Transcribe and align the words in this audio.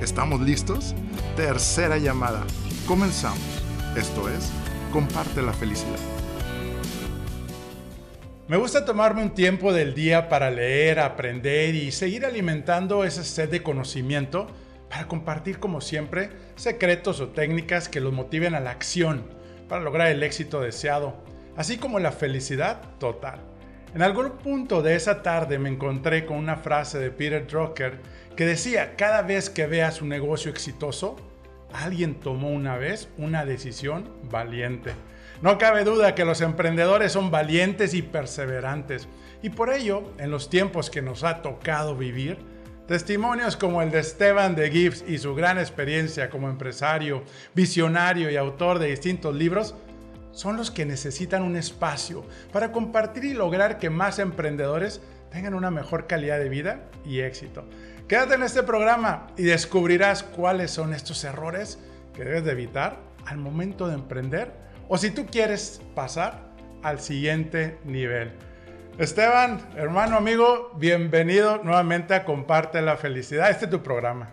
¿Estamos 0.00 0.40
listos? 0.40 0.94
Tercera 1.36 1.98
llamada. 1.98 2.44
Comenzamos. 2.86 3.38
Esto 3.96 4.28
es, 4.28 4.50
comparte 4.92 5.40
la 5.40 5.52
felicidad. 5.52 5.98
Me 8.48 8.56
gusta 8.56 8.84
tomarme 8.84 9.22
un 9.22 9.30
tiempo 9.30 9.72
del 9.72 9.94
día 9.94 10.28
para 10.28 10.50
leer, 10.50 10.98
aprender 10.98 11.76
y 11.76 11.92
seguir 11.92 12.26
alimentando 12.26 13.04
esa 13.04 13.22
sed 13.22 13.48
de 13.48 13.62
conocimiento 13.62 14.48
para 14.90 15.06
compartir 15.06 15.60
como 15.60 15.80
siempre 15.80 16.30
secretos 16.56 17.20
o 17.20 17.28
técnicas 17.28 17.88
que 17.88 18.00
los 18.00 18.12
motiven 18.12 18.54
a 18.54 18.60
la 18.60 18.72
acción 18.72 19.22
para 19.68 19.82
lograr 19.82 20.08
el 20.08 20.22
éxito 20.24 20.60
deseado, 20.60 21.14
así 21.56 21.78
como 21.78 22.00
la 22.00 22.12
felicidad 22.12 22.82
total. 22.98 23.40
En 23.94 24.02
algún 24.02 24.32
punto 24.32 24.82
de 24.82 24.96
esa 24.96 25.22
tarde 25.22 25.58
me 25.58 25.68
encontré 25.68 26.26
con 26.26 26.36
una 26.36 26.56
frase 26.56 26.98
de 26.98 27.12
Peter 27.12 27.46
Drucker 27.46 28.00
que 28.36 28.46
decía, 28.46 28.96
cada 28.96 29.22
vez 29.22 29.50
que 29.50 29.66
veas 29.66 30.02
un 30.02 30.08
negocio 30.08 30.50
exitoso, 30.50 31.16
alguien 31.72 32.14
tomó 32.14 32.50
una 32.50 32.76
vez 32.76 33.08
una 33.18 33.44
decisión 33.44 34.08
valiente. 34.30 34.92
No 35.42 35.58
cabe 35.58 35.84
duda 35.84 36.14
que 36.14 36.24
los 36.24 36.40
emprendedores 36.40 37.12
son 37.12 37.30
valientes 37.30 37.94
y 37.94 38.02
perseverantes. 38.02 39.08
Y 39.42 39.50
por 39.50 39.72
ello, 39.72 40.04
en 40.18 40.30
los 40.30 40.48
tiempos 40.48 40.90
que 40.90 41.02
nos 41.02 41.22
ha 41.22 41.42
tocado 41.42 41.96
vivir, 41.96 42.38
testimonios 42.88 43.56
como 43.56 43.82
el 43.82 43.90
de 43.90 43.98
Esteban 44.00 44.54
de 44.54 44.70
Gibbs 44.70 45.04
y 45.06 45.18
su 45.18 45.34
gran 45.34 45.58
experiencia 45.58 46.30
como 46.30 46.48
empresario, 46.48 47.22
visionario 47.54 48.30
y 48.30 48.36
autor 48.36 48.78
de 48.78 48.88
distintos 48.88 49.34
libros, 49.34 49.74
son 50.32 50.56
los 50.56 50.70
que 50.70 50.84
necesitan 50.84 51.42
un 51.42 51.56
espacio 51.56 52.24
para 52.52 52.72
compartir 52.72 53.24
y 53.24 53.34
lograr 53.34 53.78
que 53.78 53.90
más 53.90 54.18
emprendedores 54.18 55.00
tengan 55.30 55.54
una 55.54 55.70
mejor 55.70 56.06
calidad 56.06 56.38
de 56.38 56.48
vida 56.48 56.84
y 57.04 57.20
éxito. 57.20 57.64
Quédate 58.08 58.34
en 58.34 58.42
este 58.42 58.62
programa 58.62 59.28
y 59.38 59.44
descubrirás 59.44 60.22
cuáles 60.22 60.70
son 60.70 60.92
estos 60.92 61.24
errores 61.24 61.78
que 62.12 62.22
debes 62.22 62.44
de 62.44 62.52
evitar 62.52 62.98
al 63.24 63.38
momento 63.38 63.88
de 63.88 63.94
emprender 63.94 64.52
o 64.88 64.98
si 64.98 65.10
tú 65.10 65.24
quieres 65.24 65.80
pasar 65.94 66.42
al 66.82 67.00
siguiente 67.00 67.78
nivel. 67.86 68.32
Esteban, 68.98 69.58
hermano, 69.74 70.18
amigo, 70.18 70.70
bienvenido 70.76 71.62
nuevamente 71.64 72.14
a 72.14 72.26
Comparte 72.26 72.82
la 72.82 72.98
Felicidad. 72.98 73.48
Este 73.48 73.64
es 73.64 73.70
tu 73.70 73.82
programa. 73.82 74.28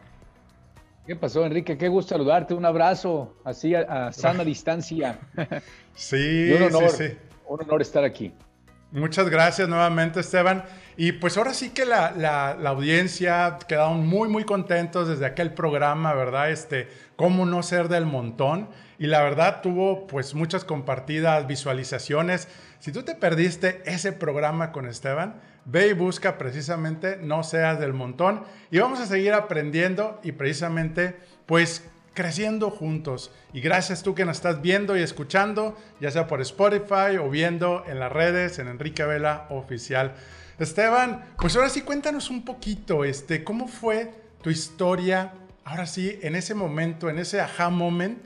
¿Qué 1.07 1.15
pasó, 1.15 1.45
Enrique? 1.45 1.77
Qué 1.77 1.87
gusto 1.87 2.09
saludarte. 2.09 2.53
Un 2.53 2.65
abrazo, 2.65 3.37
así 3.45 3.73
a, 3.73 4.11
sana 4.11 4.43
distancia. 4.43 5.17
Sí, 5.95 6.51
un 6.57 6.63
honor, 6.63 6.89
sí, 6.89 7.07
sí. 7.07 7.17
Un 7.47 7.61
honor 7.61 7.81
estar 7.81 8.03
aquí. 8.03 8.33
Muchas 8.91 9.29
gracias 9.29 9.69
nuevamente, 9.69 10.19
Esteban. 10.19 10.65
Y 10.97 11.13
pues 11.13 11.37
ahora 11.37 11.53
sí 11.53 11.69
que 11.69 11.85
la, 11.85 12.11
la, 12.11 12.69
audiencia 12.69 13.57
quedaron 13.65 14.05
muy, 14.05 14.27
muy 14.27 14.43
contentos 14.43 15.07
desde 15.07 15.25
aquel 15.25 15.53
programa, 15.53 16.13
¿verdad? 16.13 16.51
Este, 16.51 16.89
cómo 17.15 17.45
no 17.45 17.63
ser 17.63 17.87
del 17.87 18.05
montón. 18.05 18.67
Y 18.99 19.07
la 19.07 19.23
verdad 19.23 19.61
tuvo 19.61 20.07
pues 20.07 20.35
muchas 20.35 20.65
compartidas 20.65 21.47
visualizaciones. 21.47 22.49
Si 22.79 22.91
tú 22.91 23.03
te 23.03 23.15
perdiste 23.15 23.81
ese 23.85 24.11
programa 24.11 24.73
con 24.73 24.85
Esteban, 24.85 25.39
ve 25.63 25.87
y 25.87 25.93
busca 25.93 26.37
precisamente 26.37 27.17
No 27.17 27.43
seas 27.43 27.79
del 27.79 27.93
montón. 27.93 28.43
Y 28.71 28.79
vamos 28.79 28.99
a 28.99 29.05
seguir 29.05 29.33
aprendiendo 29.33 30.19
y 30.21 30.33
precisamente 30.33 31.17
pues 31.45 31.89
creciendo 32.13 32.69
juntos. 32.69 33.31
Y 33.53 33.61
gracias 33.61 34.03
tú 34.03 34.15
que 34.15 34.25
nos 34.25 34.37
estás 34.37 34.61
viendo 34.61 34.97
y 34.97 35.01
escuchando, 35.01 35.77
ya 35.99 36.11
sea 36.11 36.27
por 36.27 36.41
Spotify 36.41 37.17
o 37.19 37.29
viendo 37.29 37.83
en 37.87 37.99
las 37.99 38.11
redes, 38.11 38.59
en 38.59 38.67
Enrique 38.67 39.03
Vela 39.03 39.47
Oficial. 39.49 40.13
Esteban, 40.59 41.25
pues 41.39 41.55
ahora 41.55 41.69
sí 41.69 41.81
cuéntanos 41.81 42.29
un 42.29 42.45
poquito, 42.45 43.03
este, 43.03 43.43
¿cómo 43.43 43.67
fue 43.67 44.11
tu 44.43 44.51
historia? 44.51 45.33
Ahora 45.63 45.87
sí, 45.87 46.19
en 46.21 46.35
ese 46.35 46.53
momento, 46.53 47.09
en 47.09 47.17
ese 47.17 47.41
aha 47.41 47.69
moment, 47.69 48.19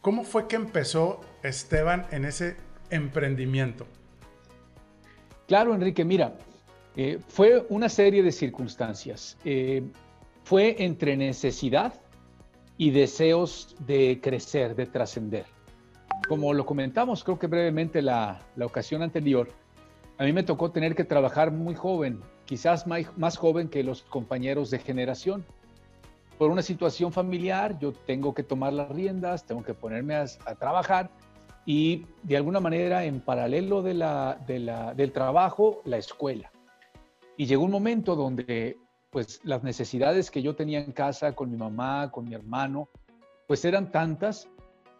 ¿cómo 0.00 0.24
fue 0.24 0.48
que 0.48 0.56
empezó 0.56 1.20
Esteban 1.42 2.06
en 2.10 2.24
ese 2.24 2.56
emprendimiento? 2.90 3.86
Claro, 5.46 5.74
Enrique, 5.74 6.04
mira, 6.04 6.34
eh, 6.96 7.18
fue 7.28 7.64
una 7.68 7.88
serie 7.88 8.22
de 8.22 8.32
circunstancias. 8.32 9.36
Eh, 9.44 9.82
fue 10.44 10.76
entre 10.82 11.16
necesidad 11.16 11.92
y 12.80 12.92
deseos 12.92 13.76
de 13.80 14.20
crecer, 14.22 14.74
de 14.74 14.86
trascender. 14.86 15.44
Como 16.26 16.54
lo 16.54 16.64
comentamos, 16.64 17.22
creo 17.22 17.38
que 17.38 17.46
brevemente 17.46 18.00
la, 18.00 18.40
la, 18.56 18.64
ocasión 18.64 19.02
anterior, 19.02 19.50
a 20.16 20.24
mí 20.24 20.32
me 20.32 20.44
tocó 20.44 20.70
tener 20.70 20.94
que 20.94 21.04
trabajar 21.04 21.50
muy 21.50 21.74
joven, 21.74 22.22
quizás 22.46 22.86
más, 22.86 23.36
joven 23.36 23.68
que 23.68 23.84
los 23.84 24.00
compañeros 24.00 24.70
de 24.70 24.78
generación. 24.78 25.44
Por 26.38 26.50
una 26.50 26.62
situación 26.62 27.12
familiar, 27.12 27.78
yo 27.78 27.92
tengo 27.92 28.32
que 28.32 28.44
tomar 28.44 28.72
las 28.72 28.88
riendas, 28.88 29.44
tengo 29.44 29.62
que 29.62 29.74
ponerme 29.74 30.14
a, 30.14 30.24
a 30.46 30.54
trabajar 30.54 31.10
y 31.66 32.06
de 32.22 32.38
alguna 32.38 32.60
manera 32.60 33.04
en 33.04 33.20
paralelo 33.20 33.82
de 33.82 33.92
la, 33.92 34.42
de 34.46 34.58
la, 34.58 34.94
del 34.94 35.12
trabajo, 35.12 35.82
la 35.84 35.98
escuela. 35.98 36.50
Y 37.36 37.44
llegó 37.44 37.62
un 37.62 37.72
momento 37.72 38.16
donde 38.16 38.78
pues 39.10 39.40
las 39.44 39.62
necesidades 39.62 40.30
que 40.30 40.42
yo 40.42 40.54
tenía 40.54 40.80
en 40.80 40.92
casa 40.92 41.34
con 41.34 41.50
mi 41.50 41.56
mamá, 41.56 42.10
con 42.10 42.28
mi 42.28 42.34
hermano, 42.34 42.88
pues 43.46 43.64
eran 43.64 43.90
tantas 43.90 44.48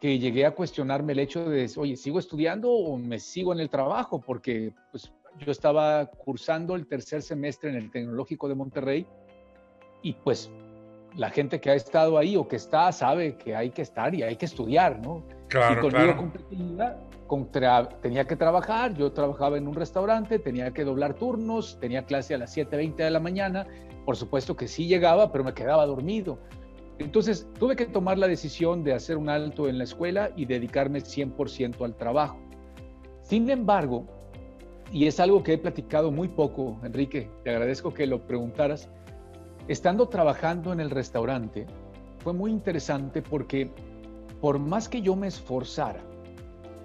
que 0.01 0.19
llegué 0.19 0.47
a 0.47 0.55
cuestionarme 0.55 1.13
el 1.13 1.21
hecho 1.21 1.49
de, 1.49 1.71
oye, 1.77 1.97
¿sigo 1.97 2.19
estudiando 2.19 2.71
o 2.71 2.97
me 2.99 3.21
sigo 3.21 3.53
en 3.53 3.61
el 3.61 3.69
trabajo? 3.69 4.21
Porque 4.21 4.73
pues 4.91 5.13
yo 5.39 5.53
estaba 5.53 6.07
cursando 6.07 6.75
el 6.75 6.87
tercer 6.87 7.23
semestre 7.23 7.71
en 7.71 7.77
el 7.77 7.91
Tecnológico 7.91 8.49
de 8.49 8.55
Monterrey 8.55 9.07
y 10.03 10.15
pues 10.15 10.51
la 11.17 11.31
gente 11.31 11.61
que 11.61 11.71
ha 11.71 11.75
estado 11.75 12.19
ahí 12.19 12.37
o 12.37 12.49
que 12.49 12.57
está 12.57 12.91
sabe 12.93 13.37
que 13.37 13.55
hay 13.55 13.71
que 13.71 13.83
estar 13.83 14.15
y 14.15 14.23
hay 14.23 14.37
que 14.37 14.47
estudiar, 14.47 14.99
¿no? 15.01 15.23
Claro, 15.51 15.87
y 15.87 15.91
claro. 15.91 16.31
Contra, 17.27 17.89
tenía 18.01 18.25
que 18.25 18.37
trabajar, 18.37 18.95
yo 18.95 19.13
trabajaba 19.13 19.59
en 19.59 19.69
un 19.69 19.75
restaurante, 19.75 20.39
tenía 20.39 20.73
que 20.73 20.85
doblar 20.85 21.15
turnos, 21.15 21.79
tenía 21.81 22.05
clase 22.05 22.35
a 22.35 22.39
las 22.39 22.57
7.20 22.57 22.97
de 22.97 23.11
la 23.11 23.21
mañana, 23.21 23.67
por 24.05 24.17
supuesto 24.17 24.57
que 24.57 24.67
sí 24.67 24.87
llegaba, 24.87 25.31
pero 25.31 25.45
me 25.45 25.53
quedaba 25.53 25.87
dormido. 25.87 26.39
Entonces 26.99 27.49
tuve 27.59 27.77
que 27.77 27.87
tomar 27.87 28.19
la 28.19 28.29
decisión 28.29 28.85
de 28.85 28.95
hacer 28.95 29.17
un 29.17 29.29
alto 29.29 29.69
en 29.69 29.79
la 29.79 29.85
escuela 29.85 30.31
y 30.37 30.45
dedicarme 30.45 31.01
100% 31.01 31.85
al 31.85 31.97
trabajo. 31.97 32.39
Sin 33.23 33.49
embargo, 33.51 34.07
y 34.93 35.07
es 35.07 35.21
algo 35.21 35.43
que 35.43 35.55
he 35.55 35.59
platicado 35.59 36.11
muy 36.11 36.29
poco, 36.29 36.79
Enrique, 36.85 37.31
te 37.45 37.51
agradezco 37.51 37.95
que 37.95 38.07
lo 38.07 38.27
preguntaras, 38.27 38.89
estando 39.69 40.09
trabajando 40.09 40.73
en 40.73 40.81
el 40.81 40.91
restaurante, 40.91 41.67
fue 42.19 42.33
muy 42.33 42.51
interesante 42.51 43.23
porque 43.23 43.71
por 44.41 44.59
más 44.59 44.89
que 44.89 45.03
yo 45.03 45.17
me 45.17 45.27
esforzara, 45.29 46.01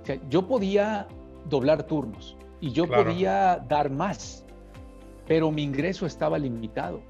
o 0.02 0.06
sea, 0.06 0.18
yo 0.30 0.48
podía 0.48 1.08
doblar 1.50 1.84
turnos 1.84 2.36
y 2.60 2.72
yo 2.72 2.88
Claro. 2.88 3.06
podía 3.06 3.64
dar 3.68 3.90
más, 3.90 4.46
pero 5.28 5.52
mi 5.52 5.64
ingreso 5.64 6.06
estaba 6.06 6.38
limitado. 6.38 7.02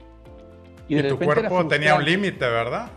Y, 0.88 0.96
de 0.96 1.04
tu 1.04 1.10
repente 1.18 1.40
era 1.40 1.50
cuerpo 1.50 1.68
tenía 1.68 1.96
un 1.96 2.06
límite, 2.06 2.46
¿verdad? 2.46 2.90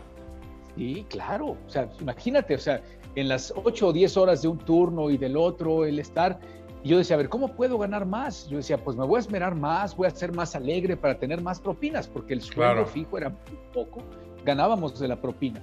Sí, 0.75 1.05
claro. 1.09 1.57
O 1.65 1.69
sea, 1.69 1.89
imagínate, 1.99 2.53
o 2.55 2.59
sea, 2.59 2.81
en 3.15 3.27
las 3.27 3.51
8 3.55 3.87
o 3.87 3.93
10 3.93 4.15
horas 4.17 4.41
de 4.43 4.47
un 4.47 4.59
turno 4.59 5.09
y 5.09 5.17
del 5.17 5.35
otro, 5.35 5.85
el 5.85 5.99
estar. 5.99 6.39
Y 6.83 6.89
yo 6.89 6.97
decía, 6.99 7.15
a 7.15 7.17
ver, 7.17 7.27
¿cómo 7.27 7.49
puedo 7.55 7.77
ganar 7.77 8.05
más? 8.05 8.47
Yo 8.47 8.57
decía, 8.57 8.77
pues 8.81 8.95
me 8.95 9.05
voy 9.05 9.17
a 9.17 9.19
esmerar 9.19 9.55
más, 9.55 9.97
voy 9.97 10.07
a 10.07 10.11
ser 10.11 10.31
más 10.33 10.55
alegre 10.55 10.95
para 10.95 11.17
tener 11.17 11.41
más 11.41 11.59
propinas, 11.59 12.07
porque 12.07 12.33
el 12.35 12.41
sueldo 12.41 12.73
Claro. 12.73 12.85
fijo 12.85 13.17
era 13.17 13.29
muy 13.29 13.57
poco, 13.73 14.01
ganábamos 14.45 14.97
de 14.99 15.07
la 15.07 15.19
propina. 15.19 15.61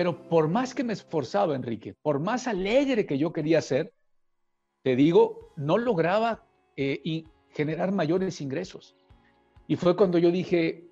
Pero 0.00 0.16
por 0.30 0.48
más 0.48 0.74
que 0.74 0.82
me 0.82 0.94
esforzaba, 0.94 1.54
Enrique, 1.54 1.92
por 1.92 2.20
más 2.20 2.48
alegre 2.48 3.04
que 3.04 3.18
yo 3.18 3.34
quería 3.34 3.60
ser, 3.60 3.92
te 4.82 4.96
digo, 4.96 5.52
no 5.56 5.76
lograba 5.76 6.42
eh, 6.74 7.02
y 7.04 7.26
generar 7.50 7.92
mayores 7.92 8.40
ingresos. 8.40 8.96
Y 9.66 9.76
fue 9.76 9.96
cuando 9.96 10.16
yo 10.16 10.30
dije, 10.30 10.88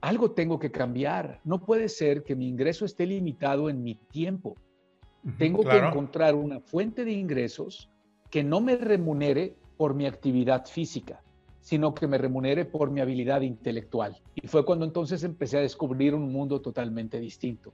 algo 0.00 0.30
tengo 0.30 0.60
que 0.60 0.70
cambiar. 0.70 1.40
No 1.42 1.64
puede 1.64 1.88
ser 1.88 2.22
que 2.22 2.36
mi 2.36 2.46
ingreso 2.46 2.84
esté 2.84 3.06
limitado 3.06 3.68
en 3.68 3.82
mi 3.82 3.96
tiempo. 3.96 4.54
Tengo 5.36 5.64
que 5.64 5.76
encontrar 5.76 6.36
una 6.36 6.60
fuente 6.60 7.04
de 7.04 7.10
ingresos 7.10 7.90
que 8.30 8.44
no 8.44 8.60
me 8.60 8.76
remunere 8.76 9.56
por 9.76 9.94
mi 9.94 10.06
actividad 10.06 10.64
física, 10.66 11.24
sino 11.58 11.92
que 11.92 12.06
me 12.06 12.18
remunere 12.18 12.64
por 12.64 12.92
mi 12.92 13.00
habilidad 13.00 13.40
intelectual. 13.40 14.16
Y 14.36 14.46
fue 14.46 14.64
cuando 14.64 14.84
entonces 14.84 15.24
empecé 15.24 15.58
a 15.58 15.62
descubrir 15.62 16.14
un 16.14 16.30
mundo 16.30 16.60
totalmente 16.60 17.18
distinto. 17.18 17.72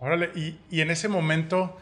Órale, 0.00 0.30
y, 0.34 0.80
en 0.80 0.90
ese 0.90 1.08
momento, 1.08 1.76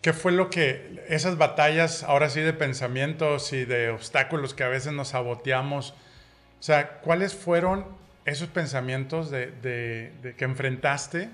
¿qué 0.00 0.12
fue 0.12 0.32
lo 0.32 0.48
que, 0.50 1.04
esas 1.08 1.36
batallas 1.36 2.02
ahora 2.02 2.30
sí 2.30 2.40
de 2.40 2.52
pensamientos 2.52 3.52
y 3.52 3.64
de 3.64 3.90
obstáculos 3.90 4.54
que 4.54 4.64
a 4.64 4.68
veces 4.68 4.92
nos 4.92 5.08
saboteamos, 5.08 5.90
o 5.90 6.62
sea, 6.62 7.00
¿cuáles 7.00 7.34
fueron 7.34 7.84
esos 8.24 8.48
pensamientos 8.48 9.30
de 9.30 10.34
que 10.38 10.44
enfrentaste 10.44 11.28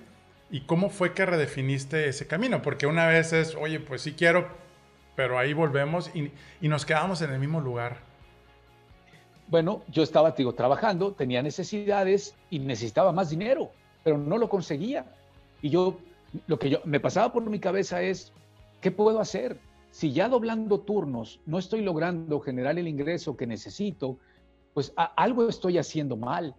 y 0.50 0.62
cómo 0.62 0.90
fue 0.90 1.14
que 1.14 1.24
redefiniste 1.24 2.08
ese 2.08 2.26
camino? 2.26 2.62
Porque 2.62 2.86
una 2.86 3.06
vez 3.06 3.32
es, 3.32 3.54
oye, 3.54 3.78
pues 3.78 4.02
sí 4.02 4.14
quiero, 4.14 4.48
pero 5.14 5.38
ahí 5.38 5.52
volvemos 5.52 6.10
y, 6.14 6.32
y 6.60 6.68
nos 6.68 6.84
quedamos 6.84 7.22
en 7.22 7.30
el 7.30 7.38
mismo 7.38 7.60
lugar. 7.60 7.98
Bueno, 9.46 9.82
yo 9.88 10.02
estaba, 10.02 10.30
digo, 10.32 10.54
trabajando, 10.54 11.12
tenía 11.12 11.42
necesidades 11.42 12.34
y 12.50 12.58
necesitaba 12.60 13.12
más 13.12 13.30
dinero, 13.30 13.70
pero 14.02 14.16
no 14.16 14.38
lo 14.38 14.48
conseguía. 14.48 15.06
Y 15.62 15.70
yo, 15.70 15.98
lo 16.46 16.58
que 16.58 16.70
yo 16.70 16.78
me 16.84 17.00
pasaba 17.00 17.32
por 17.32 17.48
mi 17.48 17.58
cabeza 17.58 18.02
es, 18.02 18.32
¿qué 18.80 18.90
puedo 18.90 19.20
hacer? 19.20 19.58
Si 19.90 20.12
ya 20.12 20.28
doblando 20.28 20.80
turnos 20.80 21.40
no 21.46 21.58
estoy 21.58 21.82
logrando 21.82 22.40
generar 22.40 22.78
el 22.78 22.88
ingreso 22.88 23.36
que 23.36 23.46
necesito, 23.46 24.18
pues 24.74 24.92
a, 24.96 25.04
algo 25.16 25.48
estoy 25.48 25.78
haciendo 25.78 26.16
mal. 26.16 26.54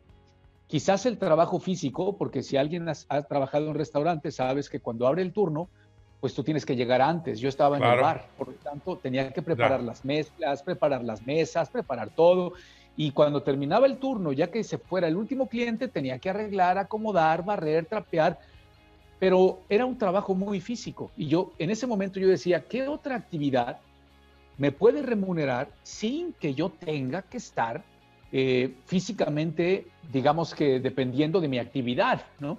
Quizás 0.68 1.06
el 1.06 1.18
trabajo 1.18 1.60
físico, 1.60 2.18
porque 2.18 2.44
si 2.44 2.58
alguien 2.58 2.88
has, 2.88 3.06
ha 3.10 3.22
trabajado 3.24 3.66
en 3.66 3.72
un 3.72 3.76
restaurante, 3.76 4.32
sabes 4.32 4.70
que 4.70 4.80
cuando 4.80 5.08
abre 5.08 5.22
el 5.22 5.34
turno, 5.34 5.70
pues 6.22 6.36
tú 6.36 6.44
tienes 6.44 6.66
que 6.66 6.76
llegar 6.76 7.02
antes. 7.02 7.40
Yo 7.40 7.50
estaba 7.50 7.78
en 7.78 7.84
el 7.84 8.00
bar, 8.00 8.28
por 8.38 8.50
lo 8.50 8.54
tanto 8.54 8.96
tenía 8.98 9.34
que 9.34 9.42
preparar 9.42 9.80
claro. 9.80 9.86
las 9.86 10.06
mezclas, 10.06 10.62
preparar 10.62 11.04
las 11.04 11.26
mesas, 11.26 11.70
preparar 11.70 12.12
todo. 12.12 12.54
Y 12.96 13.12
cuando 13.12 13.42
terminaba 13.42 13.88
el 13.88 13.98
turno, 13.98 14.32
ya 14.32 14.52
que 14.52 14.64
se 14.64 14.78
fuera 14.78 15.08
el 15.08 15.18
último 15.18 15.50
cliente, 15.50 15.88
tenía 15.88 16.20
que 16.20 16.30
arreglar, 16.30 16.78
acomodar, 16.78 17.44
barrer, 17.44 17.86
trapear 17.86 18.38
pero 19.22 19.62
era 19.70 19.86
un 19.86 20.00
trabajo 20.00 20.34
muy 20.34 20.60
físico. 20.60 21.12
Y 21.16 21.28
yo 21.28 21.54
en 21.60 21.70
ese 21.70 21.86
momento 21.86 22.20
yo 22.20 22.28
decía, 22.28 22.68
¿qué 22.68 22.88
otra 22.88 23.16
actividad 23.16 23.80
me 24.58 24.72
puede 24.72 25.04
remunerar 25.04 25.70
sin 25.84 26.34
que 26.34 26.56
yo 26.56 26.70
tenga 26.70 27.22
que 27.22 27.38
estar 27.38 27.84
eh, 28.32 28.74
físicamente, 28.88 29.86
digamos 30.12 30.56
que 30.56 30.80
dependiendo 30.80 31.40
de 31.40 31.48
mi 31.50 31.60
actividad, 31.60 32.26
¿no? 32.40 32.58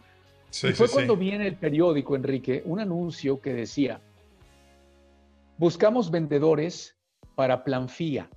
Sí, 0.50 0.68
y 0.68 0.72
fue 0.72 0.86
sí, 0.86 0.94
cuando 0.94 1.14
sí. 1.14 1.20
vi 1.20 1.30
en 1.32 1.42
el 1.42 1.56
periódico, 1.56 2.14
Enrique, 2.14 2.62
un 2.64 2.78
anuncio 2.78 3.40
que 3.40 3.54
decía, 3.54 4.00
buscamos 5.58 6.12
vendedores 6.12 6.96
para 7.34 7.64
Planfía 7.64 8.30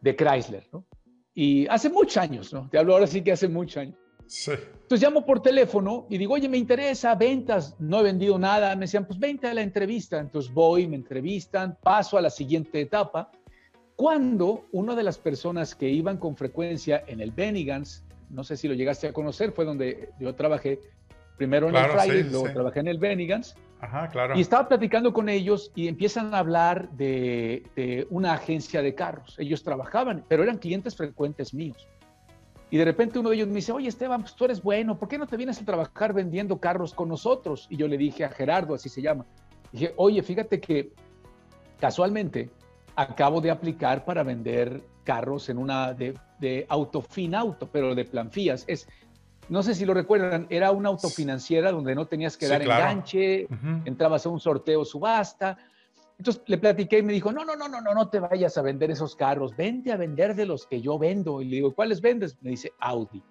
de 0.00 0.16
Chrysler, 0.16 0.66
¿no? 0.72 0.86
Y 1.34 1.66
hace 1.66 1.90
muchos 1.90 2.16
años, 2.16 2.50
¿no? 2.50 2.66
Te 2.70 2.78
hablo 2.78 2.94
ahora 2.94 3.06
sí 3.06 3.20
que 3.20 3.32
hace 3.32 3.46
muchos 3.46 3.76
años. 3.76 4.03
Sí. 4.26 4.52
Entonces 4.52 5.02
llamo 5.02 5.24
por 5.24 5.40
teléfono 5.40 6.06
y 6.10 6.18
digo, 6.18 6.34
oye, 6.34 6.48
me 6.48 6.58
interesa, 6.58 7.14
ventas, 7.14 7.74
no 7.78 8.00
he 8.00 8.02
vendido 8.02 8.38
nada. 8.38 8.74
Me 8.76 8.82
decían, 8.82 9.06
pues 9.06 9.18
vente 9.18 9.46
a 9.46 9.54
la 9.54 9.62
entrevista. 9.62 10.18
Entonces 10.18 10.52
voy, 10.52 10.86
me 10.86 10.96
entrevistan, 10.96 11.78
paso 11.82 12.18
a 12.18 12.20
la 12.20 12.30
siguiente 12.30 12.80
etapa. 12.80 13.30
Cuando 13.96 14.66
una 14.72 14.94
de 14.94 15.02
las 15.02 15.18
personas 15.18 15.74
que 15.74 15.88
iban 15.88 16.18
con 16.18 16.36
frecuencia 16.36 17.04
en 17.06 17.20
el 17.20 17.30
Benigans, 17.30 18.04
no 18.28 18.42
sé 18.42 18.56
si 18.56 18.66
lo 18.68 18.74
llegaste 18.74 19.06
a 19.06 19.12
conocer, 19.12 19.52
fue 19.52 19.64
donde 19.64 20.10
yo 20.18 20.34
trabajé 20.34 20.80
primero 21.36 21.66
en 21.66 21.72
claro, 21.72 21.94
el 21.94 22.00
Friday, 22.00 22.22
sí, 22.24 22.30
luego 22.30 22.46
sí. 22.46 22.52
trabajé 22.52 22.80
en 22.80 22.88
el 22.88 22.98
Benigans. 22.98 23.54
Ajá, 23.80 24.08
claro. 24.08 24.36
Y 24.36 24.40
estaba 24.40 24.68
platicando 24.68 25.12
con 25.12 25.28
ellos 25.28 25.70
y 25.74 25.88
empiezan 25.88 26.34
a 26.34 26.38
hablar 26.38 26.90
de, 26.92 27.64
de 27.76 28.06
una 28.10 28.32
agencia 28.32 28.82
de 28.82 28.94
carros. 28.94 29.36
Ellos 29.38 29.62
trabajaban, 29.62 30.24
pero 30.28 30.42
eran 30.42 30.58
clientes 30.58 30.96
frecuentes 30.96 31.54
míos. 31.54 31.86
Y 32.74 32.76
de 32.76 32.84
repente 32.84 33.20
uno 33.20 33.30
de 33.30 33.36
ellos 33.36 33.46
me 33.46 33.54
dice, 33.54 33.70
oye 33.70 33.86
Esteban, 33.86 34.22
pues 34.22 34.34
tú 34.34 34.46
eres 34.46 34.60
bueno, 34.60 34.98
¿por 34.98 35.08
qué 35.08 35.16
no 35.16 35.28
te 35.28 35.36
vienes 35.36 35.62
a 35.62 35.64
trabajar 35.64 36.12
vendiendo 36.12 36.58
carros 36.58 36.92
con 36.92 37.08
nosotros? 37.08 37.68
Y 37.70 37.76
yo 37.76 37.86
le 37.86 37.96
dije 37.96 38.24
a 38.24 38.30
Gerardo, 38.30 38.74
así 38.74 38.88
se 38.88 39.00
llama, 39.00 39.24
dije, 39.70 39.94
oye, 39.96 40.20
fíjate 40.24 40.60
que 40.60 40.92
casualmente 41.78 42.50
acabo 42.96 43.40
de 43.40 43.52
aplicar 43.52 44.04
para 44.04 44.24
vender 44.24 44.82
carros 45.04 45.48
en 45.50 45.58
una 45.58 45.92
de, 45.94 46.18
de 46.40 46.66
autofin 46.68 47.36
auto, 47.36 47.68
pero 47.70 47.94
de 47.94 48.06
planfías. 48.06 48.64
Es, 48.66 48.88
no 49.48 49.62
sé 49.62 49.76
si 49.76 49.84
lo 49.84 49.94
recuerdan, 49.94 50.48
era 50.50 50.72
una 50.72 50.88
autofinanciera 50.88 51.70
donde 51.70 51.94
no 51.94 52.08
tenías 52.08 52.36
que 52.36 52.46
sí, 52.46 52.50
dar 52.50 52.64
claro. 52.64 52.82
enganche, 52.82 53.44
uh 53.44 53.54
-huh. 53.54 53.82
entrabas 53.84 54.26
a 54.26 54.30
un 54.30 54.40
sorteo 54.40 54.84
subasta. 54.84 55.58
Entonces 56.18 56.42
le 56.46 56.58
platiqué 56.58 56.98
y 56.98 57.02
me 57.02 57.12
dijo, 57.12 57.32
no, 57.32 57.44
no, 57.44 57.56
no, 57.56 57.68
no, 57.68 57.80
no, 57.80 57.94
no 57.94 58.08
te 58.08 58.20
vayas 58.20 58.56
a 58.56 58.62
vender 58.62 58.90
esos 58.90 59.16
carros, 59.16 59.56
vente 59.56 59.92
a 59.92 59.96
vender 59.96 60.34
de 60.34 60.46
los 60.46 60.66
que 60.66 60.80
yo 60.80 60.98
vendo. 60.98 61.42
Y 61.42 61.46
le 61.46 61.56
digo, 61.56 61.74
¿cuáles 61.74 62.00
vendes? 62.00 62.36
Me 62.40 62.50
dice, 62.50 62.72
Audi. 62.78 63.22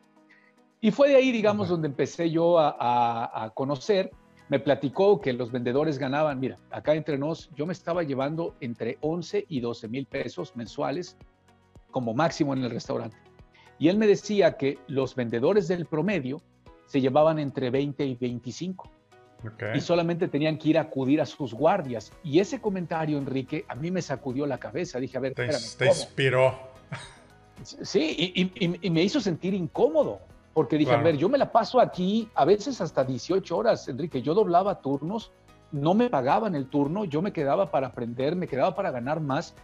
Y 0.82 0.92
fue 0.92 1.10
de 1.10 1.16
ahí, 1.16 1.32
digamos, 1.32 1.68
-huh. 1.68 1.72
donde 1.72 1.88
empecé 1.88 2.30
yo 2.30 2.60
a, 2.60 2.76
a, 2.78 3.46
a, 3.46 3.50
conocer. 3.52 4.12
Me 4.50 4.60
platicó 4.60 5.22
que 5.22 5.32
los 5.32 5.52
vendedores 5.52 5.98
ganaban, 5.98 6.40
mira, 6.40 6.58
acá 6.70 6.94
entre 6.94 7.18
nos, 7.18 7.50
yo 7.56 7.66
me 7.66 7.72
estaba 7.72 8.04
llevando 8.04 8.56
entre 8.60 8.98
11 9.00 9.46
y 9.48 9.62
12 9.62 9.88
mil 9.88 10.06
pesos 10.06 10.54
mensuales 10.56 11.18
como 11.90 12.14
máximo 12.14 12.54
en 12.54 12.64
el 12.64 12.70
restaurante. 12.70 13.16
Y 13.80 13.88
él 13.88 13.98
me 13.98 14.08
decía 14.08 14.58
que 14.58 14.78
los 14.88 15.16
vendedores 15.16 15.70
del 15.70 15.86
promedio 15.86 16.42
se 16.86 17.00
llevaban 17.00 17.40
entre 17.40 17.70
20 17.70 18.06
y 18.06 18.16
25. 18.16 18.92
Okay. 19.46 19.78
Y 19.78 19.82
solamente 19.82 20.28
tenían 20.28 20.58
que 20.58 20.70
ir 20.70 20.78
a 20.78 20.82
acudir 20.82 21.20
a 21.22 21.26
sus 21.26 21.54
guardias. 21.54 22.12
Y 22.24 22.40
ese 22.40 22.62
comentario, 22.62 23.18
Enrique, 23.18 23.66
a 23.68 23.76
mí 23.76 23.92
me 23.92 24.02
sacudió 24.02 24.46
la 24.46 24.58
cabeza. 24.58 25.00
Dije, 25.00 25.18
a 25.18 25.22
ver, 25.22 25.34
te, 25.34 25.46
espérame. 25.46 25.78
Te 25.78 25.88
inspiró. 25.88 26.74
Sí, 27.62 28.16
y, 28.18 28.66
y, 28.66 28.80
y, 28.82 28.90
me 28.90 29.04
hizo 29.04 29.20
sentir 29.22 29.54
incómodo. 29.54 30.20
Porque 30.54 30.78
dije, 30.78 30.90
claro. 30.90 31.02
a 31.02 31.04
ver, 31.06 31.18
yo 31.18 31.30
me 31.30 31.38
la 31.38 31.52
paso 31.52 31.80
aquí 31.80 32.30
a 32.36 32.46
veces 32.46 32.80
hasta 32.80 33.04
18 33.04 33.58
horas, 33.58 33.88
Enrique. 33.88 34.22
Yo 34.22 34.34
doblaba 34.34 34.82
turnos, 34.82 35.32
no 35.72 35.96
me 35.96 36.10
pagaban 36.10 36.56
el 36.56 36.68
turno, 36.68 37.06
yo 37.06 37.22
me 37.22 37.34
quedaba 37.34 37.72
para 37.72 37.88
aprender, 37.88 38.36
me 38.36 38.48
quedaba 38.48 38.76
para 38.76 38.92
ganar 38.92 39.20
más. 39.20 39.56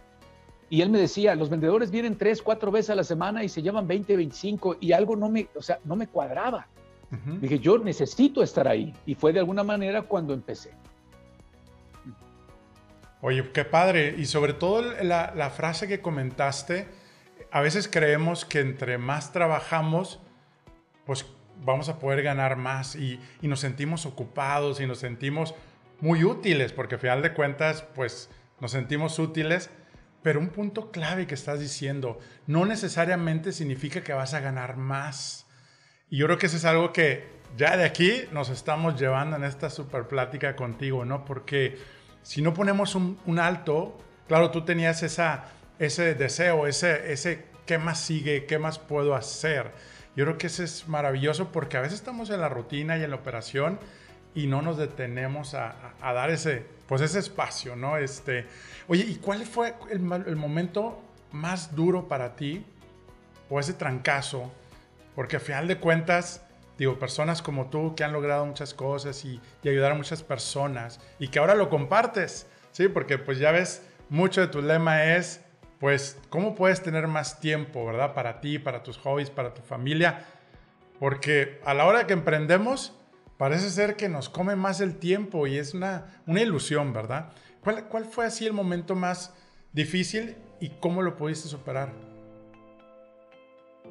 Y 0.68 0.82
él 0.82 0.90
me 0.90 0.98
decía, 0.98 1.34
los 1.34 1.48
vendedores 1.50 1.90
vienen 1.90 2.16
tres, 2.16 2.42
cuatro 2.42 2.70
veces 2.70 2.90
a 2.90 2.94
la 2.94 3.04
semana 3.04 3.42
y 3.44 3.48
se 3.48 3.62
llevan 3.62 3.86
20, 3.86 4.16
25 4.16 4.76
y 4.80 4.92
algo 4.92 5.16
no 5.16 5.28
me, 5.28 5.48
o 5.56 5.62
sea, 5.62 5.78
no 5.84 5.96
me 5.96 6.06
cuadraba. 6.06 6.68
Uh 7.10 7.16
-huh. 7.16 7.40
Dije, 7.40 7.58
yo 7.58 7.78
necesito 7.78 8.42
estar 8.42 8.68
ahí. 8.68 8.94
Y 9.06 9.14
fue 9.14 9.32
de 9.32 9.40
alguna 9.40 9.64
manera 9.64 10.02
cuando 10.02 10.32
empecé. 10.32 10.72
Oye, 13.20 13.50
qué 13.52 13.64
padre. 13.64 14.14
Y 14.16 14.26
sobre 14.26 14.54
todo 14.54 14.82
la, 15.02 15.32
la, 15.34 15.50
frase 15.50 15.88
que 15.88 16.00
comentaste, 16.00 16.88
a 17.50 17.60
veces 17.60 17.88
creemos 17.88 18.44
que 18.44 18.60
entre 18.60 18.96
más 18.96 19.32
trabajamos, 19.32 20.20
pues 21.04 21.26
vamos 21.62 21.88
a 21.88 21.98
poder 21.98 22.22
ganar 22.22 22.56
más 22.56 22.96
y, 22.96 23.20
y 23.42 23.48
nos 23.48 23.60
sentimos 23.60 24.06
ocupados 24.06 24.80
y 24.80 24.86
nos 24.86 24.98
sentimos 24.98 25.54
muy 26.00 26.24
útiles, 26.24 26.72
porque 26.72 26.94
al 26.94 27.00
final 27.00 27.22
de 27.22 27.34
cuentas, 27.34 27.82
pues 27.94 28.30
nos 28.60 28.70
sentimos 28.70 29.18
útiles. 29.18 29.70
Pero 30.22 30.38
un 30.38 30.48
punto 30.48 30.90
clave 30.90 31.26
que 31.26 31.34
estás 31.34 31.60
diciendo, 31.60 32.18
no 32.46 32.66
necesariamente 32.66 33.52
significa 33.52 34.02
que 34.02 34.12
vas 34.12 34.34
a 34.34 34.40
ganar 34.40 34.76
más 34.76 35.46
y 36.10 36.16
yo 36.16 36.26
creo 36.26 36.38
que 36.38 36.46
eso 36.46 36.56
es 36.56 36.64
algo 36.64 36.92
que 36.92 37.24
ya 37.56 37.76
de 37.76 37.84
aquí 37.84 38.24
nos 38.32 38.50
estamos 38.50 38.98
llevando 38.98 39.36
en 39.36 39.44
esta 39.44 39.70
super 39.70 40.08
plática 40.08 40.56
contigo, 40.56 41.04
¿no? 41.04 41.24
Porque 41.24 41.78
si 42.22 42.42
no 42.42 42.52
ponemos 42.52 42.94
un, 42.94 43.38
alto, 43.38 43.98
claro, 44.28 44.50
tú 44.50 44.64
tenías 44.64 45.02
esa, 45.02 45.44
ese 45.78 46.14
deseo, 46.14 46.66
ese, 46.66 47.12
ese 47.12 47.46
qué 47.66 47.78
más 47.78 48.00
sigue, 48.00 48.44
qué 48.46 48.58
más 48.58 48.78
puedo 48.78 49.14
hacer. 49.14 49.70
Yo 50.16 50.24
creo 50.24 50.38
que 50.38 50.48
eso 50.48 50.62
es 50.62 50.88
maravilloso 50.88 51.52
porque 51.52 51.76
a 51.76 51.80
veces 51.80 52.00
estamos 52.00 52.30
en 52.30 52.40
la 52.40 52.48
rutina 52.48 52.98
y 52.98 53.04
en 53.04 53.10
la 53.10 53.16
operación 53.16 53.78
y 54.34 54.46
no 54.46 54.62
nos 54.62 54.76
detenemos 54.76 55.54
a 55.54 55.94
dar 56.00 56.30
ese, 56.30 56.64
pues 56.90 57.02
ese 57.02 57.20
espacio, 57.20 57.76
¿no? 57.76 57.96
Este, 57.96 58.46
oye, 58.88 59.04
¿y 59.04 59.14
cuál 59.14 59.46
fue 59.46 59.74
el, 59.92 60.00
el 60.26 60.34
momento 60.34 61.00
más 61.30 61.76
duro 61.76 62.08
para 62.08 62.34
ti 62.34 62.66
o 63.48 63.60
ese 63.60 63.74
trancazo? 63.74 64.50
Porque 65.20 65.36
a 65.36 65.40
final 65.40 65.68
de 65.68 65.76
cuentas, 65.76 66.46
digo, 66.78 66.98
personas 66.98 67.42
como 67.42 67.68
tú 67.68 67.94
que 67.94 68.04
han 68.04 68.12
logrado 68.14 68.46
muchas 68.46 68.72
cosas 68.72 69.22
y, 69.26 69.38
y, 69.62 69.68
ayudar 69.68 69.92
a 69.92 69.94
muchas 69.94 70.22
personas 70.22 70.98
y 71.18 71.28
que 71.28 71.38
ahora 71.38 71.54
lo 71.54 71.68
compartes, 71.68 72.46
¿sí? 72.72 72.88
Porque 72.88 73.18
pues 73.18 73.38
ya 73.38 73.52
ves, 73.52 73.86
mucho 74.08 74.40
de 74.40 74.46
tu 74.46 74.62
lema 74.62 75.04
es, 75.04 75.44
pues, 75.78 76.18
¿cómo 76.30 76.54
puedes 76.54 76.82
tener 76.82 77.06
más 77.06 77.38
tiempo, 77.38 77.84
verdad? 77.84 78.14
Para 78.14 78.40
ti, 78.40 78.58
para 78.58 78.82
tus 78.82 78.96
hobbies, 78.96 79.28
para 79.28 79.52
tu 79.52 79.60
familia. 79.60 80.24
Porque 80.98 81.60
a 81.66 81.74
la 81.74 81.84
hora 81.84 82.06
que 82.06 82.14
emprendemos, 82.14 82.94
parece 83.36 83.68
ser 83.68 83.96
que 83.96 84.08
nos 84.08 84.30
come 84.30 84.56
más 84.56 84.80
el 84.80 84.96
tiempo 84.96 85.46
y 85.46 85.58
es 85.58 85.74
una, 85.74 86.22
una 86.26 86.40
ilusión, 86.40 86.94
¿verdad? 86.94 87.34
¿Cuál, 87.62 87.88
¿Cuál 87.88 88.06
fue 88.06 88.24
así 88.24 88.46
el 88.46 88.54
momento 88.54 88.94
más 88.94 89.34
difícil 89.74 90.38
y 90.60 90.70
cómo 90.80 91.02
lo 91.02 91.18
pudiste 91.18 91.46
superar? 91.46 92.09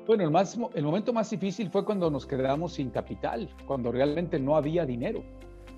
Bueno, 0.09 0.23
el, 0.23 0.31
más, 0.31 0.57
el 0.73 0.83
momento 0.83 1.13
más 1.13 1.29
difícil 1.29 1.69
fue 1.69 1.85
cuando 1.85 2.09
nos 2.09 2.25
quedamos 2.25 2.73
sin 2.73 2.89
capital, 2.89 3.47
cuando 3.67 3.91
realmente 3.91 4.39
no 4.39 4.55
había 4.55 4.83
dinero. 4.83 5.23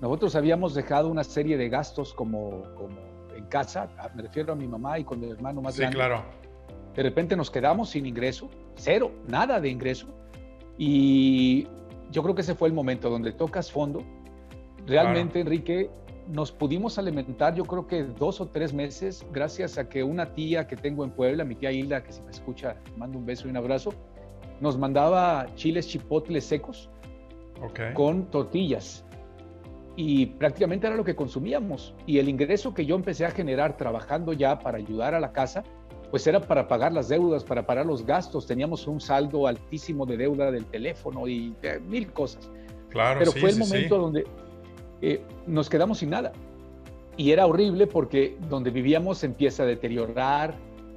Nosotros 0.00 0.34
habíamos 0.34 0.72
dejado 0.72 1.10
una 1.10 1.22
serie 1.22 1.58
de 1.58 1.68
gastos 1.68 2.14
como, 2.14 2.62
como 2.74 2.96
en 3.36 3.44
casa, 3.48 3.90
me 4.14 4.22
refiero 4.22 4.54
a 4.54 4.56
mi 4.56 4.66
mamá 4.66 4.98
y 4.98 5.04
con 5.04 5.20
mi 5.20 5.28
hermano 5.28 5.60
más 5.60 5.74
sí, 5.74 5.82
grande. 5.82 5.96
claro. 5.96 6.24
De 6.96 7.02
repente 7.02 7.36
nos 7.36 7.50
quedamos 7.50 7.90
sin 7.90 8.06
ingreso, 8.06 8.48
cero, 8.74 9.12
nada 9.28 9.60
de 9.60 9.68
ingreso. 9.68 10.06
Y 10.78 11.68
yo 12.10 12.22
creo 12.22 12.34
que 12.34 12.40
ese 12.40 12.54
fue 12.54 12.68
el 12.68 12.74
momento 12.74 13.10
donde 13.10 13.32
tocas 13.32 13.70
fondo 13.70 14.02
Realmente, 14.86 15.40
Enrique, 15.40 15.90
nos 16.28 16.50
pudimos 16.50 16.98
alimentar 16.98 17.54
yo 17.54 17.64
creo 17.64 17.86
que 17.86 18.04
dos 18.04 18.40
o 18.40 18.46
tres 18.46 18.72
meses 18.72 19.26
gracias 19.32 19.78
a 19.78 19.88
que 19.88 20.02
una 20.02 20.34
tía 20.34 20.66
que 20.66 20.76
tengo 20.76 21.04
en 21.04 21.10
Puebla, 21.10 21.44
mi 21.44 21.54
tía 21.54 21.70
Hilda, 21.70 22.02
que 22.02 22.12
si 22.12 22.22
me 22.22 22.30
escucha, 22.30 22.76
mando 22.96 23.18
un 23.18 23.26
beso 23.26 23.46
y 23.46 23.50
un 23.50 23.56
abrazo, 23.56 23.92
nos 24.62 24.78
mandaba 24.78 25.46
chiles 25.56 25.88
chipotles 25.88 26.44
secos 26.44 26.88
con 27.94 28.30
tortillas. 28.30 29.04
Y 29.96 30.26
prácticamente 30.26 30.86
era 30.86 30.96
lo 30.96 31.04
que 31.04 31.16
consumíamos. 31.16 31.94
Y 32.06 32.18
el 32.18 32.28
ingreso 32.28 32.72
que 32.72 32.86
yo 32.86 32.94
empecé 32.94 33.26
a 33.26 33.30
generar 33.30 33.76
trabajando 33.76 34.32
ya 34.32 34.58
para 34.60 34.78
ayudar 34.78 35.14
a 35.14 35.20
la 35.20 35.32
casa, 35.32 35.64
pues 36.10 36.26
era 36.26 36.40
para 36.40 36.68
pagar 36.68 36.92
las 36.92 37.08
deudas, 37.08 37.42
para 37.44 37.66
pagar 37.66 37.84
los 37.84 38.06
gastos. 38.06 38.46
Teníamos 38.46 38.86
un 38.86 39.00
saldo 39.00 39.48
altísimo 39.48 40.06
de 40.06 40.16
deuda 40.16 40.50
del 40.50 40.64
teléfono 40.66 41.26
y 41.26 41.54
mil 41.88 42.12
cosas. 42.12 42.48
Claro, 42.88 43.18
Pero 43.18 43.32
fue 43.32 43.50
el 43.50 43.58
momento 43.58 43.98
donde 43.98 44.24
eh, 45.02 45.20
nos 45.46 45.68
quedamos 45.68 45.98
sin 45.98 46.10
nada. 46.10 46.32
Y 47.16 47.32
era 47.32 47.46
horrible 47.46 47.86
porque 47.88 48.38
donde 48.48 48.70
vivíamos 48.70 49.18
se 49.18 49.26
empieza 49.26 49.64
a 49.64 49.66
deteriorar, 49.66 50.54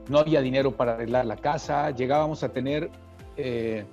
no 0.07 0.19
había 0.19 0.41
dinero 0.41 0.71
para 0.71 0.93
arreglar 0.93 1.25
la 1.25 1.35
casa, 1.35 1.89
llegábamos 1.91 2.43
a 2.43 2.49
tener 2.49 2.89
eh, 3.37 3.85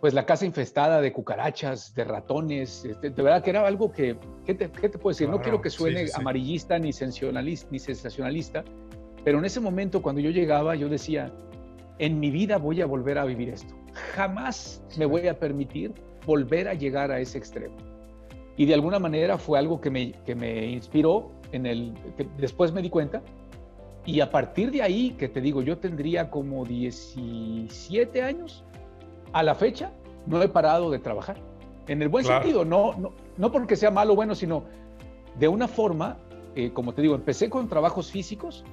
pues 0.00 0.14
la 0.14 0.26
casa 0.26 0.44
infestada 0.44 1.00
de 1.00 1.12
cucarachas, 1.12 1.94
de 1.94 2.04
ratones, 2.04 2.84
este, 2.84 3.10
de 3.10 3.22
verdad 3.22 3.42
que 3.42 3.50
era 3.50 3.66
algo 3.66 3.90
que, 3.90 4.16
¿qué 4.44 4.54
te, 4.54 4.68
puedo 4.68 5.08
decir? 5.08 5.28
no 5.28 5.40
quiero 5.40 5.60
que 5.60 5.70
suene 5.70 6.06
amarillista 6.14 6.78
ni 6.78 6.92
sensacionalista, 6.92 7.68
ni 7.70 7.78
sensacionalista, 7.78 8.64
pero 9.24 9.38
en 9.38 9.44
ese 9.44 9.60
momento 9.60 10.02
cuando 10.02 10.20
yo 10.20 10.30
llegaba 10.30 10.74
yo 10.74 10.88
decía, 10.88 11.32
en 11.98 12.20
mi 12.20 12.30
vida 12.30 12.58
voy 12.58 12.82
a 12.82 12.86
volver 12.86 13.18
a 13.18 13.24
vivir 13.24 13.48
esto, 13.48 13.74
jamás 14.14 14.82
me 14.98 15.06
voy 15.06 15.28
a 15.28 15.38
permitir 15.38 15.92
volver 16.26 16.68
a 16.68 16.74
llegar 16.74 17.10
a 17.10 17.20
ese 17.20 17.38
extremo. 17.38 17.76
Y 18.58 18.66
de 18.66 18.74
alguna 18.74 18.98
manera 18.98 19.38
fue 19.38 19.58
algo 19.58 19.80
que 19.80 19.90
me, 19.90 20.12
que 20.24 20.34
me 20.34 20.66
inspiró, 20.66 21.30
en 21.52 21.66
el, 21.66 21.94
que 22.16 22.26
después 22.38 22.72
me 22.72 22.82
di 22.82 22.90
cuenta. 22.90 23.22
Y 24.06 24.20
a 24.20 24.30
partir 24.30 24.70
de 24.70 24.82
ahí, 24.82 25.10
que 25.18 25.28
te 25.28 25.40
digo, 25.40 25.62
yo 25.62 25.78
tendría 25.78 26.30
como 26.30 26.64
17 26.64 28.22
años, 28.22 28.64
a 29.32 29.42
la 29.42 29.54
fecha 29.54 29.92
no 30.26 30.40
he 30.42 30.48
parado 30.48 30.90
de 30.90 31.00
trabajar. 31.00 31.36
En 31.88 32.02
el 32.02 32.08
buen 32.08 32.24
sentido, 32.24 32.64
no, 32.64 32.94
no, 32.96 33.12
no 33.36 33.52
porque 33.52 33.76
sea 33.76 33.90
malo 33.90 34.12
o 34.12 34.16
bueno, 34.16 34.34
sino 34.34 34.64
de 35.38 35.48
una 35.48 35.68
forma, 35.68 36.16
eh, 36.54 36.72
como 36.72 36.94
te 36.94 37.02
digo, 37.02 37.14
empecé 37.14 37.50
con 37.50 37.68
trabajos 37.68 38.10
físicos, 38.10 38.64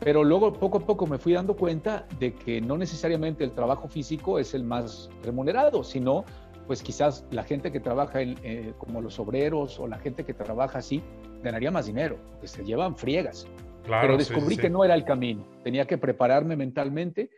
pero 0.00 0.24
luego 0.24 0.52
poco 0.52 0.78
a 0.78 0.80
poco 0.80 1.06
me 1.06 1.18
fui 1.18 1.32
dando 1.34 1.56
cuenta 1.56 2.06
de 2.18 2.34
que 2.34 2.60
no 2.60 2.76
necesariamente 2.76 3.44
el 3.44 3.52
trabajo 3.52 3.88
físico 3.88 4.38
es 4.38 4.54
el 4.54 4.64
más 4.64 5.10
remunerado, 5.22 5.84
sino 5.84 6.24
pues 6.66 6.82
quizás 6.82 7.24
la 7.30 7.42
gente 7.42 7.72
que 7.72 7.80
trabaja 7.80 8.22
eh, 8.22 8.72
como 8.78 9.00
los 9.00 9.18
obreros 9.18 9.78
o 9.80 9.88
la 9.88 9.98
gente 9.98 10.24
que 10.24 10.34
trabaja 10.34 10.78
así 10.78 11.02
ganaría 11.42 11.70
más 11.70 11.86
dinero, 11.86 12.18
que 12.40 12.46
se 12.46 12.64
llevan 12.64 12.96
friegas. 12.96 13.46
Pero 13.84 14.16
descubrí 14.16 14.56
que 14.56 14.70
no 14.70 14.84
era 14.84 14.94
el 14.94 15.04
camino. 15.04 15.46
Tenía 15.64 15.86
que 15.86 15.98
prepararme 15.98 16.56
mentalmente 16.56 17.30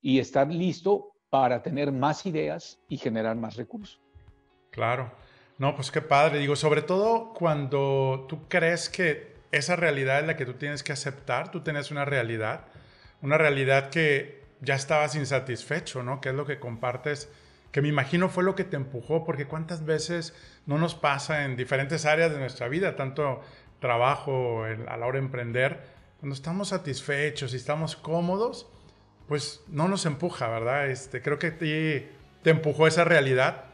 y 0.00 0.18
estar 0.18 0.48
listo 0.48 1.12
para 1.30 1.62
tener 1.62 1.92
más 1.92 2.26
ideas 2.26 2.78
y 2.88 2.98
generar 2.98 3.36
más 3.36 3.56
recursos. 3.56 4.00
Claro. 4.70 5.10
No, 5.58 5.74
pues 5.74 5.90
qué 5.90 6.02
padre. 6.02 6.38
Digo, 6.38 6.54
sobre 6.54 6.82
todo 6.82 7.32
cuando 7.32 8.26
tú 8.28 8.46
crees 8.48 8.88
que 8.88 9.34
esa 9.52 9.74
realidad 9.74 10.20
es 10.20 10.26
la 10.26 10.36
que 10.36 10.44
tú 10.44 10.54
tienes 10.54 10.82
que 10.82 10.92
aceptar, 10.92 11.50
tú 11.50 11.62
tienes 11.62 11.90
una 11.90 12.04
realidad, 12.04 12.66
una 13.22 13.38
realidad 13.38 13.90
que 13.90 14.44
ya 14.60 14.74
estabas 14.74 15.14
insatisfecho, 15.16 16.02
¿no? 16.02 16.20
Que 16.20 16.28
es 16.28 16.34
lo 16.34 16.44
que 16.46 16.60
compartes 16.60 17.30
que 17.76 17.82
me 17.82 17.88
imagino 17.88 18.30
fue 18.30 18.42
lo 18.42 18.54
que 18.54 18.64
te 18.64 18.76
empujó, 18.76 19.22
porque 19.24 19.46
cuántas 19.46 19.84
veces 19.84 20.34
no 20.64 20.78
nos 20.78 20.94
pasa 20.94 21.44
en 21.44 21.56
diferentes 21.56 22.06
áreas 22.06 22.32
de 22.32 22.38
nuestra 22.38 22.68
vida, 22.68 22.96
tanto 22.96 23.42
trabajo, 23.80 24.64
a 24.64 24.96
la 24.96 25.06
hora 25.06 25.18
de 25.18 25.24
emprender, 25.24 25.80
cuando 26.20 26.34
estamos 26.34 26.68
satisfechos 26.68 27.52
y 27.52 27.56
estamos 27.56 27.96
cómodos, 27.96 28.66
pues 29.28 29.62
no 29.68 29.88
nos 29.88 30.06
empuja, 30.06 30.48
¿verdad? 30.48 30.88
Este, 30.88 31.20
creo 31.20 31.38
que 31.38 31.50
te, 31.50 32.10
te 32.42 32.50
empujó 32.50 32.86
esa 32.86 33.04
realidad 33.04 33.64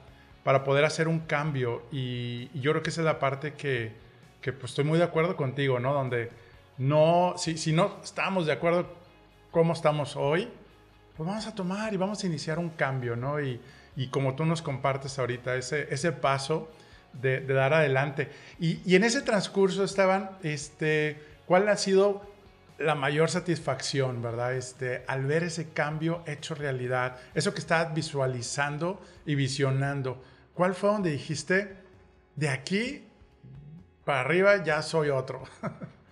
para 0.44 0.64
poder 0.64 0.84
hacer 0.84 1.08
un 1.08 1.20
cambio 1.20 1.82
y, 1.92 2.48
yo 2.60 2.72
creo 2.72 2.82
que 2.82 2.90
esa 2.90 3.02
es 3.02 3.04
la 3.04 3.18
parte 3.18 3.54
que, 3.54 3.92
que 4.40 4.52
pues, 4.52 4.72
estoy 4.72 4.84
muy 4.84 4.98
de 4.98 5.04
acuerdo 5.04 5.36
contigo, 5.36 5.78
¿no? 5.78 5.92
Donde 5.94 6.30
no, 6.78 7.34
si, 7.36 7.58
si 7.58 7.72
no 7.72 7.98
estamos 8.02 8.46
de 8.46 8.52
acuerdo 8.52 8.86
cómo 9.50 9.72
estamos 9.72 10.16
hoy, 10.16 10.48
pues 11.16 11.28
vamos 11.28 11.46
a 11.46 11.54
tomar 11.54 11.92
y 11.92 11.96
vamos 11.96 12.24
a 12.24 12.26
iniciar 12.26 12.58
un 12.58 12.70
cambio, 12.70 13.14
¿no? 13.14 13.40
Y, 13.40 13.60
y 13.94 14.08
como 14.08 14.34
tú 14.34 14.44
nos 14.46 14.62
compartes 14.62 15.18
ahorita, 15.18 15.54
ese, 15.56 15.92
ese 15.92 16.12
paso 16.12 16.68
de, 17.14 17.40
dar 17.40 17.74
adelante. 17.74 18.30
Y, 18.58 18.94
en 18.94 19.04
ese 19.04 19.22
transcurso, 19.22 19.84
estaban, 19.84 20.30
este, 20.42 21.18
¿cuál 21.46 21.68
ha 21.68 21.76
sido 21.76 22.22
la 22.78 22.94
mayor 22.94 23.30
satisfacción, 23.30 24.22
verdad? 24.22 24.54
Este, 24.54 25.04
al 25.06 25.26
ver 25.26 25.44
ese 25.44 25.70
cambio 25.70 26.22
hecho 26.26 26.54
realidad, 26.54 27.18
eso 27.34 27.54
que 27.54 27.60
estás 27.60 27.94
visualizando 27.94 29.00
y 29.26 29.34
visionando, 29.34 30.22
¿cuál 30.54 30.74
fue 30.74 30.90
donde 30.90 31.10
dijiste, 31.10 31.76
de 32.36 32.48
aquí 32.48 33.04
para 34.04 34.20
arriba 34.20 34.64
ya 34.64 34.82
soy 34.82 35.10
otro? 35.10 35.42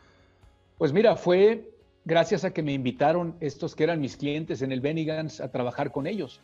Pues 0.80 0.94
mira, 0.94 1.14
fue 1.14 1.70
gracias 2.06 2.42
a 2.44 2.52
que 2.52 2.62
me 2.62 2.72
invitaron 2.72 3.36
estos 3.40 3.74
que 3.74 3.84
eran 3.84 4.00
mis 4.00 4.16
clientes 4.16 4.62
en 4.62 4.72
el 4.72 4.80
Benigans 4.80 5.42
a 5.42 5.50
trabajar 5.50 5.92
con 5.92 6.06
ellos. 6.06 6.40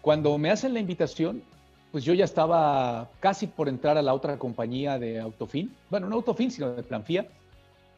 Cuando 0.00 0.36
me 0.38 0.50
hacen 0.50 0.72
la 0.72 0.80
invitación, 0.80 1.42
pues 1.92 2.04
yo 2.04 2.14
ya 2.14 2.24
estaba 2.24 3.10
casi 3.20 3.46
por 3.46 3.68
entrar 3.68 3.98
a 3.98 4.02
la 4.02 4.14
otra 4.14 4.38
compañía 4.38 4.98
de 4.98 5.20
Autofin, 5.20 5.74
bueno, 5.88 6.08
no 6.08 6.16
Autofin, 6.16 6.50
sino 6.50 6.72
de 6.72 6.82
Planfía, 6.82 7.26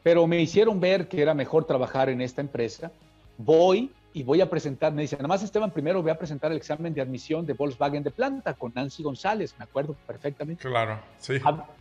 pero 0.01 0.27
me 0.27 0.41
hicieron 0.41 0.79
ver 0.79 1.07
que 1.07 1.21
era 1.21 1.33
mejor 1.33 1.65
trabajar 1.65 2.09
en 2.09 2.21
esta 2.21 2.41
empresa. 2.41 2.91
Voy 3.37 3.91
y 4.13 4.23
voy 4.23 4.41
a 4.41 4.49
presentar, 4.49 4.93
me 4.93 5.01
dicen, 5.01 5.17
nada 5.17 5.27
más 5.27 5.43
Esteban, 5.43 5.71
primero 5.71 6.01
voy 6.01 6.11
a 6.11 6.17
presentar 6.17 6.51
el 6.51 6.57
examen 6.57 6.93
de 6.93 7.01
admisión 7.01 7.45
de 7.45 7.53
Volkswagen 7.53 8.03
de 8.03 8.11
planta 8.11 8.53
con 8.53 8.71
Nancy 8.75 9.01
González, 9.01 9.55
me 9.57 9.63
acuerdo 9.63 9.95
perfectamente. 10.05 10.61
Claro, 10.61 10.99
sí. 11.17 11.35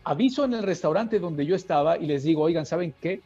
aviso 0.04 0.44
en 0.44 0.54
el 0.54 0.62
restaurante 0.62 1.18
donde 1.18 1.44
yo 1.44 1.54
estaba 1.54 1.98
y 1.98 2.06
les 2.06 2.24
digo, 2.24 2.42
oigan, 2.42 2.64
¿saben 2.64 2.94
qué? 3.00 3.20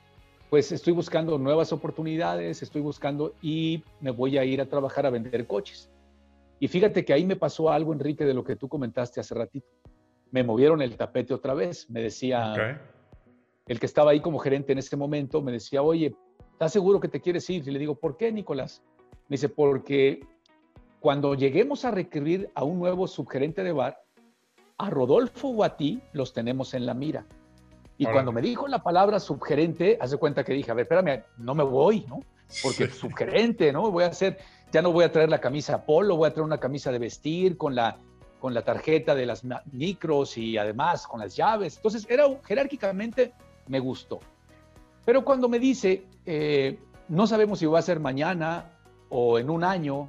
Pues 0.50 0.73
estoy 0.73 0.93
buscando 0.93 1.38
nuevas 1.38 1.73
oportunidades, 1.73 2.62
estoy 2.62 2.81
buscando 2.81 3.35
y 3.43 3.83
me 4.00 4.11
voy 4.11 4.38
a 4.38 4.45
ir 4.45 4.61
a 4.61 4.66
trabajar 4.66 5.07
a 5.07 5.11
vender 5.11 5.47
coches. 5.47 5.88
Y 6.58 6.68
fíjate 6.68 7.04
que 7.04 7.12
ahí 7.12 7.25
me 7.25 7.36
pasó 7.36 7.70
algo, 7.70 7.92
Enrique, 7.92 8.25
de 8.25 8.34
lo 8.34 8.44
que 8.44 8.56
tú 8.56 8.68
comentaste 8.68 9.20
hace 9.20 9.34
ratito. 9.34 9.66
Me 10.30 10.42
movieron 10.42 10.82
el 10.82 10.96
tapete 10.96 11.34
otra 11.34 11.54
vez. 11.54 11.88
Me 11.90 12.02
decía, 12.02 12.80
el 13.66 13.78
que 13.80 13.86
estaba 13.86 14.12
ahí 14.12 14.20
como 14.20 14.38
gerente 14.38 14.72
en 14.72 14.78
ese 14.78 14.96
momento, 14.96 15.42
me 15.42 15.52
decía, 15.52 15.82
oye, 15.82 16.14
¿estás 16.52 16.72
seguro 16.72 17.00
que 17.00 17.08
te 17.08 17.20
quieres 17.20 17.48
ir? 17.50 17.66
Y 17.66 17.70
le 17.70 17.78
digo, 17.78 17.94
¿por 17.94 18.16
qué, 18.16 18.32
Nicolás? 18.32 18.82
Me 19.28 19.34
dice, 19.34 19.48
porque 19.48 20.20
cuando 21.00 21.34
lleguemos 21.34 21.84
a 21.84 21.90
requerir 21.90 22.50
a 22.54 22.64
un 22.64 22.78
nuevo 22.78 23.06
subgerente 23.06 23.62
de 23.62 23.72
bar, 23.72 24.00
a 24.78 24.90
Rodolfo 24.90 25.48
o 25.48 25.64
a 25.64 25.76
ti 25.76 26.02
los 26.12 26.32
tenemos 26.32 26.75
en 26.75 26.86
la 26.86 26.94
mira. 26.94 27.26
Y 27.98 28.04
cuando 28.04 28.30
me 28.30 28.42
dijo 28.42 28.68
la 28.68 28.82
palabra 28.82 29.18
subgerente, 29.20 29.96
hace 30.00 30.18
cuenta 30.18 30.44
que 30.44 30.52
dije, 30.52 30.70
a 30.70 30.75
ver, 30.75 30.82
espérame, 30.82 31.25
no 31.38 31.54
me 31.54 31.64
voy, 31.64 32.04
¿no? 32.08 32.20
Porque 32.62 32.88
subgerente, 32.88 33.72
¿no? 33.72 33.90
Voy 33.90 34.04
a 34.04 34.08
hacer 34.08 34.38
ya 34.73 34.82
no 34.82 34.92
voy 34.92 35.04
a 35.04 35.12
traer 35.12 35.30
la 35.30 35.40
camisa 35.40 35.85
polo, 35.85 36.16
voy 36.16 36.28
a 36.28 36.32
traer 36.32 36.44
una 36.44 36.58
camisa 36.58 36.90
de 36.92 36.99
vestir 36.99 37.56
con 37.56 37.75
la, 37.75 37.99
con 38.40 38.54
la 38.54 38.62
tarjeta 38.62 39.14
de 39.14 39.26
las 39.26 39.42
micros 39.73 40.37
y 40.37 40.58
además 40.58 41.06
con 41.06 41.20
las 41.20 41.37
llaves. 41.37 41.76
Entonces, 41.76 42.06
era 42.08 42.25
jerárquicamente 42.44 43.32
me 43.68 43.80
gustó. 43.80 44.20
Pero 45.04 45.25
cuando 45.25 45.49
me 45.49 45.58
dice, 45.58 46.04
eh, 46.25 46.78
no 47.08 47.26
sabemos 47.26 47.58
si 47.58 47.66
va 47.66 47.78
a 47.78 47.82
ser 47.82 48.00
mañana 48.00 48.73
o 49.08 49.38
en 49.38 49.50
un 49.50 49.62
año 49.62 50.08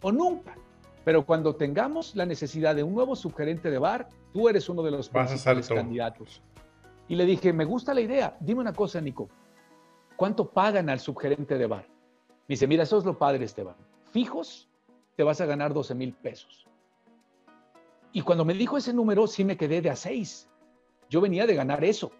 o 0.00 0.10
nunca, 0.10 0.54
pero 1.04 1.26
cuando 1.26 1.54
tengamos 1.54 2.16
la 2.16 2.24
necesidad 2.24 2.74
de 2.74 2.82
un 2.82 2.94
nuevo 2.94 3.14
subgerente 3.14 3.70
de 3.70 3.78
bar, 3.78 4.08
tú 4.32 4.48
eres 4.48 4.68
uno 4.68 4.82
de 4.82 4.90
los 4.90 5.08
principales 5.08 5.68
candidatos. 5.68 6.42
Y 7.08 7.16
le 7.16 7.26
dije, 7.26 7.52
me 7.52 7.64
gusta 7.64 7.92
la 7.92 8.00
idea. 8.00 8.36
Dime 8.40 8.60
una 8.60 8.72
cosa, 8.72 9.00
Nico. 9.00 9.28
¿Cuánto 10.16 10.48
pagan 10.48 10.88
al 10.88 11.00
subgerente 11.00 11.58
de 11.58 11.66
bar? 11.66 11.91
Me 12.52 12.54
dice, 12.54 12.66
mira, 12.66 12.82
eso 12.82 12.98
es 12.98 13.06
lo 13.06 13.16
padre, 13.16 13.46
Esteban. 13.46 13.76
Fijos, 14.10 14.68
te 15.16 15.22
vas 15.22 15.40
a 15.40 15.46
ganar 15.46 15.72
12 15.72 15.94
mil 15.94 16.12
pesos. 16.12 16.66
Y 18.12 18.20
cuando 18.20 18.44
me 18.44 18.52
dijo 18.52 18.76
ese 18.76 18.92
número, 18.92 19.26
sí 19.26 19.42
me 19.42 19.56
quedé 19.56 19.80
de 19.80 19.88
a 19.88 19.96
seis. 19.96 20.50
Yo 21.08 21.22
venía 21.22 21.46
de 21.46 21.54
ganar 21.54 21.82
eso. 21.82 22.12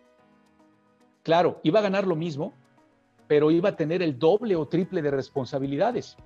Claro, 1.23 1.61
iba 1.65 1.81
a 1.81 1.83
ganar 1.83 2.07
lo 2.07 2.17
mismo, 2.17 2.55
pero 3.27 3.51
iba 3.51 3.69
a 3.69 3.77
tener 3.77 4.01
el 4.01 4.19
doble 4.19 4.57
o 4.57 4.67
triple 4.67 5.03
de 5.03 5.11
responsabilidades. 5.11 6.17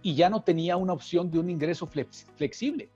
Y 0.00 0.14
ya 0.14 0.30
no 0.30 0.42
tenía 0.42 0.78
una 0.78 0.94
opción 0.94 1.30
de 1.30 1.38
un 1.38 1.50
ingreso 1.50 1.86
flexible. 1.86 2.88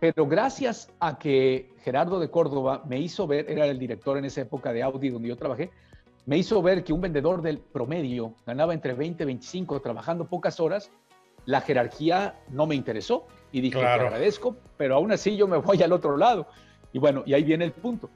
Pero 0.00 0.26
gracias 0.26 0.92
a 0.98 1.16
que 1.16 1.72
Gerardo 1.84 2.18
de 2.18 2.28
Córdoba 2.28 2.82
me 2.88 2.98
hizo 2.98 3.28
ver, 3.28 3.48
era 3.48 3.66
el 3.66 3.78
director 3.78 4.18
en 4.18 4.24
esa 4.24 4.40
época 4.40 4.72
de 4.72 4.82
Audi 4.82 5.10
donde 5.10 5.28
yo 5.28 5.36
trabajé, 5.36 5.70
me 6.26 6.38
hizo 6.38 6.62
ver 6.62 6.84
que 6.84 6.92
un 6.92 7.00
vendedor 7.00 7.42
del 7.42 7.58
promedio 7.58 8.34
ganaba 8.46 8.74
entre 8.74 8.94
20 8.94 9.22
y 9.22 9.26
25 9.26 9.80
trabajando 9.80 10.26
pocas 10.26 10.60
horas, 10.60 10.90
la 11.46 11.60
jerarquía 11.60 12.38
no 12.50 12.66
me 12.66 12.74
interesó 12.74 13.26
y 13.52 13.60
dije, 13.60 13.78
te 13.78 13.86
agradezco, 13.86 14.56
pero 14.76 14.96
aún 14.96 15.12
así 15.12 15.36
yo 15.36 15.48
me 15.48 15.56
voy 15.56 15.82
al 15.82 15.92
otro 15.92 16.16
lado. 16.16 16.46
Y 16.92 16.98
bueno, 16.98 17.22
y 17.26 17.34
ahí 17.34 17.42
viene 17.42 17.64
el 17.64 17.72
punto. 17.72 18.10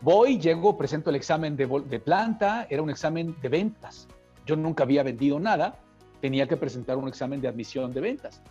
Voy, 0.00 0.38
llego, 0.38 0.76
presento 0.76 1.10
el 1.10 1.16
examen 1.16 1.56
de, 1.56 1.66
de 1.66 2.00
planta, 2.00 2.66
era 2.68 2.82
un 2.82 2.90
examen 2.90 3.34
de 3.40 3.48
ventas. 3.48 4.08
Yo 4.44 4.56
nunca 4.56 4.84
había 4.84 5.02
vendido 5.02 5.40
nada, 5.40 5.78
tenía 6.20 6.46
que 6.46 6.56
presentar 6.56 6.96
un 6.96 7.08
examen 7.08 7.40
de 7.40 7.48
admisión 7.48 7.92
de 7.92 8.00
ventas. 8.00 8.42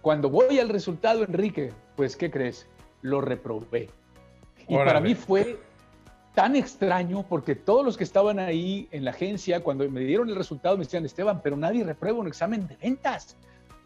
Cuando 0.00 0.30
voy 0.30 0.58
al 0.58 0.68
resultado, 0.68 1.24
Enrique, 1.24 1.72
pues, 1.96 2.16
¿qué 2.16 2.30
crees? 2.30 2.68
Lo 3.02 3.20
reprobé. 3.20 3.88
Y 4.68 4.76
para 4.76 5.00
mí 5.00 5.14
fue 5.14 5.58
tan 6.34 6.56
extraño 6.56 7.24
porque 7.28 7.54
todos 7.54 7.84
los 7.84 7.96
que 7.96 8.04
estaban 8.04 8.38
ahí 8.38 8.88
en 8.90 9.04
la 9.04 9.10
agencia, 9.10 9.62
cuando 9.62 9.88
me 9.90 10.00
dieron 10.00 10.28
el 10.28 10.36
resultado, 10.36 10.76
me 10.76 10.84
decían, 10.84 11.04
Esteban, 11.04 11.40
pero 11.42 11.56
nadie 11.56 11.84
reprueba 11.84 12.18
un 12.18 12.26
examen 12.26 12.66
de 12.66 12.76
ventas. 12.76 13.36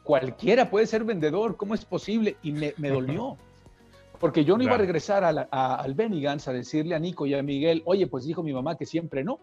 Cualquiera 0.04 0.70
puede 0.70 0.86
ser 0.86 1.02
vendedor, 1.02 1.56
¿cómo 1.56 1.74
es 1.74 1.84
posible? 1.84 2.36
Y 2.42 2.52
me, 2.52 2.72
dolió. 2.88 3.36
Porque 4.20 4.44
yo 4.44 4.56
no 4.56 4.62
iba 4.62 4.76
a 4.76 4.78
regresar 4.78 5.24
al 5.24 5.94
Benigans 5.94 6.48
a 6.48 6.52
decirle 6.52 6.94
a 6.94 6.98
Nico 6.98 7.26
y 7.26 7.34
a 7.34 7.42
Miguel, 7.42 7.82
oye, 7.84 8.06
pues 8.06 8.24
dijo 8.24 8.42
mi 8.42 8.52
mamá 8.52 8.76
que 8.76 8.86
siempre 8.86 9.24
no. 9.24 9.40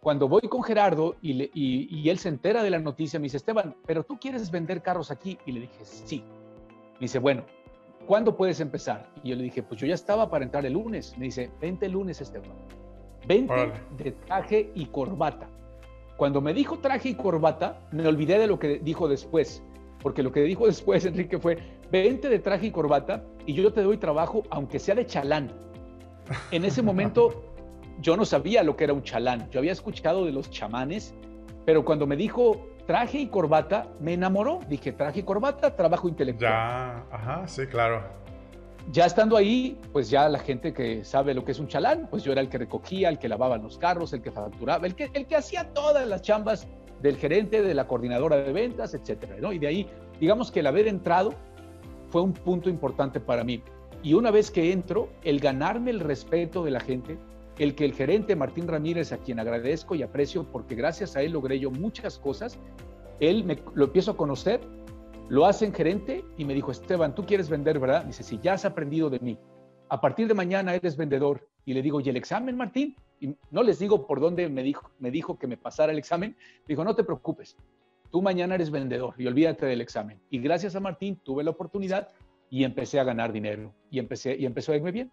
Cuando 0.00 0.28
voy 0.28 0.42
con 0.42 0.62
Gerardo 0.62 1.16
y, 1.20 1.50
y 1.52 2.08
él 2.08 2.18
se 2.18 2.28
entera 2.28 2.62
de 2.62 2.70
la 2.70 2.78
noticia, 2.78 3.18
me 3.18 3.24
dice, 3.24 3.38
Esteban, 3.38 3.74
pero 3.86 4.04
tú 4.04 4.16
quieres 4.20 4.52
vender 4.52 4.82
carros 4.82 5.10
aquí. 5.10 5.36
Y 5.46 5.52
le 5.52 5.60
dije, 5.62 5.84
sí. 5.84 6.22
Me 6.92 7.00
dice, 7.00 7.18
bueno, 7.18 7.44
¿cuándo 8.08 8.34
puedes 8.34 8.58
empezar? 8.60 9.06
Y 9.22 9.28
yo 9.28 9.36
le 9.36 9.44
dije, 9.44 9.62
pues 9.62 9.78
yo 9.78 9.86
ya 9.86 9.94
estaba 9.94 10.30
para 10.30 10.42
entrar 10.42 10.64
el 10.64 10.72
lunes. 10.72 11.14
Me 11.18 11.26
dice, 11.26 11.50
vente 11.60 11.86
el 11.86 11.92
lunes, 11.92 12.18
Esteban. 12.22 12.50
Vente 13.26 13.70
de 13.98 14.12
traje 14.12 14.72
y 14.74 14.86
corbata. 14.86 15.46
Cuando 16.16 16.40
me 16.40 16.54
dijo 16.54 16.78
traje 16.78 17.10
y 17.10 17.14
corbata, 17.14 17.78
me 17.92 18.06
olvidé 18.06 18.38
de 18.38 18.46
lo 18.46 18.58
que 18.58 18.78
dijo 18.78 19.08
después. 19.08 19.62
Porque 20.02 20.22
lo 20.22 20.32
que 20.32 20.40
dijo 20.40 20.66
después, 20.72 21.04
Enrique, 21.04 21.38
fue, 21.38 21.58
vente 21.92 22.30
de 22.30 22.38
traje 22.38 22.68
y 22.68 22.70
corbata 22.70 23.22
y 23.44 23.52
yo 23.52 23.70
te 23.74 23.82
doy 23.82 23.98
trabajo, 23.98 24.42
aunque 24.48 24.78
sea 24.78 24.94
de 24.94 25.04
chalán. 25.04 25.52
En 26.50 26.64
ese 26.64 26.80
momento 26.80 27.44
yo 28.00 28.16
no 28.16 28.24
sabía 28.24 28.62
lo 28.62 28.74
que 28.74 28.84
era 28.84 28.94
un 28.94 29.02
chalán. 29.02 29.50
Yo 29.50 29.60
había 29.60 29.72
escuchado 29.72 30.24
de 30.24 30.32
los 30.32 30.50
chamanes, 30.50 31.14
pero 31.66 31.84
cuando 31.84 32.06
me 32.06 32.16
dijo 32.16 32.58
traje 32.88 33.18
y 33.18 33.26
corbata, 33.26 33.86
me 34.00 34.14
enamoró. 34.14 34.60
Dije, 34.66 34.92
traje 34.92 35.20
y 35.20 35.22
corbata, 35.22 35.76
trabajo 35.76 36.08
intelectual. 36.08 36.50
Ya, 36.50 37.04
ajá, 37.12 37.46
sí, 37.46 37.66
claro. 37.66 38.02
Ya 38.90 39.04
estando 39.04 39.36
ahí, 39.36 39.78
pues 39.92 40.08
ya 40.08 40.26
la 40.30 40.38
gente 40.38 40.72
que 40.72 41.04
sabe 41.04 41.34
lo 41.34 41.44
que 41.44 41.52
es 41.52 41.58
un 41.58 41.68
chalán, 41.68 42.08
pues 42.08 42.24
yo 42.24 42.32
era 42.32 42.40
el 42.40 42.48
que 42.48 42.56
recogía, 42.56 43.10
el 43.10 43.18
que 43.18 43.28
lavaba 43.28 43.58
los 43.58 43.76
carros, 43.76 44.14
el 44.14 44.22
que 44.22 44.32
facturaba, 44.32 44.86
el 44.86 44.94
que, 44.94 45.10
el 45.12 45.26
que 45.26 45.36
hacía 45.36 45.68
todas 45.74 46.08
las 46.08 46.22
chambas 46.22 46.66
del 47.02 47.18
gerente, 47.18 47.60
de 47.60 47.74
la 47.74 47.86
coordinadora 47.86 48.36
de 48.36 48.54
ventas, 48.54 48.94
etcétera, 48.94 49.36
¿no? 49.38 49.52
Y 49.52 49.58
de 49.58 49.66
ahí, 49.66 49.86
digamos 50.18 50.50
que 50.50 50.60
el 50.60 50.66
haber 50.66 50.88
entrado 50.88 51.34
fue 52.08 52.22
un 52.22 52.32
punto 52.32 52.70
importante 52.70 53.20
para 53.20 53.44
mí. 53.44 53.62
Y 54.02 54.14
una 54.14 54.30
vez 54.30 54.50
que 54.50 54.72
entro, 54.72 55.10
el 55.24 55.40
ganarme 55.40 55.90
el 55.90 56.00
respeto 56.00 56.64
de 56.64 56.70
la 56.70 56.80
gente, 56.80 57.18
el 57.58 57.74
que 57.74 57.84
el 57.84 57.92
gerente 57.92 58.36
Martín 58.36 58.68
Ramírez, 58.68 59.12
a 59.12 59.18
quien 59.18 59.40
agradezco 59.40 59.94
y 59.94 60.02
aprecio 60.02 60.44
porque 60.44 60.74
gracias 60.74 61.16
a 61.16 61.22
él 61.22 61.32
logré 61.32 61.58
yo 61.58 61.70
muchas 61.70 62.18
cosas, 62.18 62.58
él 63.20 63.44
me, 63.44 63.58
lo 63.74 63.86
empiezo 63.86 64.12
a 64.12 64.16
conocer, 64.16 64.60
lo 65.28 65.44
hace 65.44 65.66
en 65.66 65.74
gerente 65.74 66.24
y 66.36 66.44
me 66.44 66.54
dijo, 66.54 66.70
Esteban, 66.70 67.14
tú 67.14 67.26
quieres 67.26 67.48
vender, 67.48 67.78
¿verdad? 67.78 68.04
Dice, 68.04 68.22
si 68.22 68.38
ya 68.38 68.54
has 68.54 68.64
aprendido 68.64 69.10
de 69.10 69.18
mí, 69.18 69.38
a 69.88 70.00
partir 70.00 70.28
de 70.28 70.34
mañana 70.34 70.74
eres 70.74 70.96
vendedor. 70.96 71.48
Y 71.64 71.74
le 71.74 71.82
digo, 71.82 72.00
¿y 72.00 72.08
el 72.08 72.16
examen, 72.16 72.56
Martín? 72.56 72.96
Y 73.20 73.34
no 73.50 73.62
les 73.62 73.78
digo 73.78 74.06
por 74.06 74.20
dónde 74.20 74.48
me 74.48 74.62
dijo, 74.62 74.90
me 74.98 75.10
dijo 75.10 75.38
que 75.38 75.46
me 75.46 75.56
pasara 75.56 75.92
el 75.92 75.98
examen. 75.98 76.36
Dijo, 76.66 76.84
no 76.84 76.94
te 76.94 77.04
preocupes, 77.04 77.56
tú 78.10 78.22
mañana 78.22 78.54
eres 78.54 78.70
vendedor 78.70 79.14
y 79.18 79.26
olvídate 79.26 79.66
del 79.66 79.80
examen. 79.80 80.20
Y 80.30 80.38
gracias 80.38 80.76
a 80.76 80.80
Martín 80.80 81.16
tuve 81.22 81.44
la 81.44 81.50
oportunidad 81.50 82.08
y 82.50 82.64
empecé 82.64 83.00
a 83.00 83.04
ganar 83.04 83.32
dinero 83.32 83.74
y, 83.90 83.98
empecé, 83.98 84.36
y 84.38 84.46
empezó 84.46 84.72
a 84.72 84.76
irme 84.76 84.92
bien. 84.92 85.12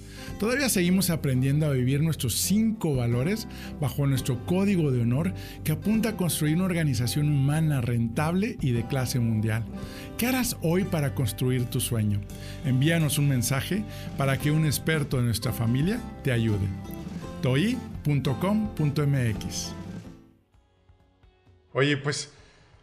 Todavía 0.39 0.69
seguimos 0.69 1.09
aprendiendo 1.09 1.65
a 1.65 1.71
vivir 1.71 2.01
nuestros 2.01 2.35
cinco 2.35 2.95
valores 2.95 3.47
bajo 3.79 4.07
nuestro 4.07 4.45
código 4.45 4.91
de 4.91 5.01
honor 5.01 5.33
que 5.63 5.71
apunta 5.71 6.09
a 6.09 6.17
construir 6.17 6.55
una 6.55 6.65
organización 6.65 7.29
humana 7.29 7.81
rentable 7.81 8.57
y 8.59 8.71
de 8.71 8.87
clase 8.87 9.19
mundial. 9.19 9.63
¿Qué 10.17 10.27
harás 10.27 10.57
hoy 10.61 10.83
para 10.83 11.13
construir 11.15 11.65
tu 11.65 11.79
sueño? 11.79 12.21
Envíanos 12.65 13.17
un 13.17 13.29
mensaje 13.29 13.83
para 14.17 14.37
que 14.37 14.51
un 14.51 14.65
experto 14.65 15.17
de 15.17 15.23
nuestra 15.23 15.51
familia 15.53 15.99
te 16.23 16.31
ayude. 16.31 16.67
toi.com.mx 17.41 18.21
Oye, 21.73 21.97
pues 21.97 22.31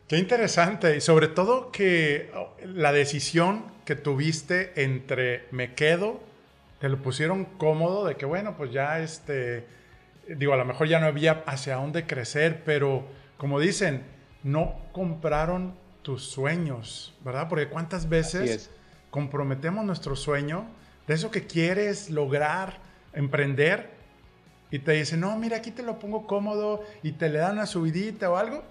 qué 0.09 0.19
interesante 0.19 0.97
y 0.97 1.01
sobre 1.01 1.29
todo 1.29 1.71
que 1.71 2.31
la 2.65 2.93
decisión 2.93 3.65
que 3.85 3.97
tuviste 3.97 4.83
entre 4.83 5.45
me 5.51 5.75
quedo 5.75 6.28
te 6.81 6.89
lo 6.89 7.03
pusieron 7.03 7.45
cómodo 7.45 8.07
de 8.07 8.17
que, 8.17 8.27
bueno, 8.27 8.57
pues 8.57 8.73
ya 8.73 9.01
este, 9.01 9.67
digo, 10.29 10.53
a 10.53 10.57
lo 10.57 10.65
mejor 10.65 10.89
ya 10.89 11.01
no 11.01 11.07
había 11.07 11.43
hacia 11.47 11.77
dónde 11.77 12.07
crecer, 12.07 12.63
pero 12.65 13.07
como 13.37 13.61
dicen, 13.61 14.05
no 14.43 14.77
compraron 14.93 15.75
tus 16.03 16.25
sueños, 16.25 17.15
¿verdad? 17.25 17.49
Porque 17.49 17.69
cuántas 17.69 18.09
veces 18.09 18.71
comprometemos 19.11 19.85
nuestro 19.85 20.17
sueño 20.17 20.67
de 21.07 21.15
eso 21.15 21.31
que 21.31 21.47
quieres 21.47 22.11
lograr, 22.11 22.79
emprender, 23.13 23.91
y 24.71 24.81
te 24.81 24.93
dicen, 24.93 25.21
no, 25.21 25.37
mira, 25.39 25.57
aquí 25.57 25.71
te 25.71 25.83
lo 25.83 25.99
pongo 25.99 26.27
cómodo 26.27 26.85
y 27.03 27.13
te 27.13 27.31
le 27.31 27.39
dan 27.39 27.53
una 27.53 27.67
subidita 27.67 28.31
o 28.31 28.37
algo, 28.37 28.63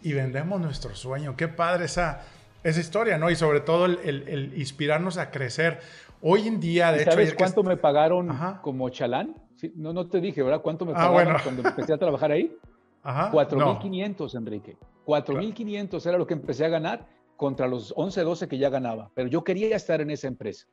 y 0.00 0.12
vendemos 0.12 0.60
nuestro 0.60 0.94
sueño. 0.94 1.36
Qué 1.36 1.48
padre 1.48 1.86
esa, 1.86 2.22
esa 2.62 2.78
historia, 2.78 3.18
¿no? 3.18 3.28
Y 3.30 3.36
sobre 3.36 3.60
todo 3.60 3.86
el, 3.86 3.98
el 4.04 4.52
inspirarnos 4.56 5.18
a 5.18 5.32
crecer. 5.32 5.80
Hoy 6.20 6.48
en 6.48 6.58
día, 6.58 6.92
de 6.92 7.04
¿Sabes 7.04 7.34
cuánto 7.34 7.62
me 7.62 7.76
pagaron 7.76 8.28
como 8.62 8.88
chalán? 8.88 9.36
no, 9.74 9.92
no 9.92 10.08
te 10.08 10.20
dije, 10.20 10.42
¿verdad? 10.42 10.62
¿Cuánto 10.62 10.84
me 10.84 10.92
ah, 10.92 11.08
pagaron 11.08 11.36
cuando 11.42 11.68
empecé 11.68 11.92
a 11.92 11.98
trabajar 11.98 12.32
ahí? 12.32 12.56
Ajá. 13.02 13.30
4.500, 13.32 14.36
Enrique. 14.36 14.76
4.500 15.06 16.06
era 16.06 16.18
lo 16.18 16.26
que 16.26 16.34
empecé 16.34 16.64
a 16.64 16.68
ganar 16.68 17.06
contra 17.36 17.66
los 17.68 17.92
11, 17.96 18.22
12 18.22 18.48
que 18.48 18.58
ya 18.58 18.68
ganaba. 18.68 19.10
Pero 19.14 19.28
yo 19.28 19.44
quería 19.44 19.76
estar 19.76 20.00
en 20.00 20.10
esa 20.10 20.26
empresa. 20.26 20.66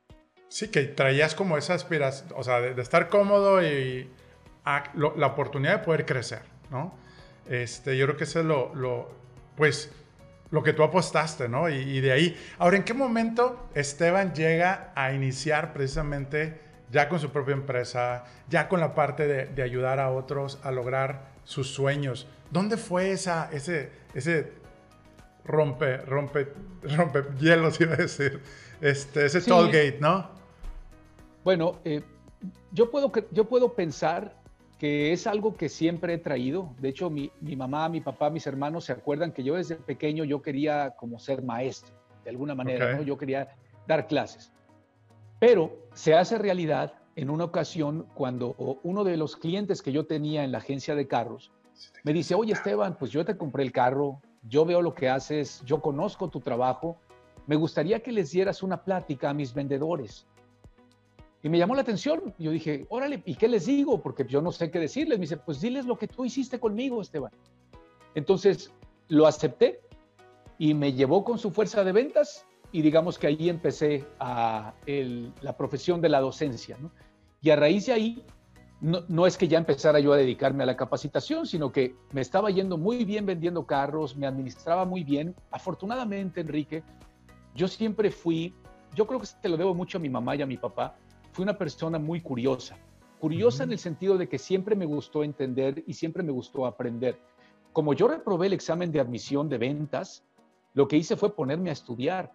Sí, 0.48 0.68
que 0.68 0.82
traías 0.82 1.34
como 1.34 1.56
esa 1.56 1.74
aspiración, 1.74 2.32
o 2.36 2.42
sea, 2.42 2.60
de, 2.60 2.80
estar 2.80 3.08
cómodo 3.08 3.62
y 3.62 4.08
la 4.64 5.26
oportunidad 5.26 5.78
de 5.78 5.84
poder 5.84 6.04
crecer, 6.06 6.42
¿no? 6.70 6.92
Este, 7.48 7.96
yo 7.96 8.06
creo 8.06 8.16
que 8.16 8.24
eso 8.24 8.40
es 8.40 8.46
lo, 8.46 8.74
lo 8.74 9.08
pues, 9.56 9.92
lo 10.50 10.62
que 10.62 10.72
tú 10.72 10.82
apostaste, 10.82 11.48
¿no? 11.48 11.68
Y, 11.68 12.00
de 12.00 12.12
ahí. 12.12 12.36
Ahora, 12.58 12.76
¿en 12.76 12.84
qué 12.84 12.94
momento 12.94 13.68
Esteban 13.74 14.34
llega 14.34 14.92
a 14.94 15.12
iniciar 15.12 15.72
precisamente 15.72 16.60
ya 16.90 17.08
con 17.08 17.18
su 17.18 17.30
propia 17.30 17.54
empresa, 17.54 18.24
ya 18.48 18.68
con 18.68 18.80
la 18.80 18.94
parte 18.94 19.26
de, 19.26 19.62
ayudar 19.62 19.98
a 19.98 20.10
otros 20.10 20.58
a 20.62 20.70
lograr 20.70 21.28
sus 21.44 21.68
sueños? 21.68 22.28
¿Dónde 22.50 22.76
fue 22.76 23.10
esa, 23.10 23.50
ese, 23.52 23.90
ese 24.14 24.52
rompe, 25.44 25.98
rompe, 25.98 26.52
rompe 26.82 27.24
hielos, 27.38 27.80
iba 27.80 27.94
a 27.94 27.98
decir, 27.98 28.40
este, 28.80 29.26
ese 29.26 29.40
toll 29.40 29.66
gate, 29.66 29.98
¿no? 30.00 30.30
Bueno, 31.42 31.80
eh, 31.84 32.02
yo, 32.72 32.90
puedo, 32.90 33.12
yo 33.30 33.44
puedo 33.48 33.74
pensar 33.74 34.34
que 34.78 35.12
es 35.12 35.26
algo 35.26 35.54
que 35.54 35.68
siempre 35.68 36.14
he 36.14 36.18
traído. 36.18 36.74
De 36.78 36.88
hecho, 36.88 37.08
mi, 37.10 37.30
mamá, 37.56 37.88
mi 37.88 38.00
papá, 38.00 38.30
mis 38.30 38.46
hermanos 38.46 38.84
se 38.84 38.92
acuerdan 38.92 39.32
que 39.32 39.42
yo 39.42 39.54
desde 39.54 39.76
pequeño 39.76 40.24
yo 40.24 40.42
quería 40.42 40.94
como 40.96 41.18
ser 41.18 41.42
maestro, 41.42 41.94
de 42.24 42.30
alguna 42.30 42.54
manera, 42.54 42.94
¿no? 42.94 43.02
Yo 43.02 43.16
quería 43.16 43.48
dar 43.86 44.06
clases. 44.06 44.52
Pero 45.38 45.76
se 45.94 46.14
hace 46.14 46.38
realidad 46.38 46.94
en 47.14 47.30
una 47.30 47.44
ocasión 47.44 48.06
cuando 48.14 48.54
uno 48.82 49.04
de 49.04 49.16
los 49.16 49.36
clientes 49.36 49.80
que 49.80 49.92
yo 49.92 50.06
tenía 50.06 50.44
en 50.44 50.52
la 50.52 50.58
agencia 50.58 50.94
de 50.94 51.08
carros 51.08 51.50
me 52.04 52.12
dice, 52.12 52.34
oye 52.34 52.52
Esteban, 52.52 52.96
pues 52.98 53.10
yo 53.10 53.24
te 53.24 53.36
compré 53.36 53.62
el 53.62 53.72
carro, 53.72 54.20
yo 54.48 54.64
veo 54.64 54.82
lo 54.82 54.94
que 54.94 55.08
haces, 55.08 55.62
yo 55.64 55.80
conozco 55.80 56.28
tu 56.28 56.40
trabajo, 56.40 56.96
me 57.46 57.56
gustaría 57.56 58.00
que 58.00 58.12
les 58.12 58.30
dieras 58.30 58.62
una 58.62 58.82
plática 58.82 59.30
a 59.30 59.34
mis 59.34 59.54
vendedores. 59.54 60.26
Y 61.42 61.48
me 61.48 61.58
llamó 61.58 61.74
la 61.74 61.82
atención. 61.82 62.34
Yo 62.38 62.50
dije, 62.50 62.86
órale, 62.88 63.22
¿y 63.24 63.34
qué 63.36 63.48
les 63.48 63.66
digo? 63.66 64.02
Porque 64.02 64.24
yo 64.24 64.42
no 64.42 64.52
sé 64.52 64.70
qué 64.70 64.78
decirles. 64.78 65.18
Me 65.18 65.22
dice, 65.22 65.36
pues 65.36 65.60
diles 65.60 65.86
lo 65.86 65.96
que 65.96 66.08
tú 66.08 66.24
hiciste 66.24 66.58
conmigo, 66.58 67.00
Esteban. 67.00 67.32
Entonces 68.14 68.72
lo 69.08 69.26
acepté 69.26 69.80
y 70.58 70.74
me 70.74 70.92
llevó 70.92 71.24
con 71.24 71.38
su 71.38 71.50
fuerza 71.50 71.84
de 71.84 71.92
ventas 71.92 72.46
y 72.72 72.82
digamos 72.82 73.18
que 73.18 73.28
ahí 73.28 73.48
empecé 73.48 74.04
a 74.18 74.74
la 75.42 75.56
profesión 75.56 76.00
de 76.00 76.08
la 76.08 76.20
docencia. 76.20 76.76
Y 77.40 77.50
a 77.50 77.56
raíz 77.56 77.86
de 77.86 77.92
ahí, 77.92 78.24
no, 78.80 79.02
no, 79.08 79.26
es 79.26 79.36
que 79.36 79.48
ya 79.48 79.58
empezara 79.58 80.00
yo 80.00 80.12
a 80.12 80.16
dedicarme 80.16 80.64
a 80.64 80.66
la 80.66 80.76
capacitación, 80.76 81.46
sino 81.46 81.72
que 81.72 81.94
me 82.12 82.20
estaba 82.20 82.50
yendo 82.50 82.76
muy 82.76 83.04
bien 83.04 83.24
vendiendo 83.24 83.66
carros, 83.66 84.16
me 84.16 84.26
administraba 84.26 84.84
muy 84.84 85.04
bien. 85.04 85.34
Afortunadamente, 85.50 86.40
Enrique, 86.40 86.82
yo 87.54 87.68
siempre 87.68 88.10
fui, 88.10 88.54
yo 88.94 89.06
creo 89.06 89.20
que 89.20 89.26
te 89.40 89.48
lo 89.48 89.56
debo 89.56 89.74
mucho 89.74 89.98
a 89.98 90.00
mi 90.00 90.10
mamá 90.10 90.36
y 90.36 90.42
a 90.42 90.46
mi 90.46 90.56
papá, 90.56 90.96
fui 91.36 91.42
una 91.42 91.58
persona 91.58 91.98
muy 91.98 92.22
curiosa. 92.22 92.78
Curiosa 93.20 93.64
en 93.64 93.72
el 93.72 93.78
sentido 93.78 94.16
de 94.16 94.26
que 94.26 94.38
siempre 94.38 94.74
me 94.74 94.86
gustó 94.86 95.22
entender 95.22 95.84
y 95.86 95.92
siempre 95.92 96.22
me 96.22 96.32
gustó 96.32 96.64
aprender. 96.64 97.20
Como 97.74 97.92
yo 97.92 98.08
reprobé 98.08 98.46
el 98.46 98.54
examen 98.54 98.90
de 98.90 99.00
admisión 99.00 99.46
de 99.50 99.58
ventas, 99.58 100.24
lo 100.72 100.88
que 100.88 100.96
hice 100.96 101.14
fue 101.14 101.36
ponerme 101.36 101.68
a 101.68 101.74
estudiar. 101.74 102.32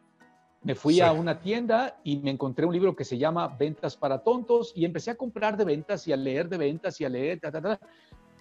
Me 0.62 0.76
fui 0.76 1.02
a 1.02 1.14
una 1.14 1.40
tienda 1.40 2.00
y 2.04 2.18
me 2.18 2.30
encontré 2.30 2.64
un 2.64 2.74
libro 2.74 2.96
que 2.96 3.04
se 3.04 3.18
llama 3.18 3.48
Ventas 3.48 3.98
para 3.98 4.20
Tontos 4.20 4.72
y 4.76 4.86
empecé 4.86 5.10
a 5.10 5.16
comprar 5.16 5.58
de 5.58 5.66
ventas 5.66 6.08
y 6.08 6.14
a 6.14 6.16
leer 6.16 6.48
de 6.48 6.60
ventas 6.60 7.02
y 7.02 7.06
a 7.06 7.10
leer, 7.10 7.42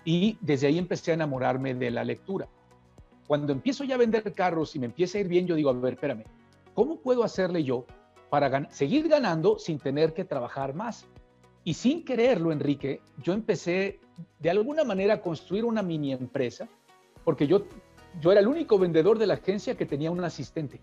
y 0.04 0.36
desde 0.42 0.66
ahí 0.66 0.76
empecé 0.76 1.12
a 1.12 1.14
enamorarme 1.14 1.72
de 1.72 1.90
la 1.90 2.04
lectura. 2.04 2.46
Cuando 3.26 3.54
empiezo 3.54 3.84
ya 3.84 3.94
a 3.94 3.98
vender 3.98 4.30
carros 4.34 4.76
y 4.76 4.78
me 4.78 4.86
empieza 4.86 5.16
a 5.16 5.22
ir 5.22 5.28
bien, 5.28 5.46
yo 5.46 5.54
digo, 5.54 5.70
a 5.70 5.72
ver, 5.72 5.94
espérame, 5.94 6.24
¿cómo 6.74 7.00
puedo 7.00 7.24
hacerle 7.24 7.64
yo 7.64 7.86
para 8.30 8.70
seguir 8.70 9.08
ganando 9.08 9.58
sin 9.58 9.78
tener 9.78 10.14
que 10.14 10.24
trabajar 10.24 10.74
más? 10.74 11.06
Y 11.64 11.74
sin 11.74 12.04
quererlo, 12.04 12.52
Enrique, 12.52 13.02
yo 13.22 13.32
empecé 13.34 14.00
de 14.38 14.50
alguna 14.50 14.84
manera 14.84 15.14
a 15.14 15.20
construir 15.20 15.64
una 15.64 15.82
mini 15.82 16.12
empresa, 16.12 16.68
porque 17.24 17.46
yo, 17.46 17.64
yo 18.20 18.32
era 18.32 18.40
el 18.40 18.46
único 18.46 18.78
vendedor 18.78 19.18
de 19.18 19.26
la 19.26 19.34
agencia 19.34 19.76
que 19.76 19.84
tenía 19.84 20.10
un 20.10 20.24
asistente. 20.24 20.80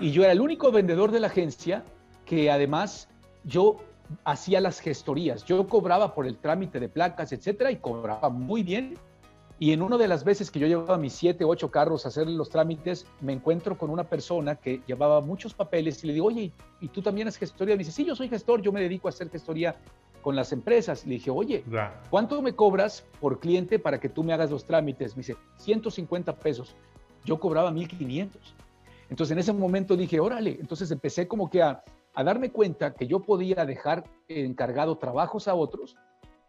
Y 0.00 0.12
yo 0.12 0.22
era 0.22 0.32
el 0.32 0.40
único 0.40 0.70
vendedor 0.72 1.10
de 1.10 1.20
la 1.20 1.26
agencia 1.26 1.84
que 2.24 2.50
además 2.50 3.08
yo 3.44 3.76
hacía 4.24 4.60
las 4.60 4.80
gestorías. 4.80 5.44
Yo 5.44 5.66
cobraba 5.66 6.14
por 6.14 6.26
el 6.26 6.38
trámite 6.38 6.80
de 6.80 6.88
placas, 6.88 7.32
etcétera, 7.32 7.70
y 7.70 7.76
cobraba 7.76 8.30
muy 8.30 8.62
bien. 8.62 8.94
Y 9.58 9.72
en 9.72 9.80
una 9.80 9.96
de 9.96 10.06
las 10.06 10.22
veces 10.22 10.50
que 10.50 10.58
yo 10.58 10.66
llevaba 10.66 10.98
mis 10.98 11.14
siete, 11.14 11.44
ocho 11.44 11.70
carros 11.70 12.04
a 12.04 12.08
hacer 12.08 12.28
los 12.28 12.50
trámites, 12.50 13.06
me 13.22 13.32
encuentro 13.32 13.78
con 13.78 13.88
una 13.88 14.04
persona 14.04 14.56
que 14.56 14.82
llevaba 14.86 15.22
muchos 15.22 15.54
papeles 15.54 16.04
y 16.04 16.08
le 16.08 16.12
digo, 16.12 16.26
oye, 16.26 16.52
¿y 16.80 16.88
tú 16.88 17.00
también 17.00 17.26
haces 17.28 17.40
gestoría? 17.40 17.74
Me 17.74 17.78
dice, 17.78 17.92
sí, 17.92 18.04
yo 18.04 18.14
soy 18.14 18.28
gestor, 18.28 18.60
yo 18.60 18.70
me 18.70 18.82
dedico 18.82 19.08
a 19.08 19.10
hacer 19.10 19.30
gestoría 19.30 19.76
con 20.20 20.36
las 20.36 20.52
empresas. 20.52 21.06
Le 21.06 21.14
dije, 21.14 21.30
oye, 21.30 21.64
¿cuánto 22.10 22.42
me 22.42 22.52
cobras 22.52 23.06
por 23.18 23.40
cliente 23.40 23.78
para 23.78 23.98
que 23.98 24.10
tú 24.10 24.24
me 24.24 24.34
hagas 24.34 24.50
los 24.50 24.64
trámites? 24.64 25.16
Me 25.16 25.20
dice, 25.20 25.36
150 25.56 26.34
pesos. 26.36 26.74
Yo 27.24 27.40
cobraba 27.40 27.70
1500. 27.70 28.54
Entonces 29.08 29.32
en 29.32 29.38
ese 29.38 29.52
momento 29.52 29.96
dije, 29.96 30.20
órale, 30.20 30.58
entonces 30.60 30.90
empecé 30.90 31.26
como 31.28 31.48
que 31.48 31.62
a, 31.62 31.82
darme 32.14 32.50
cuenta 32.50 32.92
que 32.92 33.06
yo 33.06 33.20
podía 33.20 33.64
dejar 33.64 34.04
encargado 34.28 34.98
trabajos 34.98 35.48
a 35.48 35.54
otros 35.54 35.96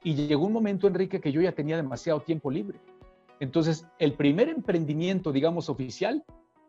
y 0.03 0.15
llegó 0.15 0.45
un 0.45 0.53
momento, 0.53 0.87
Enrique, 0.87 1.21
que 1.21 1.31
yo 1.31 1.41
ya 1.41 1.51
tenía 1.51 1.75
demasiado 1.75 2.19
tiempo 2.21 2.49
libre. 2.49 2.79
Entonces, 3.39 3.87
el 3.99 4.13
primer 4.13 4.49
emprendimiento, 4.49 5.31
digamos, 5.31 5.69
oficial, 5.69 6.23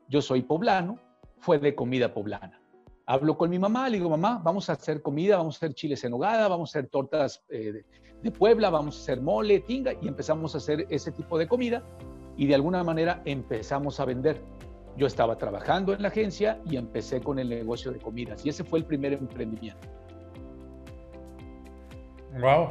yo 0.09 0.23
soy 0.23 0.43
poblano, 0.43 0.99
fue 1.39 1.59
de 1.59 1.75
comida 1.75 2.13
poblana. 2.13 2.61
Hablo 3.07 3.39
con 3.39 3.49
mi 3.49 3.59
mamá, 3.59 3.89
le 3.89 3.97
digo, 3.97 4.11
mamá, 4.11 4.41
vamos 4.45 4.69
a 4.69 4.75
hacer 4.75 5.01
comida, 5.01 5.39
vamos 5.39 5.57
a 5.57 5.59
hacer 5.59 5.75
chiles 5.75 6.05
en 6.05 6.13
hogada, 6.13 6.47
vamos 6.49 6.75
a 6.75 6.79
hacer 6.79 6.91
tortas 6.91 7.43
eh, 7.49 7.73
de, 7.73 7.85
de 8.23 8.31
Puebla, 8.31 8.71
vamos 8.71 8.99
a 8.99 9.01
hacer 9.01 9.23
mole, 9.23 9.61
tinga, 9.61 9.93
y 10.01 10.09
empezamos 10.09 10.55
a 10.55 10.59
hacer 10.59 10.87
ese 10.91 11.13
tipo 11.13 11.39
de 11.39 11.49
comida 11.49 11.83
y 12.37 12.47
de 12.47 12.55
alguna 12.55 12.85
manera 12.85 13.23
empezamos 13.25 14.01
a 14.01 14.05
vender. 14.05 14.43
Yo 14.97 15.07
estaba 15.07 15.37
trabajando 15.37 15.93
en 15.93 16.03
la 16.03 16.09
agencia 16.09 16.61
y 16.65 16.77
empecé 16.77 17.21
con 17.21 17.39
el 17.39 17.49
negocio 17.49 17.93
de 17.93 17.99
comidas 17.99 18.45
y 18.45 18.49
ese 18.49 18.65
fue 18.65 18.81
el 18.81 18.85
primer 18.85 19.13
emprendimiento. 19.13 19.89
Wow. 22.41 22.69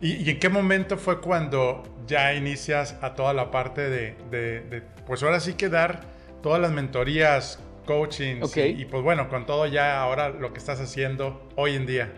¿Y, 0.00 0.30
en 0.30 0.38
qué 0.38 0.48
momento 0.48 0.96
fue 0.96 1.20
cuando 1.20 1.82
ya 2.06 2.34
inicias 2.34 2.96
a 3.02 3.14
toda 3.14 3.32
la 3.32 3.50
parte 3.50 3.88
de, 3.90 4.82
pues 5.06 5.22
ahora 5.22 5.40
sí 5.40 5.54
que 5.54 5.68
dar 5.68 6.00
todas 6.42 6.60
las 6.60 6.70
mentorías, 6.70 7.58
coaching 7.84 8.42
y, 8.54 8.84
pues 8.84 9.02
bueno, 9.02 9.28
con 9.28 9.46
todo 9.46 9.66
ya 9.66 10.00
ahora 10.00 10.28
lo 10.28 10.52
que 10.52 10.58
estás 10.58 10.80
haciendo 10.80 11.48
hoy 11.56 11.74
en 11.74 11.86
día? 11.86 12.12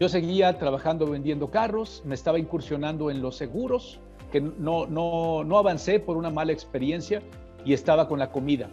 Yo 0.00 0.08
seguía 0.08 0.58
trabajando 0.58 1.06
vendiendo 1.06 1.50
carros, 1.50 2.02
me 2.04 2.14
estaba 2.14 2.38
incursionando 2.38 3.10
en 3.10 3.22
los 3.22 3.36
seguros, 3.36 4.00
que 4.30 4.40
no, 4.40 4.86
no, 4.86 5.42
no 5.44 5.58
avancé 5.58 6.00
por 6.00 6.16
una 6.16 6.30
mala 6.30 6.52
experiencia, 6.52 7.22
y 7.64 7.72
estaba 7.72 8.08
con 8.08 8.18
la 8.18 8.30
comida. 8.30 8.68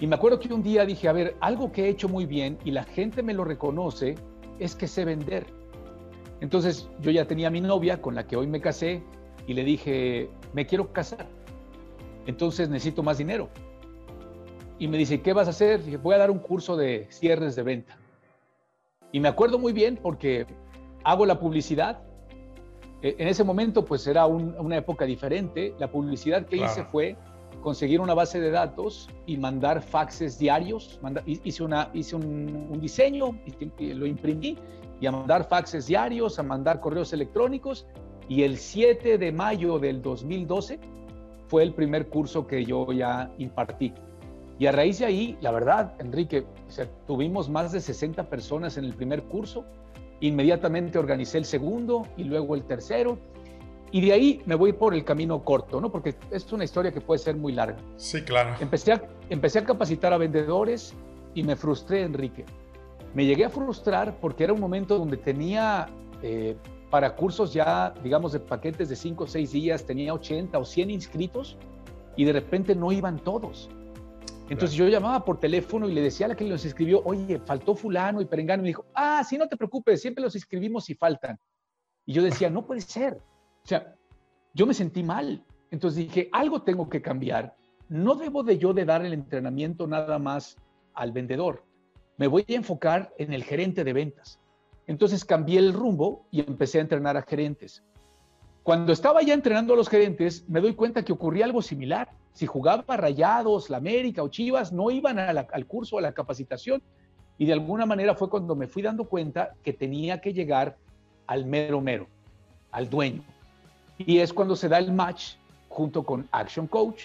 Y 0.00 0.06
me 0.06 0.16
acuerdo 0.16 0.38
que 0.38 0.52
un 0.52 0.62
día 0.62 0.84
dije, 0.84 1.08
a 1.08 1.12
ver, 1.12 1.36
algo 1.40 1.72
que 1.72 1.84
he 1.84 1.88
hecho 1.88 2.08
muy 2.08 2.26
bien 2.26 2.58
y 2.64 2.70
la 2.70 2.84
gente 2.84 3.22
me 3.22 3.32
lo 3.32 3.44
reconoce 3.44 4.16
es 4.58 4.74
que 4.74 4.86
sé 4.86 5.04
vender. 5.04 5.46
Entonces 6.40 6.88
yo 7.00 7.10
ya 7.10 7.26
tenía 7.26 7.48
a 7.48 7.50
mi 7.50 7.60
novia 7.60 8.00
con 8.00 8.14
la 8.14 8.26
que 8.26 8.36
hoy 8.36 8.46
me 8.46 8.60
casé 8.60 9.02
y 9.46 9.54
le 9.54 9.64
dije, 9.64 10.28
me 10.52 10.66
quiero 10.66 10.92
casar. 10.92 11.26
Entonces 12.26 12.68
necesito 12.68 13.02
más 13.02 13.18
dinero. 13.18 13.48
Y 14.78 14.88
me 14.88 14.98
dice, 14.98 15.22
¿qué 15.22 15.32
vas 15.32 15.46
a 15.46 15.50
hacer? 15.50 15.82
Dije, 15.82 15.96
voy 15.96 16.14
a 16.14 16.18
dar 16.18 16.30
un 16.30 16.38
curso 16.38 16.76
de 16.76 17.06
cierres 17.10 17.56
de 17.56 17.62
venta. 17.62 17.96
Y 19.12 19.20
me 19.20 19.28
acuerdo 19.28 19.58
muy 19.58 19.72
bien 19.72 19.98
porque 20.02 20.46
hago 21.04 21.24
la 21.24 21.38
publicidad. 21.38 22.00
E, 23.00 23.16
en 23.18 23.28
ese 23.28 23.44
momento 23.44 23.84
pues 23.84 24.06
era 24.06 24.26
una 24.26 24.76
época 24.76 25.06
diferente. 25.06 25.74
La 25.78 25.90
publicidad 25.90 26.44
que 26.44 26.56
hice 26.56 26.84
fue 26.84 27.16
conseguir 27.62 28.00
una 28.00 28.12
base 28.12 28.40
de 28.40 28.50
datos 28.50 29.08
y 29.24 29.38
mandar 29.38 29.80
faxes 29.82 30.38
diarios. 30.38 31.00
hice 31.26 31.62
una, 31.62 31.88
hice 31.94 32.16
un, 32.16 32.78
diseño, 32.80 33.38
lo 33.78 34.06
imprimí 34.06 34.58
y 35.00 35.06
a 35.06 35.12
mandar 35.12 35.48
faxes 35.48 35.86
diarios, 35.86 36.38
a 36.38 36.42
mandar 36.42 36.80
correos 36.80 37.12
electrónicos. 37.12 37.86
Y 38.28 38.42
el 38.42 38.58
7 38.58 39.18
de 39.18 39.32
mayo 39.32 39.78
del 39.78 40.02
2012 40.02 40.80
fue 41.48 41.62
el 41.62 41.74
primer 41.74 42.08
curso 42.08 42.46
que 42.46 42.64
yo 42.64 42.92
ya 42.92 43.30
impartí. 43.38 43.92
Y 44.58 44.66
a 44.66 44.72
raíz 44.72 44.98
de 44.98 45.06
ahí, 45.06 45.38
la 45.40 45.50
verdad, 45.50 45.94
Enrique, 45.98 46.46
tuvimos 47.06 47.48
más 47.48 47.72
de 47.72 47.80
60 47.80 48.24
personas 48.28 48.78
en 48.78 48.84
el 48.84 48.94
primer 48.94 49.22
curso. 49.24 49.64
Inmediatamente 50.20 50.98
organicé 50.98 51.38
el 51.38 51.44
segundo 51.44 52.06
y 52.16 52.24
luego 52.24 52.54
el 52.54 52.64
tercero 52.64 53.18
y 53.92 54.00
de 54.00 54.12
ahí 54.12 54.42
me 54.46 54.54
voy 54.54 54.72
por 54.72 54.94
el 54.94 55.04
camino 55.04 55.44
corto, 55.44 55.80
¿no? 55.80 55.90
Porque 55.90 56.14
es 56.30 56.52
una 56.52 56.64
historia 56.64 56.92
que 56.92 57.00
puede 57.00 57.18
ser 57.18 57.36
muy 57.36 57.52
larga. 57.52 57.78
Sí, 57.96 58.22
claro. 58.22 58.54
Empecé 58.60 58.92
a, 58.92 59.02
empecé 59.30 59.60
a 59.60 59.64
capacitar 59.64 60.12
a 60.12 60.18
vendedores 60.18 60.94
y 61.34 61.42
me 61.42 61.54
frustré, 61.56 62.02
Enrique. 62.02 62.44
Me 63.16 63.24
llegué 63.24 63.46
a 63.46 63.48
frustrar 63.48 64.20
porque 64.20 64.44
era 64.44 64.52
un 64.52 64.60
momento 64.60 64.98
donde 64.98 65.16
tenía 65.16 65.88
eh, 66.20 66.54
para 66.90 67.16
cursos 67.16 67.50
ya, 67.50 67.94
digamos, 68.02 68.32
de 68.32 68.40
paquetes 68.40 68.90
de 68.90 68.94
5 68.94 69.24
o 69.24 69.26
6 69.26 69.52
días, 69.52 69.86
tenía 69.86 70.12
80 70.12 70.58
o 70.58 70.62
100 70.66 70.90
inscritos 70.90 71.56
y 72.14 72.26
de 72.26 72.34
repente 72.34 72.74
no 72.74 72.92
iban 72.92 73.18
todos. 73.18 73.70
Entonces 74.50 74.76
yo 74.76 74.86
llamaba 74.86 75.24
por 75.24 75.40
teléfono 75.40 75.88
y 75.88 75.94
le 75.94 76.02
decía 76.02 76.26
a 76.26 76.28
la 76.28 76.36
que 76.36 76.44
los 76.44 76.62
inscribió, 76.66 77.00
oye, 77.06 77.38
faltó 77.38 77.74
fulano 77.74 78.20
y 78.20 78.26
perengano. 78.26 78.60
Y 78.60 78.64
me 78.64 78.68
dijo, 78.68 78.84
ah, 78.92 79.24
sí, 79.26 79.38
no 79.38 79.48
te 79.48 79.56
preocupes, 79.56 80.02
siempre 80.02 80.22
los 80.22 80.34
inscribimos 80.34 80.90
y 80.90 80.94
faltan. 80.94 81.38
Y 82.04 82.12
yo 82.12 82.22
decía, 82.22 82.50
no 82.50 82.66
puede 82.66 82.82
ser. 82.82 83.14
O 83.64 83.66
sea, 83.66 83.94
yo 84.52 84.66
me 84.66 84.74
sentí 84.74 85.02
mal. 85.02 85.42
Entonces 85.70 86.04
dije, 86.04 86.28
algo 86.32 86.60
tengo 86.60 86.90
que 86.90 87.00
cambiar. 87.00 87.56
No 87.88 88.14
debo 88.14 88.42
de 88.42 88.58
yo 88.58 88.74
de 88.74 88.84
dar 88.84 89.06
el 89.06 89.14
entrenamiento 89.14 89.86
nada 89.86 90.18
más 90.18 90.58
al 90.92 91.12
vendedor. 91.12 91.65
Me 92.16 92.26
voy 92.26 92.44
a 92.48 92.54
enfocar 92.54 93.12
en 93.18 93.32
el 93.32 93.44
gerente 93.44 93.84
de 93.84 93.92
ventas. 93.92 94.40
Entonces 94.86 95.24
cambié 95.24 95.58
el 95.58 95.72
rumbo 95.72 96.26
y 96.30 96.40
empecé 96.40 96.78
a 96.78 96.82
entrenar 96.82 97.16
a 97.16 97.22
gerentes. 97.22 97.82
Cuando 98.62 98.92
estaba 98.92 99.22
ya 99.22 99.34
entrenando 99.34 99.74
a 99.74 99.76
los 99.76 99.88
gerentes, 99.88 100.48
me 100.48 100.60
doy 100.60 100.74
cuenta 100.74 101.04
que 101.04 101.12
ocurría 101.12 101.44
algo 101.44 101.62
similar. 101.62 102.08
Si 102.32 102.46
jugaba 102.46 102.96
Rayados, 102.96 103.70
la 103.70 103.76
América 103.76 104.22
o 104.22 104.28
Chivas, 104.28 104.72
no 104.72 104.90
iban 104.90 105.18
al 105.18 105.66
curso, 105.66 105.98
a 105.98 106.00
la 106.00 106.12
capacitación. 106.12 106.82
Y 107.38 107.46
de 107.46 107.52
alguna 107.52 107.84
manera 107.86 108.14
fue 108.14 108.30
cuando 108.30 108.56
me 108.56 108.66
fui 108.66 108.82
dando 108.82 109.04
cuenta 109.04 109.52
que 109.62 109.72
tenía 109.72 110.20
que 110.20 110.32
llegar 110.32 110.76
al 111.26 111.44
mero 111.44 111.80
mero, 111.80 112.08
al 112.70 112.88
dueño. 112.88 113.22
Y 113.98 114.18
es 114.18 114.32
cuando 114.32 114.56
se 114.56 114.68
da 114.68 114.78
el 114.78 114.92
match 114.92 115.34
junto 115.68 116.02
con 116.02 116.26
Action 116.32 116.66
Coach. 116.66 117.04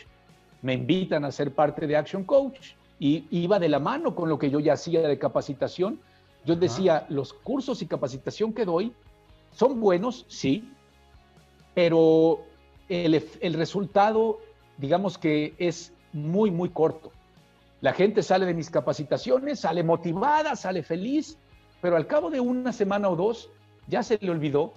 Me 0.61 0.73
invitan 0.73 1.25
a 1.25 1.31
ser 1.31 1.53
parte 1.53 1.85
de 1.85 1.97
Action 1.97 2.23
Coach 2.23 2.71
y 3.01 3.25
iba 3.31 3.57
de 3.57 3.67
la 3.67 3.79
mano 3.79 4.13
con 4.13 4.29
lo 4.29 4.37
que 4.37 4.51
yo 4.51 4.59
ya 4.59 4.73
hacía 4.73 5.01
de 5.01 5.17
capacitación. 5.17 5.99
Yo 6.45 6.55
decía, 6.55 7.07
los 7.09 7.33
cursos 7.33 7.81
y 7.81 7.87
capacitación 7.87 8.53
que 8.53 8.63
doy 8.63 8.93
son 9.51 9.81
buenos, 9.81 10.23
sí, 10.27 10.71
pero 11.73 12.41
el, 12.89 13.27
el 13.41 13.53
resultado, 13.55 14.37
digamos 14.77 15.17
que 15.17 15.55
es 15.57 15.91
muy, 16.13 16.51
muy 16.51 16.69
corto. 16.69 17.11
La 17.81 17.91
gente 17.91 18.21
sale 18.21 18.45
de 18.45 18.53
mis 18.53 18.69
capacitaciones, 18.69 19.61
sale 19.61 19.83
motivada, 19.83 20.55
sale 20.55 20.83
feliz, 20.83 21.39
pero 21.81 21.95
al 21.95 22.05
cabo 22.05 22.29
de 22.29 22.39
una 22.39 22.71
semana 22.71 23.09
o 23.09 23.15
dos 23.15 23.49
ya 23.87 24.03
se 24.03 24.19
le 24.21 24.29
olvidó 24.29 24.73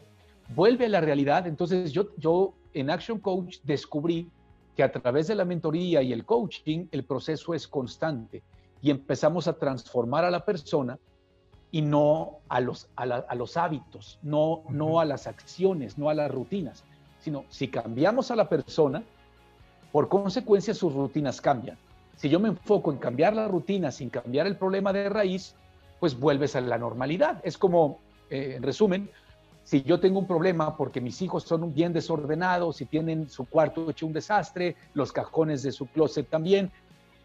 vuelve 0.54 0.86
a 0.86 0.88
la 0.88 1.00
realidad. 1.02 1.46
Entonces 1.46 1.92
yo, 1.92 2.08
yo 2.16 2.54
en 2.72 2.88
Action 2.88 3.18
Coach 3.18 3.58
descubrí 3.62 4.30
que 4.76 4.82
a 4.82 4.92
través 4.92 5.26
de 5.28 5.34
la 5.34 5.44
mentoría 5.44 6.02
y 6.02 6.12
el 6.12 6.24
coaching 6.24 6.86
el 6.90 7.04
proceso 7.04 7.54
es 7.54 7.68
constante. 7.68 8.42
y 8.82 8.90
empezamos 8.90 9.48
a 9.48 9.54
transformar 9.54 10.26
a 10.26 10.30
la 10.30 10.44
persona 10.44 10.98
y 11.70 11.80
no 11.80 12.40
a 12.50 12.60
los, 12.60 12.86
a, 12.96 13.34
los 13.34 13.56
hábitos, 13.56 14.18
no, 14.22 14.62
no 14.68 15.00
a 15.00 15.06
las 15.06 15.26
acciones, 15.26 15.96
no 15.96 16.10
a 16.10 16.14
las 16.14 16.30
rutinas, 16.30 16.84
sino 17.18 17.46
si 17.48 17.68
cambiamos 17.68 18.30
a 18.30 18.36
la 18.36 18.46
persona, 18.46 19.02
por 19.90 20.08
consecuencia 20.08 20.74
sus 20.74 20.92
rutinas 20.92 21.40
cambian. 21.40 21.78
Si 22.16 22.28
yo 22.28 22.38
me 22.38 22.48
enfoco 22.48 22.92
en 22.92 22.98
cambiar 22.98 23.34
la 23.34 23.48
rutina 23.48 23.90
sin 23.90 24.10
cambiar 24.10 24.46
el 24.46 24.56
problema 24.56 24.92
de 24.92 25.08
raíz, 25.08 25.54
pues 25.98 26.18
vuelves 26.18 26.54
a 26.54 26.60
la 26.60 26.76
normalidad. 26.76 27.40
Es 27.42 27.56
como, 27.56 28.00
eh, 28.28 28.54
en 28.56 28.62
resumen, 28.62 29.10
si 29.64 29.82
yo 29.82 29.98
tengo 29.98 30.18
un 30.18 30.26
problema 30.26 30.76
porque 30.76 31.00
mis 31.00 31.20
hijos 31.22 31.42
son 31.42 31.74
bien 31.74 31.92
desordenados, 31.92 32.76
si 32.76 32.84
tienen 32.84 33.28
su 33.28 33.46
cuarto 33.46 33.90
hecho 33.90 34.06
un 34.06 34.12
desastre, 34.12 34.76
los 34.92 35.10
cajones 35.10 35.62
de 35.62 35.72
su 35.72 35.86
closet 35.86 36.28
también, 36.28 36.70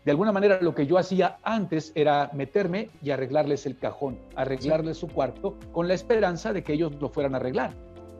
de 0.05 0.11
alguna 0.11 0.31
manera 0.31 0.59
lo 0.61 0.73
que 0.73 0.87
yo 0.87 0.97
hacía 0.97 1.37
antes 1.43 1.91
era 1.93 2.31
meterme 2.33 2.89
y 3.03 3.11
arreglarles 3.11 3.65
el 3.65 3.77
cajón, 3.77 4.17
arreglarles 4.35 4.97
su 4.97 5.09
cuarto 5.09 5.57
con 5.73 5.89
la 5.89 5.93
esperanza 5.93 6.53
de 6.53 6.63
que 6.63 6.73
ellos 6.73 6.93
lo 7.01 7.09
fueran 7.09 7.35
a 7.35 7.37
arreglar. 7.37 7.73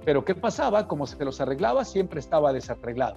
Pero 0.04 0.26
¿qué 0.26 0.36
pasaba? 0.36 0.88
Como 0.88 1.08
se 1.08 1.24
los 1.24 1.40
arreglaba, 1.40 1.86
siempre 1.86 2.20
estaba 2.20 2.52
desarreglado. 2.52 3.16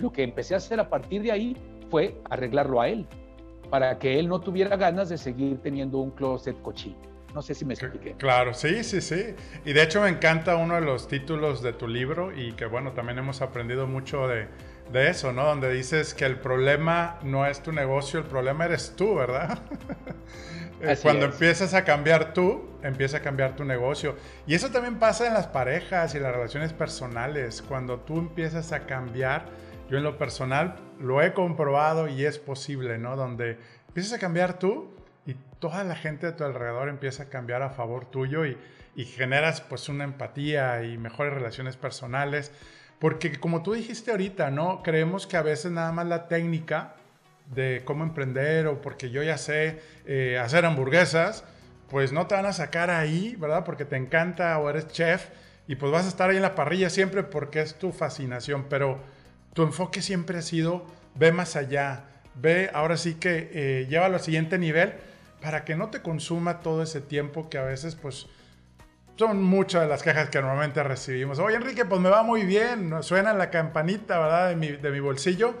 Lo 0.00 0.10
que 0.12 0.24
empecé 0.24 0.54
a 0.54 0.56
hacer 0.56 0.80
a 0.80 0.90
partir 0.90 1.22
de 1.22 1.30
ahí 1.30 1.56
fue 1.90 2.20
arreglarlo 2.28 2.80
a 2.80 2.88
él, 2.88 3.06
para 3.70 3.98
que 3.98 4.18
él 4.18 4.28
no 4.28 4.40
tuviera 4.40 4.76
ganas 4.76 5.08
de 5.08 5.16
seguir 5.16 5.60
teniendo 5.62 5.98
un 5.98 6.10
closet 6.10 6.60
cochino. 6.62 7.09
No 7.34 7.42
sé 7.42 7.54
si 7.54 7.64
me 7.64 7.74
expliqué. 7.74 8.14
Claro, 8.14 8.54
sí, 8.54 8.82
sí, 8.82 9.00
sí. 9.00 9.34
Y 9.64 9.72
de 9.72 9.82
hecho 9.82 10.00
me 10.00 10.08
encanta 10.08 10.56
uno 10.56 10.74
de 10.74 10.80
los 10.80 11.08
títulos 11.08 11.62
de 11.62 11.72
tu 11.72 11.86
libro 11.86 12.32
y 12.36 12.52
que 12.52 12.66
bueno, 12.66 12.92
también 12.92 13.18
hemos 13.18 13.40
aprendido 13.40 13.86
mucho 13.86 14.26
de, 14.26 14.48
de 14.92 15.08
eso, 15.08 15.32
¿no? 15.32 15.44
Donde 15.44 15.72
dices 15.72 16.14
que 16.14 16.24
el 16.24 16.38
problema 16.38 17.18
no 17.22 17.46
es 17.46 17.62
tu 17.62 17.72
negocio, 17.72 18.20
el 18.20 18.26
problema 18.26 18.64
eres 18.64 18.94
tú, 18.96 19.14
¿verdad? 19.16 19.58
Eh, 20.82 20.96
cuando 21.02 21.26
empiezas 21.26 21.74
a 21.74 21.84
cambiar 21.84 22.32
tú, 22.32 22.70
empieza 22.82 23.18
a 23.18 23.20
cambiar 23.20 23.54
tu 23.54 23.66
negocio. 23.66 24.16
Y 24.46 24.54
eso 24.54 24.70
también 24.70 24.98
pasa 24.98 25.26
en 25.26 25.34
las 25.34 25.46
parejas 25.46 26.14
y 26.14 26.18
las 26.18 26.32
relaciones 26.32 26.72
personales. 26.72 27.60
Cuando 27.60 28.00
tú 28.00 28.18
empiezas 28.18 28.72
a 28.72 28.86
cambiar, 28.86 29.44
yo 29.90 29.98
en 29.98 30.04
lo 30.04 30.16
personal 30.16 30.76
lo 30.98 31.20
he 31.20 31.34
comprobado 31.34 32.08
y 32.08 32.24
es 32.24 32.38
posible, 32.38 32.96
¿no? 32.96 33.14
Donde 33.14 33.58
empiezas 33.88 34.14
a 34.14 34.18
cambiar 34.18 34.58
tú 34.58 34.88
toda 35.60 35.84
la 35.84 35.94
gente 35.94 36.26
de 36.26 36.32
tu 36.32 36.42
alrededor 36.42 36.88
empieza 36.88 37.24
a 37.24 37.28
cambiar 37.28 37.62
a 37.62 37.70
favor 37.70 38.06
tuyo 38.06 38.44
y, 38.46 38.56
generas 39.16 39.62
pues 39.62 39.88
una 39.88 40.04
empatía 40.04 40.82
y 40.84 40.98
mejores 40.98 41.32
relaciones 41.32 41.78
personales. 41.78 42.52
Porque 42.98 43.40
como 43.40 43.62
tú 43.62 43.72
dijiste 43.72 44.10
ahorita, 44.10 44.50
¿no? 44.50 44.82
Creemos 44.82 45.26
que 45.26 45.38
a 45.38 45.42
veces 45.42 45.72
nada 45.72 45.90
más 45.90 46.06
la 46.06 46.28
técnica 46.28 46.96
de 47.46 47.80
cómo 47.86 48.04
emprender 48.04 48.66
o 48.66 48.82
porque 48.82 49.08
yo 49.08 49.22
ya 49.22 49.38
sé 49.38 49.80
eh, 50.04 50.38
hacer 50.38 50.66
hamburguesas, 50.66 51.44
pues 51.88 52.12
no 52.12 52.26
te 52.26 52.34
van 52.34 52.44
a 52.44 52.52
sacar 52.52 52.90
ahí, 52.90 53.36
¿verdad? 53.38 53.64
Porque 53.64 53.86
te 53.86 53.96
encanta 53.96 54.58
o 54.58 54.68
eres 54.68 54.86
chef 54.88 55.28
y 55.66 55.76
pues 55.76 55.90
vas 55.90 56.04
a 56.04 56.08
estar 56.08 56.28
ahí 56.28 56.36
en 56.36 56.42
la 56.42 56.54
parrilla 56.54 56.90
siempre 56.90 57.22
porque 57.22 57.62
es 57.62 57.76
tu 57.76 57.92
fascinación, 57.92 58.66
pero 58.68 59.00
tu 59.54 59.62
enfoque 59.62 60.02
siempre 60.02 60.38
ha 60.38 60.42
sido 60.42 60.84
ve 61.14 61.32
más 61.32 61.56
allá, 61.56 62.04
ve 62.34 62.70
ahora 62.74 62.98
sí 62.98 63.14
que 63.14 63.50
eh, 63.54 63.86
llévalo 63.88 64.16
al 64.16 64.20
siguiente 64.20 64.58
nivel 64.58 64.92
para 65.40 65.64
que 65.64 65.76
no 65.76 65.90
te 65.90 66.02
consuma 66.02 66.60
todo 66.60 66.82
ese 66.82 67.00
tiempo 67.00 67.48
que 67.48 67.58
a 67.58 67.62
veces 67.62 67.94
pues 67.94 68.26
son 69.16 69.42
muchas 69.42 69.82
de 69.82 69.88
las 69.88 70.02
quejas 70.02 70.30
que 70.30 70.40
normalmente 70.40 70.82
recibimos. 70.82 71.38
Oye, 71.38 71.56
Enrique, 71.56 71.84
pues 71.84 72.00
me 72.00 72.08
va 72.08 72.22
muy 72.22 72.44
bien, 72.44 73.02
suena 73.02 73.34
la 73.34 73.50
campanita, 73.50 74.18
¿verdad? 74.18 74.48
De 74.48 74.56
mi, 74.56 74.68
de 74.68 74.90
mi 74.90 75.00
bolsillo, 75.00 75.54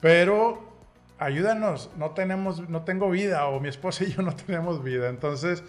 pero 0.00 0.74
ayúdanos, 1.18 1.90
no 1.96 2.12
tenemos, 2.12 2.68
no 2.68 2.84
tengo 2.84 3.10
vida, 3.10 3.46
o 3.46 3.60
mi 3.60 3.68
esposa 3.68 4.04
y 4.04 4.12
yo 4.12 4.22
no 4.22 4.34
tenemos 4.46 4.82
vida. 4.82 5.08
Entonces, 5.08 5.62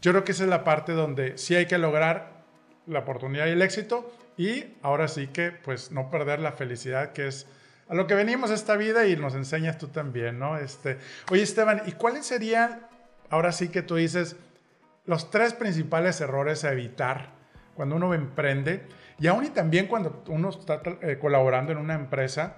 yo 0.00 0.12
creo 0.12 0.24
que 0.24 0.32
esa 0.32 0.44
es 0.44 0.48
la 0.48 0.62
parte 0.62 0.92
donde 0.92 1.36
sí 1.38 1.56
hay 1.56 1.66
que 1.66 1.78
lograr 1.78 2.44
la 2.86 3.00
oportunidad 3.00 3.46
y 3.46 3.50
el 3.50 3.62
éxito, 3.62 4.12
y 4.36 4.76
ahora 4.82 5.08
sí 5.08 5.28
que, 5.28 5.50
pues, 5.50 5.90
no 5.90 6.10
perder 6.10 6.38
la 6.38 6.52
felicidad 6.52 7.12
que 7.12 7.26
es 7.26 7.48
a 7.88 7.94
lo 7.94 8.06
que 8.06 8.14
venimos 8.14 8.50
esta 8.50 8.76
vida 8.76 9.06
y 9.06 9.16
nos 9.16 9.34
enseñas 9.34 9.78
tú 9.78 9.88
también, 9.88 10.38
¿no? 10.38 10.58
Este, 10.58 10.98
oye, 11.30 11.42
Esteban, 11.42 11.82
¿y 11.86 11.92
cuáles 11.92 12.26
serían, 12.26 12.85
ahora 13.30 13.52
sí 13.52 13.68
que 13.68 13.82
tú 13.82 13.96
dices, 13.96 14.36
los 15.04 15.30
tres 15.30 15.54
principales 15.54 16.20
errores 16.20 16.64
a 16.64 16.72
evitar 16.72 17.30
cuando 17.74 17.96
uno 17.96 18.12
emprende 18.14 18.86
y 19.18 19.28
aún 19.28 19.44
y 19.44 19.50
también 19.50 19.86
cuando 19.86 20.22
uno 20.28 20.50
está 20.50 20.80
eh, 21.02 21.18
colaborando 21.20 21.72
en 21.72 21.78
una 21.78 21.94
empresa. 21.94 22.56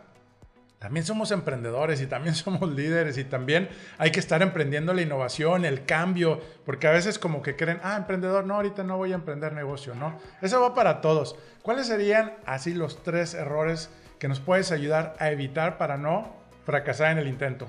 También 0.79 1.05
somos 1.05 1.33
emprendedores 1.33 2.01
y 2.01 2.07
también 2.07 2.35
somos 2.37 2.71
líderes 2.71 3.19
y 3.19 3.25
también 3.25 3.69
hay 3.99 4.11
que 4.13 4.21
estar 4.21 4.43
emprendiendo 4.43 4.95
la 4.95 5.03
innovación, 5.03 5.65
el 5.65 5.85
cambio, 5.85 6.41
porque 6.65 6.87
a 6.87 6.93
veces 6.93 7.19
como 7.19 7.43
que 7.43 7.57
creen, 7.57 7.81
ah, 7.83 7.97
emprendedor, 7.97 8.45
no, 8.45 8.55
ahorita 8.55 8.85
no 8.85 8.97
voy 8.97 9.13
a 9.13 9.17
emprender 9.17 9.53
negocio, 9.53 9.95
¿no? 9.95 10.19
Eso 10.41 10.61
va 10.61 10.75
para 10.75 11.01
todos. 11.01 11.37
¿Cuáles 11.63 11.89
serían 11.89 12.33
así 12.47 12.75
los 12.75 13.03
tres 13.03 13.35
errores 13.35 13.91
que 14.19 14.29
nos 14.29 14.41
puedes 14.41 14.71
ayudar 14.73 15.17
a 15.19 15.31
evitar 15.31 15.79
para 15.79 15.97
no 15.97 16.33
fracasar 16.65 17.11
en 17.13 17.19
el 17.19 17.29
intento? 17.29 17.69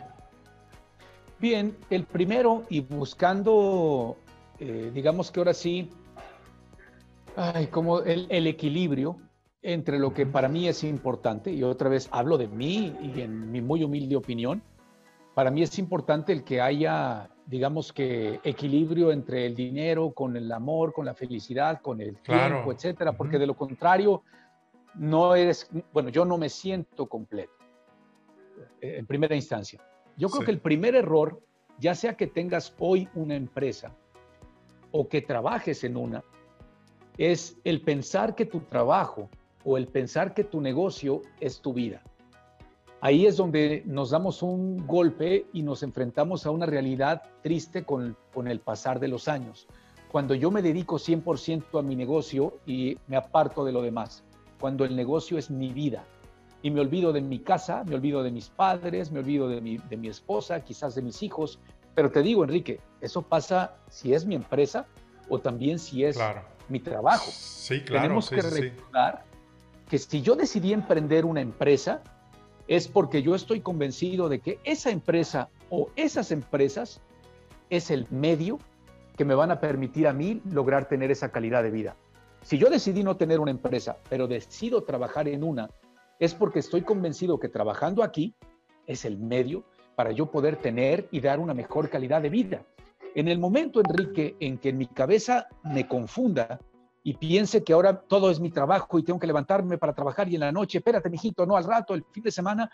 Bien, 1.40 1.76
el 1.90 2.04
primero 2.04 2.64
y 2.70 2.82
buscando 2.82 4.18
eh, 4.60 4.92
digamos 4.94 5.32
que 5.32 5.40
ahora 5.40 5.54
sí, 5.54 5.90
ay, 7.38 7.68
como 7.68 8.02
el, 8.02 8.48
equilibrio 8.48 9.18
entre 9.62 9.98
lo 9.98 10.14
que 10.14 10.26
para 10.26 10.50
mí 10.50 10.68
es 10.68 10.84
importante, 10.84 11.52
y 11.52 11.64
otra 11.64 11.90
vez 11.90 12.10
hablo 12.12 12.38
de 12.38 12.48
mí 12.48 12.94
y 13.02 13.22
en 13.22 13.52
mi 13.52 13.62
muy 13.62 13.84
humilde 13.84 14.18
opinión, 14.18 14.62
para 15.34 15.50
mí 15.50 15.64
es 15.64 15.80
importante 15.80 16.34
el 16.34 16.44
que 16.44 16.60
haya, 16.60 17.30
digamos 17.46 17.94
que, 17.94 18.42
equilibrio 18.44 19.14
entre 19.14 19.46
el 19.46 19.56
dinero, 19.56 20.12
con 20.12 20.36
el 20.36 20.52
amor, 20.52 20.92
con 20.92 21.06
la 21.06 21.14
felicidad, 21.14 21.82
con 21.82 22.02
el 22.02 22.18
tiempo, 22.18 22.74
etcétera, 22.74 23.14
porque 23.14 23.40
de 23.40 23.48
lo 23.48 23.56
contrario, 23.56 24.24
no 24.96 25.36
eres, 25.36 25.70
bueno, 25.94 26.10
yo 26.10 26.26
no 26.26 26.38
me 26.38 26.50
siento 26.50 27.08
completo, 27.08 27.54
eh, 28.82 28.98
en 28.98 29.06
primera 29.06 29.36
instancia. 29.36 29.82
Yo 30.20 30.28
creo 30.30 30.44
que 30.44 30.52
el 30.52 30.60
primer 30.60 30.96
error, 30.96 31.40
ya 31.80 31.96
sea 31.96 32.18
que 32.18 32.28
tengas 32.28 32.76
hoy 32.78 33.08
una 33.16 33.36
empresa, 33.36 33.96
o 34.92 35.08
que 35.08 35.22
trabajes 35.22 35.86
en 35.86 35.96
una, 35.96 36.26
es 37.18 37.58
el 37.64 37.82
pensar 37.82 38.36
que 38.36 38.46
tu 38.46 38.60
trabajo 38.60 39.30
o 39.64 39.78
el 39.78 39.88
pensar 39.88 40.34
que 40.34 40.44
tu 40.44 40.60
negocio 40.60 41.22
es 41.40 41.62
tu 41.62 41.72
vida. 41.72 42.04
Ahí 43.00 43.28
es 43.28 43.38
donde 43.38 43.82
nos 43.86 44.10
damos 44.10 44.44
un 44.44 44.86
golpe 44.86 45.46
y 45.54 45.62
nos 45.62 45.84
enfrentamos 45.84 46.46
a 46.46 46.52
una 46.52 46.66
realidad 46.66 47.24
triste 47.42 47.86
con, 47.86 48.18
con 48.34 48.50
el 48.50 48.60
pasar 48.60 49.00
de 49.00 49.08
los 49.08 49.30
años. 49.30 49.70
Cuando 50.12 50.36
yo 50.36 50.52
me 50.52 50.62
dedico 50.62 50.98
100% 50.98 51.80
a 51.80 51.82
mi 51.82 51.96
negocio 51.96 52.58
y 52.66 52.98
me 53.08 53.16
aparto 53.16 53.64
de 53.64 53.72
lo 53.72 53.82
demás, 53.82 54.26
cuando 54.60 54.84
el 54.84 54.98
negocio 54.98 55.38
es 55.38 55.50
mi 55.50 55.72
vida 55.72 56.04
y 56.62 56.72
me 56.72 56.82
olvido 56.82 57.14
de 57.14 57.22
mi 57.22 57.40
casa, 57.40 57.84
me 57.86 57.96
olvido 57.96 58.24
de 58.24 58.32
mis 58.32 58.50
padres, 58.50 59.12
me 59.12 59.20
olvido 59.20 59.48
de 59.48 59.62
mi, 59.62 59.78
de 59.78 59.98
mi 59.98 60.08
esposa, 60.08 60.64
quizás 60.64 60.96
de 60.96 61.02
mis 61.02 61.24
hijos, 61.24 61.60
pero 61.96 62.12
te 62.12 62.22
digo, 62.22 62.44
Enrique, 62.44 62.80
eso 63.02 63.22
pasa 63.22 63.76
si 63.90 64.14
es 64.14 64.26
mi 64.26 64.36
empresa 64.36 64.86
o 65.28 65.40
también 65.40 65.80
si 65.80 66.04
es 66.04 66.18
mi 66.68 66.80
trabajo. 66.80 67.30
Sí, 67.32 67.82
claro. 67.82 68.04
Tenemos 68.04 68.30
que 68.30 68.42
recordar 68.42 69.24
que 69.90 69.98
si 69.98 70.22
yo 70.22 70.36
decidí 70.36 70.74
emprender 70.74 71.26
una 71.26 71.42
empresa, 71.42 72.02
es 72.68 72.88
porque 72.88 73.22
yo 73.22 73.36
estoy 73.36 73.62
convencido 73.62 74.30
de 74.30 74.40
que 74.40 74.60
esa 74.64 74.92
empresa 74.92 75.50
o 75.70 75.90
esas 75.96 76.32
empresas 76.32 77.02
es 77.70 77.90
el 77.90 78.08
medio 78.10 78.60
que 79.18 79.26
me 79.26 79.36
van 79.36 79.52
a 79.52 79.60
permitir 79.60 80.08
a 80.08 80.14
mí 80.14 80.42
lograr 80.50 80.88
tener 80.88 81.12
esa 81.12 81.32
calidad 81.32 81.64
de 81.64 81.72
vida. 81.72 81.96
Si 82.44 82.58
yo 82.58 82.70
decidí 82.70 83.04
no 83.04 83.18
tener 83.18 83.40
una 83.40 83.52
empresa, 83.52 83.98
pero 84.10 84.28
decido 84.28 84.84
trabajar 84.84 85.28
en 85.28 85.44
una, 85.44 85.70
es 86.20 86.36
porque 86.36 86.60
estoy 86.60 86.82
convencido 86.82 87.40
que 87.40 87.50
trabajando 87.50 88.04
aquí 88.04 88.36
es 88.86 89.06
el 89.06 89.18
medio 89.18 89.64
para 89.96 90.12
yo 90.12 90.32
poder 90.32 90.58
tener 90.58 91.08
y 91.12 91.22
dar 91.22 91.40
una 91.40 91.54
mejor 91.54 91.90
calidad 91.90 92.22
de 92.22 92.30
vida. 92.30 92.66
En 93.16 93.28
el 93.28 93.40
momento, 93.40 93.82
Enrique, 93.82 94.36
en 94.40 94.58
que 94.58 94.70
en 94.70 94.78
mi 94.78 94.88
cabeza 94.88 95.48
me 95.64 95.88
confunda 95.88 96.60
y 97.04 97.16
piense 97.16 97.64
que 97.64 97.74
ahora 97.74 98.02
todo 98.02 98.30
es 98.30 98.40
mi 98.40 98.52
trabajo 98.52 99.00
y 99.00 99.04
tengo 99.04 99.20
que 99.20 99.28
levantarme 99.28 99.78
para 99.78 99.94
trabajar 99.94 100.30
y 100.30 100.36
en 100.36 100.42
la 100.42 100.52
noche, 100.52 100.78
espérate, 100.78 101.10
mijito, 101.10 101.46
no 101.46 101.56
al 101.56 101.64
rato, 101.64 101.94
el 101.94 102.04
fin 102.12 102.24
de 102.24 102.32
semana, 102.32 102.70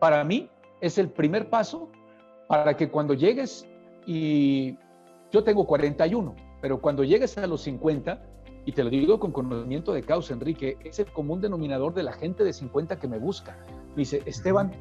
para 0.00 0.24
mí 0.24 0.50
es 0.80 0.98
el 0.98 1.10
primer 1.10 1.48
paso 1.48 1.90
para 2.48 2.76
que 2.76 2.90
cuando 2.90 3.14
llegues 3.14 3.66
y 4.06 4.76
yo 5.30 5.44
tengo 5.44 5.66
41, 5.66 6.34
pero 6.60 6.80
cuando 6.80 7.04
llegues 7.04 7.38
a 7.38 7.46
los 7.46 7.62
50, 7.62 8.22
y 8.64 8.72
te 8.72 8.84
lo 8.84 8.90
digo 8.90 9.18
con 9.18 9.32
conocimiento 9.32 9.92
de 9.92 10.02
causa, 10.02 10.34
Enrique, 10.34 10.78
es 10.84 10.98
el 10.98 11.06
común 11.06 11.40
denominador 11.40 11.94
de 11.94 12.04
la 12.04 12.12
gente 12.12 12.44
de 12.44 12.52
50 12.52 12.98
que 12.98 13.08
me 13.08 13.18
busca. 13.18 13.56
Me 13.90 14.02
dice, 14.02 14.22
Esteban, 14.24 14.72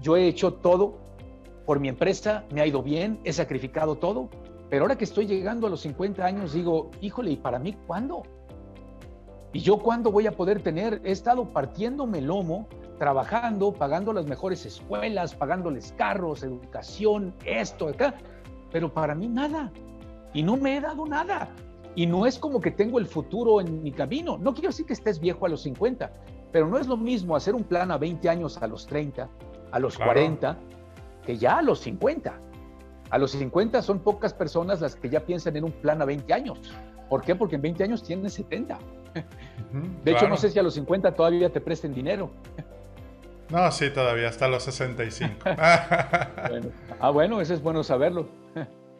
yo 0.00 0.16
he 0.16 0.26
hecho 0.26 0.54
todo 0.54 0.98
por 1.64 1.80
mi 1.80 1.88
empresa, 1.88 2.44
me 2.52 2.60
ha 2.60 2.66
ido 2.66 2.82
bien, 2.82 3.20
he 3.24 3.32
sacrificado 3.32 3.96
todo, 3.96 4.28
pero 4.68 4.84
ahora 4.84 4.96
que 4.96 5.04
estoy 5.04 5.26
llegando 5.26 5.66
a 5.66 5.70
los 5.70 5.80
50 5.80 6.24
años 6.24 6.52
digo, 6.52 6.90
híjole, 7.00 7.32
¿y 7.32 7.36
para 7.36 7.58
mí 7.58 7.76
cuándo? 7.86 8.22
¿Y 9.52 9.60
yo 9.60 9.78
cuándo 9.78 10.12
voy 10.12 10.26
a 10.26 10.32
poder 10.32 10.62
tener? 10.62 11.00
He 11.04 11.10
estado 11.10 11.52
partiéndome 11.52 12.18
el 12.18 12.26
lomo 12.26 12.68
trabajando, 12.98 13.72
pagando 13.72 14.12
las 14.12 14.26
mejores 14.26 14.66
escuelas, 14.66 15.34
pagándoles 15.34 15.92
carros, 15.96 16.42
educación, 16.42 17.34
esto, 17.44 17.88
acá, 17.88 18.14
pero 18.70 18.92
para 18.92 19.14
mí 19.14 19.26
nada. 19.26 19.72
Y 20.34 20.42
no 20.42 20.56
me 20.56 20.76
he 20.76 20.80
dado 20.80 21.06
nada. 21.06 21.48
Y 21.94 22.06
no 22.06 22.26
es 22.26 22.38
como 22.38 22.60
que 22.60 22.70
tengo 22.70 22.98
el 22.98 23.06
futuro 23.06 23.60
en 23.60 23.82
mi 23.82 23.92
camino. 23.92 24.38
No 24.38 24.54
quiero 24.54 24.68
decir 24.68 24.86
que 24.86 24.92
estés 24.92 25.18
viejo 25.18 25.46
a 25.46 25.48
los 25.48 25.62
50, 25.62 26.10
pero 26.52 26.68
no 26.68 26.78
es 26.78 26.86
lo 26.86 26.96
mismo 26.96 27.36
hacer 27.36 27.54
un 27.54 27.64
plan 27.64 27.90
a 27.90 27.98
20 27.98 28.28
años 28.28 28.58
a 28.58 28.66
los 28.66 28.86
30, 28.86 29.28
a 29.72 29.78
los 29.78 29.98
40, 29.98 30.56
que 31.24 31.36
ya 31.36 31.58
a 31.58 31.62
los 31.62 31.80
50. 31.80 32.32
A 33.10 33.18
los 33.18 33.32
50 33.32 33.82
son 33.82 33.98
pocas 33.98 34.32
personas 34.32 34.80
las 34.80 34.94
que 34.94 35.08
ya 35.08 35.20
piensan 35.20 35.56
en 35.56 35.64
un 35.64 35.72
plan 35.72 36.00
a 36.00 36.04
20 36.04 36.32
años. 36.32 36.60
¿Por 37.08 37.22
qué? 37.22 37.34
Porque 37.34 37.56
en 37.56 37.62
20 37.62 37.84
años 37.84 38.02
tienes 38.04 38.34
70. 38.34 38.78
de 40.04 40.12
hecho, 40.12 40.28
no 40.28 40.36
sé 40.36 40.50
si 40.50 40.58
a 40.60 40.62
los 40.62 40.74
50 40.74 41.12
todavía 41.14 41.50
te 41.50 41.60
presten 41.60 41.92
dinero. 41.92 42.30
No, 43.50 43.70
sí, 43.72 43.90
todavía, 43.90 44.28
hasta 44.28 44.46
los 44.48 44.62
65. 44.62 45.34
Ah, 47.02 47.10
bueno, 47.10 47.40
eso 47.40 47.54
es 47.54 47.62
bueno 47.62 47.82
saberlo. 47.82 48.28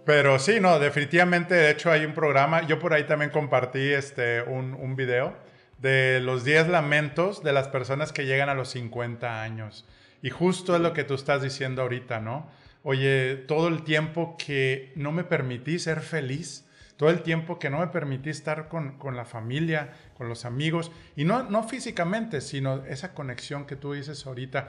Pero 0.04 0.38
sí, 0.38 0.60
no, 0.60 0.78
definitivamente, 0.78 1.54
de 1.54 1.70
hecho 1.70 1.90
hay 1.90 2.04
un 2.04 2.14
programa, 2.14 2.66
yo 2.66 2.78
por 2.78 2.94
ahí 2.94 3.04
también 3.04 3.30
compartí 3.30 3.92
este, 3.92 4.42
un, 4.42 4.74
un 4.74 4.96
video 4.96 5.36
de 5.78 6.20
los 6.20 6.44
10 6.44 6.68
lamentos 6.68 7.42
de 7.42 7.52
las 7.52 7.68
personas 7.68 8.12
que 8.12 8.26
llegan 8.26 8.48
a 8.48 8.54
los 8.54 8.70
50 8.70 9.42
años. 9.42 9.86
Y 10.22 10.30
justo 10.30 10.74
es 10.74 10.82
lo 10.82 10.92
que 10.92 11.04
tú 11.04 11.14
estás 11.14 11.42
diciendo 11.42 11.82
ahorita, 11.82 12.20
¿no? 12.20 12.50
Oye, 12.82 13.36
todo 13.46 13.68
el 13.68 13.82
tiempo 13.82 14.36
que 14.38 14.92
no 14.94 15.12
me 15.12 15.24
permití 15.24 15.78
ser 15.78 16.00
feliz, 16.00 16.66
todo 16.96 17.10
el 17.10 17.22
tiempo 17.22 17.58
que 17.58 17.70
no 17.70 17.78
me 17.78 17.86
permití 17.88 18.30
estar 18.30 18.68
con, 18.68 18.98
con 18.98 19.16
la 19.16 19.24
familia, 19.24 19.92
con 20.14 20.28
los 20.28 20.44
amigos, 20.44 20.92
y 21.16 21.24
no, 21.24 21.42
no 21.44 21.62
físicamente, 21.66 22.40
sino 22.40 22.84
esa 22.84 23.14
conexión 23.14 23.66
que 23.66 23.76
tú 23.76 23.94
dices 23.94 24.26
ahorita. 24.26 24.68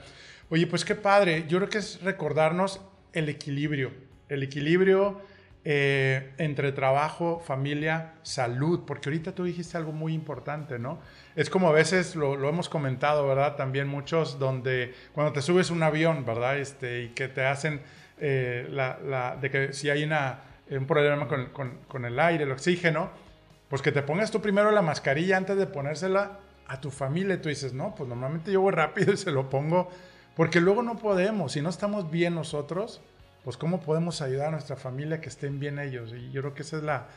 Oye, 0.50 0.67
pues 0.67 0.86
qué 0.86 0.96
padre, 0.96 1.46
yo 1.48 1.58
creo 1.58 1.70
que 1.70 1.78
es 1.80 2.02
recordarnos 2.02 2.82
el 3.13 3.28
equilibrio, 3.28 3.91
el 4.32 4.44
equilibrio 4.44 5.22
eh, 5.63 6.34
entre 6.39 6.72
trabajo, 6.72 7.39
familia, 7.46 8.13
salud, 8.24 8.82
porque 8.88 9.10
ahorita 9.10 9.36
tú 9.36 9.44
dijiste 9.44 9.78
algo 9.78 9.91
muy 9.91 10.13
importante, 10.13 10.80
¿no? 10.80 11.00
Es 11.36 11.52
como 11.52 11.70
a 11.70 11.72
veces 11.72 12.15
lo, 12.15 12.34
hemos 12.50 12.67
comentado, 12.67 13.28
¿verdad? 13.28 13.58
También 13.58 13.88
muchos 13.88 14.39
donde 14.39 14.96
cuando 15.13 15.34
te 15.34 15.44
subes 15.44 15.70
un 15.70 15.84
avión, 15.84 16.26
¿verdad? 16.26 16.58
Este, 16.58 17.04
y 17.04 17.10
que 17.10 17.28
te 17.28 17.46
hacen 17.46 17.82
eh, 18.20 18.67
la, 18.72 19.38
de 19.39 19.52
que 19.52 19.74
si 19.74 19.91
hay 19.91 20.04
una, 20.04 20.39
un 20.72 20.88
problema 20.88 21.28
con, 21.28 21.78
con, 21.88 22.06
el 22.06 22.20
aire, 22.20 22.46
el 22.46 22.52
oxígeno, 22.52 23.12
pues 23.70 23.84
que 23.84 23.91
te 23.91 24.02
pongas 24.02 24.32
tú 24.32 24.41
primero 24.41 24.72
la 24.72 24.82
mascarilla 24.82 25.38
antes 25.38 25.58
de 25.58 25.67
ponérsela 25.67 26.39
a 26.65 26.82
tu 26.82 26.89
familia. 26.89 27.39
Tú 27.39 27.50
dices, 27.50 27.74
no, 27.74 27.94
pues 27.94 28.10
normalmente 28.10 28.52
yo 28.52 28.62
voy 28.62 28.72
rápido 28.72 29.13
y 29.13 29.17
se 29.17 29.30
lo 29.30 29.48
pongo, 29.50 29.89
porque 30.36 30.60
luego 30.60 30.82
no 30.82 30.98
podemos, 30.98 31.52
si 31.52 31.62
no 31.62 31.70
estamos 31.70 32.10
bien 32.10 32.34
nosotros, 32.34 33.02
pues 33.43 33.58
cómo 33.58 33.82
podemos 33.82 34.21
ayudar 34.21 34.49
a 34.49 34.51
nuestra 34.51 34.75
familia 34.75 35.21
que 35.21 35.30
estén 35.30 35.60
bien 35.60 35.80
ellos. 35.80 36.13
Y 36.13 36.32
yo 36.32 36.41
creo 36.41 36.54
que 36.54 36.62
esa 36.62 36.77
es 36.77 36.84
la, 36.84 37.08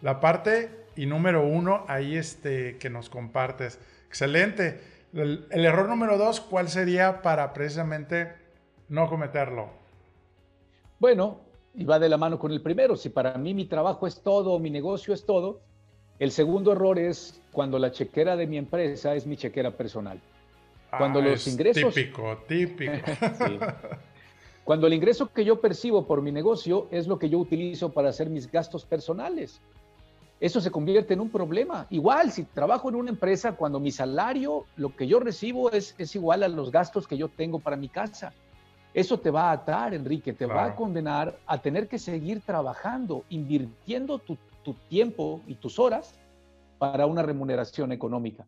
la 0.00 0.20
parte 0.20 0.70
y 0.96 1.06
número 1.06 1.44
uno 1.44 1.84
ahí 1.88 2.16
este, 2.16 2.78
que 2.78 2.90
nos 2.90 3.08
compartes. 3.08 3.78
Excelente. 4.08 4.80
El, 5.14 5.46
el, 5.50 5.64
error 5.64 5.88
número 5.88 6.18
dos, 6.18 6.40
¿cuál 6.40 6.68
sería 6.68 7.22
para 7.22 7.52
precisamente 7.52 8.32
no 8.88 9.08
cometerlo? 9.08 9.70
Bueno, 10.98 11.40
y 11.74 11.84
va 11.84 11.98
de 11.98 12.08
la 12.08 12.16
mano 12.16 12.38
con 12.38 12.52
el 12.52 12.62
primero. 12.62 12.96
Si 12.96 13.08
para 13.08 13.36
mí 13.36 13.54
mi 13.54 13.66
trabajo 13.66 14.06
es 14.06 14.22
todo, 14.22 14.58
mi 14.58 14.70
negocio 14.70 15.12
es 15.12 15.26
todo, 15.26 15.60
el 16.18 16.30
segundo 16.30 16.72
error 16.72 16.98
es 16.98 17.40
cuando 17.50 17.78
la 17.78 17.90
chequera 17.90 18.36
de 18.36 18.46
mi 18.46 18.56
empresa 18.56 19.14
es 19.14 19.26
mi 19.26 19.36
chequera 19.36 19.72
personal. 19.72 20.20
Cuando 20.96 21.20
ah, 21.20 21.22
los 21.22 21.46
ingresos... 21.46 21.94
Típico, 21.94 22.36
típico. 22.46 22.92
sí. 23.46 23.58
Cuando 24.64 24.86
el 24.86 24.92
ingreso 24.92 25.32
que 25.32 25.44
yo 25.44 25.60
percibo 25.60 26.06
por 26.06 26.22
mi 26.22 26.30
negocio 26.30 26.86
es 26.90 27.08
lo 27.08 27.18
que 27.18 27.28
yo 27.28 27.38
utilizo 27.38 27.92
para 27.92 28.10
hacer 28.10 28.30
mis 28.30 28.50
gastos 28.50 28.84
personales. 28.84 29.60
Eso 30.38 30.60
se 30.60 30.70
convierte 30.70 31.14
en 31.14 31.20
un 31.20 31.30
problema. 31.30 31.86
Igual, 31.90 32.30
si 32.30 32.44
trabajo 32.44 32.88
en 32.88 32.96
una 32.96 33.10
empresa, 33.10 33.52
cuando 33.56 33.80
mi 33.80 33.90
salario, 33.90 34.64
lo 34.76 34.94
que 34.94 35.06
yo 35.06 35.20
recibo 35.20 35.70
es, 35.70 35.94
es 35.98 36.14
igual 36.14 36.42
a 36.42 36.48
los 36.48 36.70
gastos 36.70 37.06
que 37.06 37.16
yo 37.16 37.28
tengo 37.28 37.58
para 37.58 37.76
mi 37.76 37.88
casa. 37.88 38.32
Eso 38.94 39.18
te 39.18 39.30
va 39.30 39.50
a 39.50 39.52
atar, 39.52 39.94
Enrique, 39.94 40.32
te 40.32 40.46
va 40.46 40.64
a 40.64 40.76
condenar 40.76 41.38
a 41.46 41.58
tener 41.58 41.88
que 41.88 41.98
seguir 41.98 42.40
trabajando, 42.40 43.24
invirtiendo 43.30 44.18
tu, 44.18 44.36
tu 44.62 44.74
tiempo 44.88 45.40
y 45.46 45.54
tus 45.54 45.78
horas 45.78 46.14
para 46.78 47.06
una 47.06 47.22
remuneración 47.22 47.90
económica. 47.90 48.46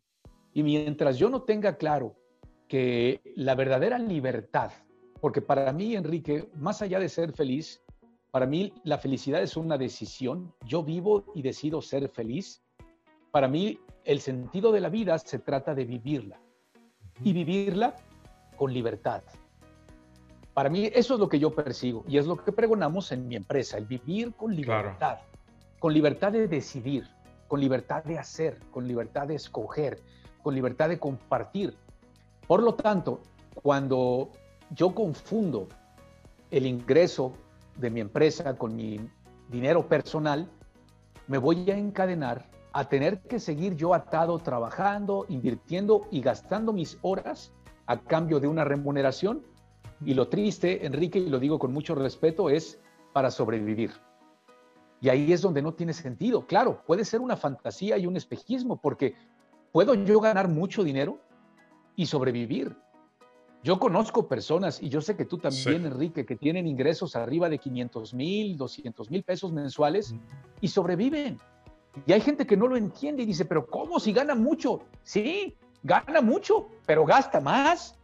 Y 0.52 0.62
mientras 0.62 1.16
yo 1.16 1.30
no 1.30 1.42
tenga 1.42 1.76
claro 1.76 2.14
que 2.68 3.20
la 3.36 3.54
verdadera 3.54 3.98
libertad 3.98 4.70
porque 5.24 5.40
para 5.40 5.72
mí, 5.72 5.96
Enrique, 5.96 6.50
más 6.54 6.82
allá 6.82 6.98
de 6.98 7.08
ser 7.08 7.32
feliz, 7.32 7.82
para 8.30 8.44
mí 8.44 8.74
la 8.84 8.98
felicidad 8.98 9.42
es 9.42 9.56
una 9.56 9.78
decisión. 9.78 10.52
Yo 10.66 10.82
vivo 10.82 11.24
y 11.34 11.40
decido 11.40 11.80
ser 11.80 12.10
feliz. 12.10 12.62
Para 13.30 13.48
mí 13.48 13.78
el 14.04 14.20
sentido 14.20 14.70
de 14.70 14.82
la 14.82 14.90
vida 14.90 15.18
se 15.18 15.38
trata 15.38 15.74
de 15.74 15.86
vivirla 15.86 16.38
y 17.22 17.32
vivirla 17.32 17.96
con 18.58 18.74
libertad. 18.74 19.22
Para 20.52 20.68
mí 20.68 20.90
eso 20.92 21.14
es 21.14 21.20
lo 21.20 21.30
que 21.30 21.38
yo 21.38 21.54
persigo 21.54 22.04
y 22.06 22.18
es 22.18 22.26
lo 22.26 22.36
que 22.36 22.52
pregonamos 22.52 23.10
en 23.10 23.26
mi 23.26 23.34
empresa, 23.34 23.78
el 23.78 23.86
vivir 23.86 24.34
con 24.34 24.54
libertad, 24.54 25.20
con 25.78 25.94
libertad 25.94 26.32
de 26.32 26.48
decidir, 26.48 27.08
con 27.48 27.60
libertad 27.60 28.04
de 28.04 28.18
hacer, 28.18 28.60
con 28.70 28.86
libertad 28.86 29.28
de 29.28 29.36
escoger, 29.36 30.02
con 30.42 30.54
libertad 30.54 30.90
de 30.90 30.98
compartir. 30.98 31.74
Por 32.46 32.62
lo 32.62 32.74
tanto, 32.74 33.22
cuando 33.54 34.30
yo 34.70 34.94
confundo 34.94 35.68
el 36.50 36.66
ingreso 36.66 37.32
de 37.76 37.90
mi 37.90 38.00
empresa 38.00 38.56
con 38.56 38.76
mi 38.76 39.00
dinero 39.48 39.88
personal, 39.88 40.48
me 41.26 41.38
voy 41.38 41.70
a 41.70 41.76
encadenar 41.76 42.48
a 42.72 42.88
tener 42.88 43.20
que 43.22 43.38
seguir 43.38 43.76
yo 43.76 43.94
atado 43.94 44.38
trabajando, 44.38 45.26
invirtiendo 45.28 46.08
y 46.10 46.20
gastando 46.20 46.72
mis 46.72 46.98
horas 47.02 47.52
a 47.86 48.00
cambio 48.00 48.40
de 48.40 48.48
una 48.48 48.64
remuneración. 48.64 49.42
Y 50.04 50.14
lo 50.14 50.28
triste, 50.28 50.84
Enrique, 50.84 51.20
y 51.20 51.28
lo 51.28 51.38
digo 51.38 51.58
con 51.58 51.72
mucho 51.72 51.94
respeto, 51.94 52.50
es 52.50 52.80
para 53.12 53.30
sobrevivir. 53.30 53.92
Y 55.00 55.08
ahí 55.08 55.32
es 55.32 55.40
donde 55.40 55.62
no 55.62 55.74
tiene 55.74 55.92
sentido. 55.92 56.46
Claro, 56.46 56.82
puede 56.86 57.04
ser 57.04 57.20
una 57.20 57.36
fantasía 57.36 57.96
y 57.96 58.06
un 58.06 58.16
espejismo, 58.16 58.80
porque 58.80 59.14
puedo 59.70 59.94
yo 59.94 60.20
ganar 60.20 60.48
mucho 60.48 60.82
dinero 60.82 61.18
y 61.94 62.06
sobrevivir, 62.06 62.76
yo 63.64 63.78
conozco 63.78 64.28
personas, 64.28 64.82
y 64.82 64.90
yo 64.90 65.00
sé 65.00 65.16
que 65.16 65.24
tú 65.24 65.38
también, 65.38 65.86
Enrique, 65.86 66.26
que 66.26 66.36
tienen 66.36 66.66
ingresos 66.66 67.16
arriba 67.16 67.48
de 67.48 67.58
500 67.58 68.12
mil, 68.12 68.58
200 68.58 69.10
mil 69.10 69.22
pesos 69.22 69.52
mensuales 69.52 70.14
y 70.60 70.68
sobreviven. 70.68 71.40
Y 72.06 72.12
hay 72.12 72.20
gente 72.20 72.46
que 72.46 72.58
no 72.58 72.68
lo 72.68 72.76
entiende 72.76 73.22
y 73.22 73.26
dice, 73.26 73.46
pero 73.46 73.66
¿cómo 73.66 73.98
si 73.98 74.12
gana 74.12 74.34
mucho? 74.34 74.82
Sí, 75.02 75.56
gana 75.82 76.20
mucho, 76.20 76.68
pero 76.84 77.06
gasta 77.06 77.40
más. 77.40 77.98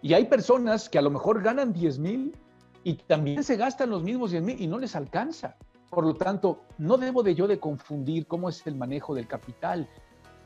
Y 0.00 0.14
hay 0.14 0.24
personas 0.24 0.88
que 0.88 0.96
a 0.96 1.02
lo 1.02 1.10
mejor 1.10 1.42
ganan 1.42 1.74
10 1.74 1.98
mil 1.98 2.34
y 2.82 2.94
también 2.94 3.44
se 3.44 3.56
gastan 3.56 3.90
los 3.90 4.02
mismos 4.02 4.30
10 4.30 4.42
mil 4.42 4.58
y 4.58 4.66
no 4.66 4.78
les 4.78 4.96
alcanza. 4.96 5.58
Por 5.90 6.06
lo 6.06 6.14
tanto, 6.14 6.62
no 6.78 6.96
debo 6.96 7.22
de 7.22 7.34
yo 7.34 7.46
de 7.46 7.60
confundir 7.60 8.26
cómo 8.26 8.48
es 8.48 8.66
el 8.66 8.74
manejo 8.74 9.14
del 9.14 9.26
capital 9.26 9.86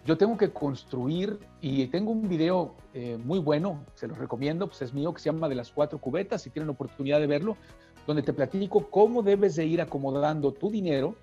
yo 0.05 0.17
tengo 0.17 0.37
que 0.37 0.51
construir 0.51 1.39
y 1.61 1.87
tengo 1.89 2.13
un 2.13 2.29
video 2.29 2.75
eh, 2.95 3.19
muy 3.23 3.39
bueno, 3.39 3.85
se 3.95 4.07
los 4.07 4.19
recomiendo, 4.19 4.67
pues 4.67 4.83
es 4.83 4.95
mío, 4.95 5.13
que 5.13 5.21
se 5.21 5.31
llama 5.31 5.49
De 5.49 5.55
las 5.55 5.71
cuatro 5.71 5.99
cubetas, 5.99 6.43
si 6.43 6.51
tienen 6.51 6.71
oportunidad 6.71 7.21
de 7.21 7.27
verlo, 7.27 7.57
donde 8.07 8.23
te 8.23 8.33
platico 8.33 8.89
cómo 8.91 9.23
debes 9.23 9.57
de 9.57 9.67
ir 9.67 9.81
acomodando 9.81 10.53
tu 10.53 10.71
dinero 10.71 11.15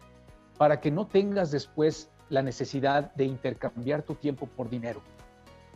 para 0.58 0.80
que 0.80 0.92
no 0.92 1.08
tengas 1.08 1.52
después 1.52 2.12
la 2.30 2.42
necesidad 2.42 3.14
de 3.16 3.26
intercambiar 3.26 4.04
tu 4.04 4.16
tiempo 4.16 4.47
por 4.47 4.70
dinero, 4.70 5.02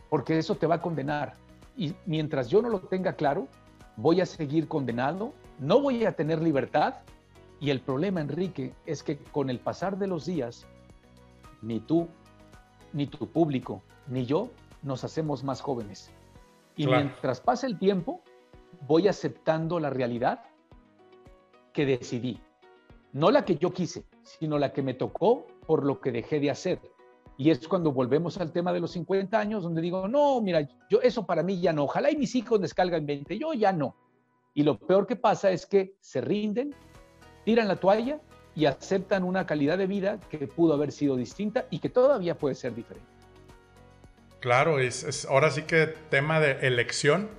porque 0.08 0.38
eso 0.38 0.54
te 0.54 0.66
va 0.66 0.76
a 0.76 0.82
condenar. 0.82 1.34
Y 1.76 1.94
mientras 2.06 2.48
yo 2.48 2.62
no 2.62 2.68
lo 2.68 2.80
tenga 2.80 3.14
claro, 3.14 3.48
voy 3.96 4.20
a 4.20 4.26
seguir 4.26 4.68
condenado, 4.68 5.32
no 5.58 5.80
voy 5.80 6.04
a 6.04 6.12
tener 6.12 6.42
libertad. 6.42 6.94
Y 7.60 7.70
el 7.70 7.80
problema, 7.80 8.20
Enrique, 8.20 8.72
es 8.86 9.02
que 9.02 9.18
con 9.18 9.50
el 9.50 9.58
pasar 9.58 9.98
de 9.98 10.06
los 10.06 10.26
días, 10.26 10.66
ni 11.62 11.80
tú 11.80 12.08
ni 12.92 13.06
tu 13.06 13.26
público, 13.28 13.82
ni 14.08 14.26
yo 14.26 14.50
nos 14.82 15.04
hacemos 15.04 15.44
más 15.44 15.60
jóvenes. 15.60 16.10
Y 16.76 16.86
mientras 16.86 17.40
pasa 17.40 17.66
el 17.66 17.78
tiempo, 17.78 18.22
voy 18.86 19.08
aceptando 19.08 19.78
la 19.80 19.90
realidad 19.90 20.42
que 21.72 21.86
decidí. 21.86 22.40
No 23.12 23.30
la 23.30 23.44
que 23.44 23.56
yo 23.56 23.72
quise, 23.72 24.04
sino 24.22 24.58
la 24.58 24.72
que 24.72 24.82
me 24.82 24.94
tocó 24.94 25.46
por 25.66 25.84
lo 25.84 26.00
que 26.00 26.12
dejé 26.12 26.40
de 26.40 26.50
hacer. 26.50 26.80
Y 27.36 27.50
es 27.50 27.66
cuando 27.66 27.92
volvemos 27.92 28.38
al 28.38 28.52
tema 28.52 28.72
de 28.72 28.80
los 28.80 28.92
50 28.92 29.38
años, 29.38 29.62
donde 29.62 29.80
digo, 29.80 30.06
no, 30.08 30.40
mira, 30.40 30.68
yo 30.88 31.00
eso 31.02 31.24
para 31.26 31.42
mí 31.42 31.60
ya 31.60 31.72
no. 31.72 31.84
Ojalá 31.84 32.10
y 32.10 32.16
mis 32.16 32.34
hijos 32.34 32.60
descargan 32.60 33.06
20, 33.06 33.38
yo 33.38 33.52
ya 33.54 33.72
no. 33.72 33.94
Y 34.54 34.62
lo 34.62 34.78
peor 34.78 35.06
que 35.06 35.16
pasa 35.16 35.50
es 35.50 35.66
que 35.66 35.94
se 36.00 36.20
rinden, 36.20 36.74
tiran 37.44 37.68
la 37.68 37.76
toalla 37.76 38.20
y 38.60 38.66
aceptan 38.66 39.24
una 39.24 39.46
calidad 39.46 39.78
de 39.78 39.86
vida 39.86 40.20
que 40.28 40.46
pudo 40.46 40.74
haber 40.74 40.92
sido 40.92 41.16
distinta 41.16 41.64
y 41.70 41.78
que 41.78 41.88
todavía 41.88 42.36
puede 42.36 42.54
ser 42.54 42.74
diferente. 42.74 43.08
Claro, 44.40 44.78
es, 44.78 45.24
ahora 45.24 45.50
sí 45.50 45.62
que 45.62 45.86
tema 45.86 46.40
de 46.40 46.66
elección 46.66 47.30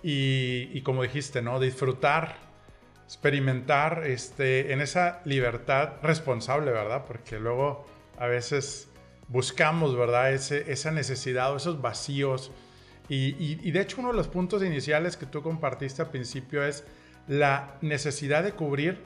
y, 0.00 0.80
como 0.82 1.02
dijiste, 1.02 1.42
¿no? 1.42 1.58
Disfrutar, 1.58 2.36
experimentar 3.04 4.04
este, 4.06 4.72
en 4.72 4.80
esa 4.80 5.22
libertad 5.24 5.94
responsable, 6.04 6.70
¿verdad? 6.70 7.04
Porque 7.04 7.40
luego 7.40 7.84
a 8.16 8.28
veces 8.28 8.88
buscamos, 9.26 9.96
¿verdad? 9.96 10.32
Ese, 10.32 10.70
esa 10.70 10.92
necesidad 10.92 11.52
o 11.52 11.56
esos 11.56 11.82
vacíos. 11.82 12.52
Y, 13.08 13.68
de 13.72 13.80
hecho 13.80 13.96
uno 13.98 14.12
de 14.12 14.16
los 14.16 14.28
puntos 14.28 14.62
iniciales 14.62 15.16
que 15.16 15.26
tú 15.26 15.42
compartiste 15.42 16.00
al 16.00 16.10
principio 16.10 16.62
es 16.62 16.84
la 17.26 17.76
necesidad 17.80 18.44
de 18.44 18.52
cubrir, 18.52 19.02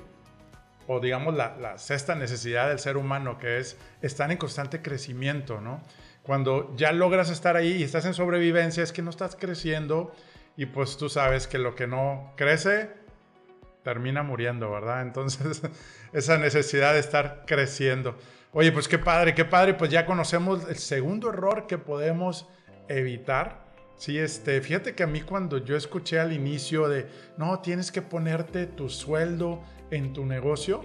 o 0.87 1.01
digamos 1.01 1.35
la, 1.35 1.78
sexta 1.78 2.14
necesidad 2.14 2.68
del 2.68 2.78
ser 2.78 2.97
humano, 2.97 3.39
que 3.39 3.59
es 3.59 3.76
estar 4.03 4.30
en 4.30 4.39
constante 4.39 4.82
crecimiento, 4.82 5.61
¿no? 5.61 5.82
Cuando 6.22 6.74
ya 6.76 6.93
logras 6.93 7.30
estar 7.30 7.57
ahí 7.57 7.72
y 7.74 7.82
estás 7.82 8.07
en 8.07 8.14
sobrevivencia, 8.14 8.82
es 8.82 8.93
que 8.93 9.03
no 9.03 9.11
estás 9.11 9.37
creciendo 9.37 10.14
y 10.57 10.66
pues 10.66 10.97
tú 10.97 11.09
sabes 11.09 11.47
que 11.47 11.59
lo 11.59 11.74
que 11.74 11.87
no 11.87 12.32
crece 12.37 12.91
termina 13.82 14.22
muriendo, 14.22 14.70
¿verdad? 14.70 15.03
Entonces, 15.03 15.62
esa 16.12 16.39
necesidad 16.39 16.95
de 16.95 17.01
estar 17.01 17.45
creciendo. 17.47 18.16
Oye, 18.53 18.72
pues 18.72 18.89
qué 18.89 18.99
padre, 18.99 19.35
qué 19.35 19.45
padre, 19.45 19.74
pues 19.74 19.91
ya 19.91 20.07
conocemos 20.07 20.68
el 20.68 20.76
segundo 20.76 21.28
error 21.28 21.66
que 21.66 21.76
podemos 21.76 22.49
evitar. 22.89 23.64
Sí, 23.97 24.18
este, 24.18 24.61
fíjate 24.61 24.95
que 24.95 25.03
a 25.03 25.07
mí 25.07 25.20
cuando 25.20 25.59
yo 25.59 25.76
escuché 25.76 26.18
al 26.18 26.32
inicio 26.32 26.89
de, 26.89 27.07
no, 27.37 27.61
tienes 27.61 27.93
que 27.93 28.03
ponerte 28.03 28.66
tu 28.66 28.89
sueldo 28.89 29.62
en 29.97 30.12
tu 30.12 30.24
negocio, 30.26 30.82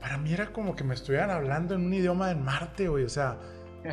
para 0.00 0.18
mí 0.18 0.32
era 0.32 0.52
como 0.52 0.76
que 0.76 0.84
me 0.84 0.94
estuvieran 0.94 1.30
hablando 1.30 1.74
en 1.74 1.86
un 1.86 1.94
idioma 1.94 2.28
de 2.28 2.34
Marte, 2.36 2.88
güey, 2.88 3.04
o 3.04 3.08
sea, 3.08 3.38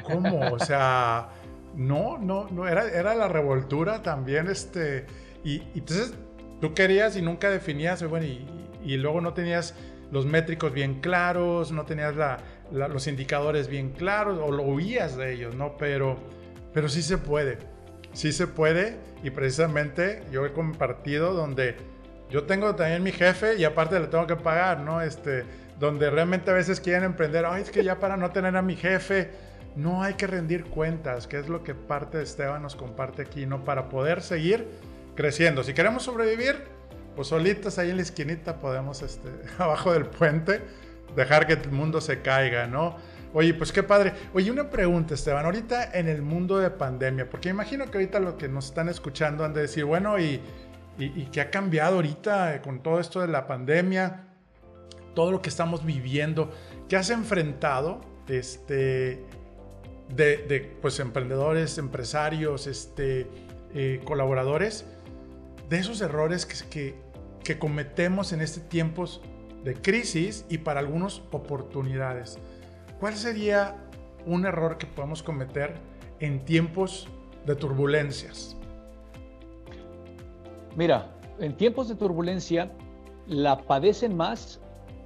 ¿Cómo? 0.03 0.39
O 0.51 0.59
sea, 0.59 1.29
no, 1.75 2.17
no, 2.17 2.47
no, 2.49 2.67
era, 2.67 2.89
era 2.89 3.15
la 3.15 3.27
revoltura 3.27 4.01
también, 4.01 4.47
este, 4.47 5.05
y, 5.43 5.61
entonces 5.75 6.13
tú 6.61 6.73
querías 6.73 7.15
y 7.17 7.21
nunca 7.21 7.49
definías, 7.49 8.03
bueno, 8.07 8.25
y, 8.25 8.97
luego 8.97 9.19
no 9.21 9.33
tenías 9.33 9.75
los 10.11 10.25
métricos 10.25 10.71
bien 10.71 11.01
claros, 11.01 11.71
no 11.71 11.85
tenías 11.85 12.13
los 12.71 13.07
indicadores 13.07 13.67
bien 13.67 13.91
claros, 13.91 14.39
o 14.41 14.51
lo 14.51 14.63
huías 14.63 15.17
de 15.17 15.33
ellos, 15.33 15.55
¿no? 15.55 15.75
Pero, 15.77 16.17
pero 16.73 16.87
sí 16.87 17.01
se 17.01 17.17
puede, 17.17 17.57
sí 18.13 18.31
se 18.31 18.47
puede, 18.47 18.97
y 19.23 19.31
precisamente 19.31 20.23
yo 20.31 20.45
he 20.45 20.53
compartido 20.53 21.33
donde 21.33 21.75
yo 22.29 22.43
tengo 22.43 22.75
también 22.75 23.03
mi 23.03 23.11
jefe 23.11 23.55
y 23.55 23.63
aparte 23.63 23.99
le 23.99 24.07
tengo 24.07 24.27
que 24.27 24.35
pagar, 24.35 24.79
¿no? 24.79 25.01
Este, 25.01 25.43
donde 25.79 26.09
realmente 26.09 26.51
a 26.51 26.53
veces 26.53 26.79
quieren 26.79 27.03
emprender, 27.03 27.45
ay, 27.45 27.61
es 27.61 27.71
que 27.71 27.83
ya 27.83 27.99
para 27.99 28.17
no 28.17 28.31
tener 28.31 28.55
a 28.55 28.61
mi 28.61 28.75
jefe, 28.75 29.31
no 29.75 30.03
hay 30.03 30.13
que 30.13 30.25
rendir 30.25 30.65
cuentas, 30.65 31.27
que 31.27 31.37
es 31.37 31.49
lo 31.49 31.63
que 31.63 31.75
parte 31.75 32.17
de 32.17 32.23
Esteban 32.23 32.61
nos 32.61 32.75
comparte 32.75 33.23
aquí, 33.23 33.45
¿no? 33.45 33.63
Para 33.65 33.89
poder 33.89 34.21
seguir 34.21 34.67
creciendo. 35.15 35.63
Si 35.63 35.73
queremos 35.73 36.03
sobrevivir, 36.03 36.63
pues 37.15 37.27
solitos 37.27 37.77
ahí 37.77 37.89
en 37.89 37.97
la 37.97 38.03
esquinita 38.03 38.57
podemos, 38.59 39.01
este, 39.01 39.29
abajo 39.57 39.93
del 39.93 40.05
puente, 40.05 40.61
dejar 41.15 41.45
que 41.45 41.53
el 41.53 41.71
mundo 41.71 42.01
se 42.01 42.21
caiga, 42.21 42.67
¿no? 42.67 42.95
Oye, 43.33 43.53
pues 43.53 43.73
qué 43.73 43.83
padre. 43.83 44.13
Oye, 44.33 44.49
una 44.49 44.69
pregunta, 44.69 45.13
Esteban. 45.13 45.43
Ahorita 45.43 45.91
en 45.93 46.07
el 46.07 46.21
mundo 46.21 46.57
de 46.57 46.69
pandemia, 46.69 47.29
porque 47.29 47.49
imagino 47.49 47.91
que 47.91 47.97
ahorita 47.97 48.19
lo 48.21 48.37
que 48.37 48.47
nos 48.47 48.67
están 48.67 48.87
escuchando 48.87 49.43
han 49.43 49.53
de 49.53 49.61
decir, 49.61 49.83
bueno, 49.83 50.17
y, 50.17 50.39
y, 50.97 51.25
qué 51.25 51.41
ha 51.41 51.51
cambiado 51.51 51.95
ahorita 51.95 52.61
con 52.61 52.81
todo 52.81 52.99
esto 52.99 53.19
de 53.21 53.27
la 53.27 53.47
pandemia, 53.47 54.27
todo 55.13 55.31
lo 55.31 55.41
que 55.41 55.49
estamos 55.49 55.85
viviendo, 55.85 56.51
¿qué 56.87 56.95
has 56.95 57.09
enfrentado? 57.09 58.01
Este, 58.27 59.23
de, 60.09 60.77
pues, 60.81 60.99
emprendedores, 60.99 61.77
empresarios, 61.77 62.67
este, 62.67 63.27
eh, 63.73 64.01
colaboradores, 64.05 64.85
de 65.69 65.77
esos 65.77 66.01
errores 66.01 66.45
que, 66.45 66.95
que, 67.43 67.59
cometemos 67.59 68.31
en 68.33 68.41
este 68.41 68.61
tiempos 68.61 69.21
de 69.63 69.73
crisis 69.73 70.45
y 70.49 70.59
para 70.59 70.79
algunos 70.79 71.23
oportunidades. 71.31 72.37
¿Cuál 72.99 73.15
sería 73.15 73.75
un 74.25 74.45
error 74.45 74.77
que 74.77 74.85
podemos 74.85 75.23
cometer 75.23 75.73
en 76.19 76.45
tiempos 76.45 77.07
de 77.45 77.55
turbulencias? 77.55 78.55
Mira, 80.75 81.15
en 81.39 81.55
tiempos 81.55 81.87
de 81.87 81.95
turbulencia 81.95 82.71
la 83.27 83.57
padecen 83.57 84.15
más 84.15 84.61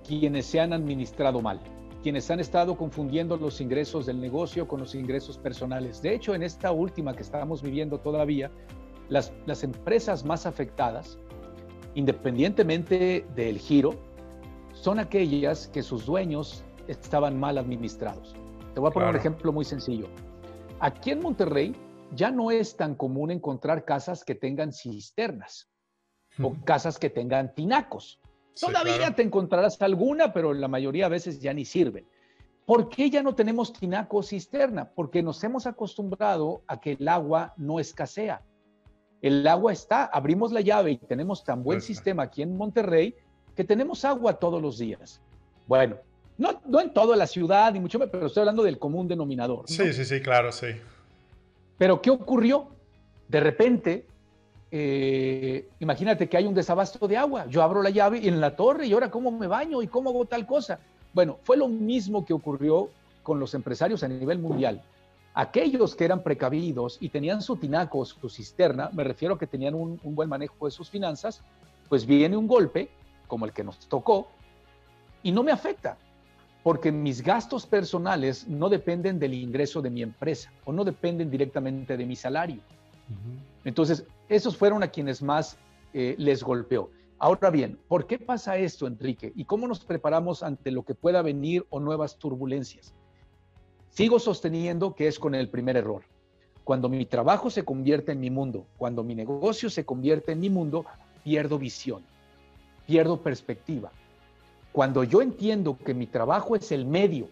quienes 0.08 0.46
se 0.46 0.60
han 0.60 0.74
administrado 0.74 1.42
mal 1.42 1.60
quienes 2.02 2.30
han 2.32 2.40
estado 2.40 2.78
confundiendo 2.78 3.38
los 3.38 3.60
ingresos 3.60 4.06
del 4.06 4.20
negocio 4.22 4.68
con 4.68 4.80
los 4.80 4.96
ingresos 4.96 5.38
personales. 5.38 6.02
De 6.02 6.14
hecho, 6.14 6.34
en 6.34 6.44
esta 6.44 6.72
última 6.72 7.14
que 7.14 7.24
estamos 7.24 7.62
viviendo 7.62 8.00
todavía, 8.00 8.52
las, 9.10 9.34
las 9.46 9.64
empresas 9.64 10.24
más 10.24 10.46
afectadas, 10.46 11.18
independientemente 11.96 13.26
del 13.36 13.58
giro, 13.58 13.96
son 14.74 15.00
aquellas 15.00 15.68
que 15.68 15.84
sus 15.84 16.06
dueños 16.06 16.64
estaban 16.88 17.38
mal 17.38 17.58
administrados. 17.58 18.34
Te 18.74 18.80
voy 18.80 18.90
a 18.90 18.94
poner 18.94 19.10
un 19.10 19.16
ejemplo 19.18 19.52
muy 19.52 19.66
sencillo. 19.66 20.08
Aquí 20.80 21.12
en 21.12 21.22
Monterrey 21.22 21.76
ya 22.16 22.32
no 22.32 22.52
es 22.52 22.76
tan 22.76 22.96
común 22.96 23.32
encontrar 23.32 23.86
casas 23.86 24.24
que 24.24 24.36
tengan 24.36 24.74
cisternas 24.74 25.70
o 26.42 26.56
casas 26.64 26.98
que 26.98 27.10
tengan 27.10 27.54
tinacos. 27.54 28.20
Todavía 28.60 29.14
te 29.16 29.22
encontrarás 29.22 29.82
alguna, 29.82 30.34
pero 30.34 30.54
la 30.54 30.68
mayoría 30.68 31.06
a 31.06 31.10
veces 31.10 31.40
ya 31.40 31.54
ni 31.54 31.66
sirven. 31.66 32.06
¿Por 32.66 32.90
qué 32.90 33.10
ya 33.10 33.24
no 33.24 33.34
tenemos 33.34 33.74
tinaco 33.74 34.18
o 34.18 34.24
cisterna? 34.24 34.90
Porque 34.94 35.24
nos 35.24 35.44
hemos 35.44 35.66
acostumbrado 35.66 36.62
a 36.68 36.80
que 36.80 36.92
el 37.00 37.08
agua 37.08 37.54
no 37.58 37.80
escasea. 37.80 38.44
El 39.22 39.46
agua 39.48 39.74
está, 39.74 40.06
abrimos 40.06 40.52
la 40.52 40.62
llave 40.62 40.92
y 40.92 40.98
tenemos 40.98 41.44
tan 41.44 41.64
buen 41.64 41.82
sistema 41.82 42.24
aquí 42.24 42.42
en 42.42 42.56
Monterrey 42.56 43.16
que 43.56 43.64
tenemos 43.64 44.06
agua 44.06 44.34
todos 44.34 44.62
los 44.62 44.78
días. 44.78 45.20
Bueno, 45.68 45.98
no, 46.38 46.62
no 46.66 46.80
en 46.80 46.94
toda 46.94 47.18
la 47.18 47.28
ciudad, 47.28 47.74
ni 47.74 47.80
mucho 47.80 48.00
menos, 48.00 48.12
pero 48.12 48.28
estoy 48.28 48.42
hablando 48.42 48.64
del 48.64 48.80
común 48.80 49.08
denominador. 49.08 49.68
Sí, 49.68 49.92
sí, 49.92 50.06
sí, 50.06 50.22
claro, 50.22 50.52
sí. 50.52 50.68
Pero 51.80 52.00
¿qué 52.00 52.12
ocurrió? 52.12 52.68
De 53.28 53.40
repente 53.40 54.06
eh, 54.72 55.68
imagínate 55.80 56.30
que 56.30 56.38
hay 56.38 56.46
un 56.46 56.54
desabasto 56.54 57.08
de 57.08 57.18
agua, 57.18 57.48
yo 57.48 57.64
abro 57.64 57.82
la 57.82 57.90
llave 57.90 58.20
y 58.20 58.28
en 58.28 58.40
la 58.40 58.56
torre 58.56 58.86
y 58.86 58.94
ahora 58.94 59.10
cómo 59.10 59.32
me 59.32 59.48
baño 59.48 59.82
y 59.82 59.88
cómo 59.88 60.12
hago 60.12 60.26
tal 60.26 60.46
cosa. 60.46 60.80
Bueno, 61.14 61.40
fue 61.44 61.58
lo 61.58 61.68
mismo 61.68 62.24
que 62.24 62.34
ocurrió 62.34 62.90
con 63.24 63.40
los 63.40 63.54
empresarios 63.56 64.04
a 64.04 64.08
nivel 64.08 64.38
mundial. 64.40 64.82
Aquellos 65.34 65.96
que 65.96 66.06
eran 66.06 66.22
precavidos 66.22 66.98
y 67.00 67.10
tenían 67.10 67.42
su 67.42 67.56
tinaco, 67.56 68.06
su 68.06 68.30
cisterna, 68.30 68.90
me 68.94 69.04
refiero 69.04 69.36
a 69.36 69.40
que 69.40 69.48
tenían 69.48 69.74
un, 69.74 70.00
un 70.04 70.16
buen 70.16 70.30
manejo 70.30 70.66
de 70.66 70.72
sus 70.72 70.90
finanzas, 70.90 71.42
pues 71.88 72.06
viene 72.06 72.38
un 72.38 72.48
golpe 72.48 72.90
como 73.28 73.46
el 73.46 73.54
que 73.54 73.64
nos 73.64 73.80
tocó 73.88 74.28
y 75.24 75.32
no 75.32 75.44
me 75.44 75.52
afecta, 75.52 75.98
porque 76.64 76.92
mis 76.92 77.22
gastos 77.22 77.66
personales 77.66 78.48
no 78.48 78.70
dependen 78.70 79.20
del 79.20 79.34
ingreso 79.34 79.82
de 79.82 79.90
mi 79.90 80.02
empresa 80.02 80.52
o 80.66 80.74
no 80.74 80.84
dependen 80.84 81.30
directamente 81.30 81.96
de 81.96 82.06
mi 82.06 82.16
salario. 82.16 82.62
Entonces, 83.64 84.06
esos 84.28 84.56
fueron 84.56 84.84
a 84.84 84.90
quienes 84.90 85.22
más 85.22 85.58
eh, 85.94 86.16
les 86.18 86.44
golpeó. 86.44 86.90
Ahora 87.18 87.50
bien, 87.50 87.80
¿por 87.88 88.08
qué 88.08 88.18
pasa 88.18 88.58
esto, 88.58 88.88
Enrique? 88.88 89.34
¿Y 89.36 89.46
cómo 89.46 89.68
nos 89.68 89.84
preparamos 89.84 90.44
ante 90.44 90.72
lo 90.72 90.84
que 90.84 90.96
pueda 90.96 91.22
venir 91.22 91.66
o 91.70 91.80
nuevas 91.80 92.18
turbulencias? 92.18 92.94
Sigo 93.90 94.20
sosteniendo 94.20 94.96
que 94.96 95.08
es 95.08 95.20
con 95.20 95.36
el 95.36 95.50
primer 95.50 95.76
error. 95.76 96.04
Cuando 96.64 96.88
mi 96.88 97.06
trabajo 97.06 97.50
se 97.50 97.66
convierte 97.66 98.12
en 98.12 98.20
mi 98.20 98.30
mundo, 98.30 98.68
cuando 98.78 99.04
mi 99.04 99.16
negocio 99.16 99.70
se 99.70 99.86
convierte 99.86 100.34
en 100.34 100.40
mi 100.40 100.50
mundo, 100.50 100.86
pierdo 101.24 101.58
visión, 101.58 102.04
pierdo 102.86 103.18
perspectiva. 103.18 103.92
Cuando 104.72 105.04
yo 105.04 105.22
entiendo 105.22 105.78
que 105.84 105.94
mi 105.94 106.06
trabajo 106.06 106.56
es 106.56 106.72
el 106.72 106.86
medio 106.86 107.28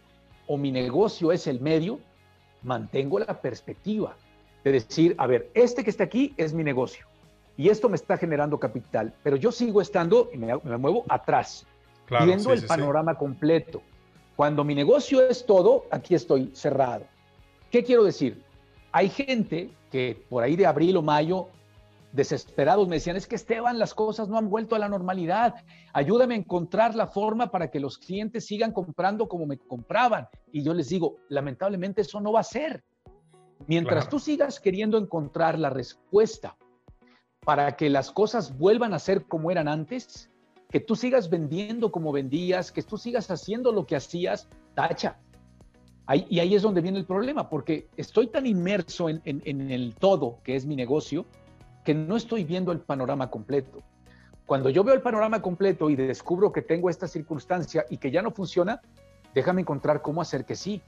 o 0.48 0.58
mi 0.58 0.72
negocio 0.72 1.32
es 1.32 1.48
el 1.48 1.60
medio, 1.60 2.00
mantengo 2.64 3.20
la 3.20 3.42
perspectiva 3.42 4.16
de 4.64 4.72
decir, 4.72 5.16
a 5.18 5.28
ver, 5.28 5.50
este 5.54 5.84
que 5.84 5.90
está 5.90 6.04
aquí 6.06 6.34
es 6.38 6.54
mi 6.54 6.64
negocio 6.64 7.06
y 7.58 7.70
esto 7.70 7.90
me 7.90 7.96
está 7.96 8.18
generando 8.18 8.60
capital, 8.60 9.14
pero 9.24 9.36
yo 9.36 9.52
sigo 9.52 9.82
estando 9.82 10.30
y 10.34 10.38
me, 10.38 10.56
muevo 10.78 11.04
atrás, 11.10 11.66
viendo 12.24 12.54
el 12.54 12.66
panorama 12.66 13.16
completo. 13.16 13.82
Cuando 14.36 14.64
mi 14.64 14.76
negocio 14.76 15.28
es 15.28 15.46
todo, 15.46 15.86
aquí 15.90 16.14
estoy 16.14 16.52
cerrado. 16.54 17.06
¿Qué 17.72 17.84
quiero 17.84 18.04
decir? 18.04 18.44
Hay 18.92 19.10
gente 19.10 19.72
que 19.92 20.24
por 20.30 20.44
ahí 20.44 20.56
de 20.56 20.68
abril 20.68 20.98
o 20.98 21.02
mayo, 21.02 21.48
desesperados, 22.18 22.88
me 22.88 22.96
decían, 22.96 23.16
es 23.16 23.28
que 23.28 23.36
Esteban, 23.36 23.78
las 23.78 23.94
cosas 23.94 24.28
no 24.28 24.38
han 24.40 24.50
vuelto 24.50 24.76
a 24.76 24.80
la 24.80 24.90
normalidad. 24.90 25.54
Ayúdame 25.94 26.34
a 26.34 26.38
encontrar 26.38 26.96
la 26.96 27.08
forma 27.08 27.52
para 27.52 27.70
que 27.70 27.80
los 27.80 28.00
clientes 28.00 28.48
sigan 28.48 28.74
comprando 28.74 29.30
como 29.30 29.46
me 29.46 29.60
compraban. 29.60 30.28
Y 30.52 30.64
yo 30.64 30.74
les 30.74 30.90
digo, 30.90 31.18
lamentablemente 31.30 32.02
eso 32.02 32.20
no 32.20 32.34
va 32.34 32.40
a 32.40 32.44
ser. 32.44 32.84
Mientras 33.68 34.10
tú 34.10 34.20
sigas 34.20 34.60
queriendo 34.60 34.98
encontrar 34.98 35.60
la 35.60 35.70
respuesta 35.70 36.58
para 37.46 37.78
que 37.78 37.90
las 37.90 38.12
cosas 38.12 38.58
vuelvan 38.58 38.94
a 38.96 39.00
ser 39.00 39.26
como 39.26 39.52
eran 39.52 39.68
antes, 39.68 40.32
que 40.72 40.80
tú 40.80 40.96
sigas 40.96 41.30
vendiendo 41.30 41.92
como 41.92 42.12
vendías, 42.12 42.72
que 42.72 42.82
tú 42.82 42.98
sigas 42.98 43.30
haciendo 43.30 43.72
lo 43.72 43.86
que 43.86 43.96
hacías, 43.96 44.50
tacha. 44.74 45.20
y 46.30 46.40
ahí 46.40 46.56
es 46.56 46.64
donde 46.64 46.82
viene 46.82 46.98
el 46.98 47.06
problema, 47.06 47.48
porque 47.48 47.90
estoy 47.96 48.28
tan 48.28 48.48
inmerso 48.48 49.08
en, 49.08 49.22
en 49.24 49.72
el 49.72 49.94
todo, 49.96 50.40
que 50.44 50.56
es 50.56 50.66
mi 50.66 50.76
negocio, 50.76 51.26
que 51.88 51.94
no 51.94 52.18
estoy 52.18 52.44
viendo 52.44 52.74
el 52.74 52.82
panorama 52.82 53.30
completo. 53.30 53.82
Cuando 54.46 54.70
yo 54.70 54.84
veo 54.84 54.94
el 54.94 55.02
panorama 55.02 55.42
completo 55.42 55.90
y 55.90 55.96
descubro 55.96 56.52
que 56.52 56.62
tengo 56.62 56.90
esta 56.90 57.08
circunstancia 57.08 57.86
y 57.90 57.96
que 57.96 58.12
ya 58.12 58.22
no 58.22 58.32
funciona, 58.32 58.82
déjame 59.34 59.62
encontrar 59.62 60.02
cómo 60.02 60.22
hacer 60.22 60.44
que 60.44 60.58
sí. 60.58 60.82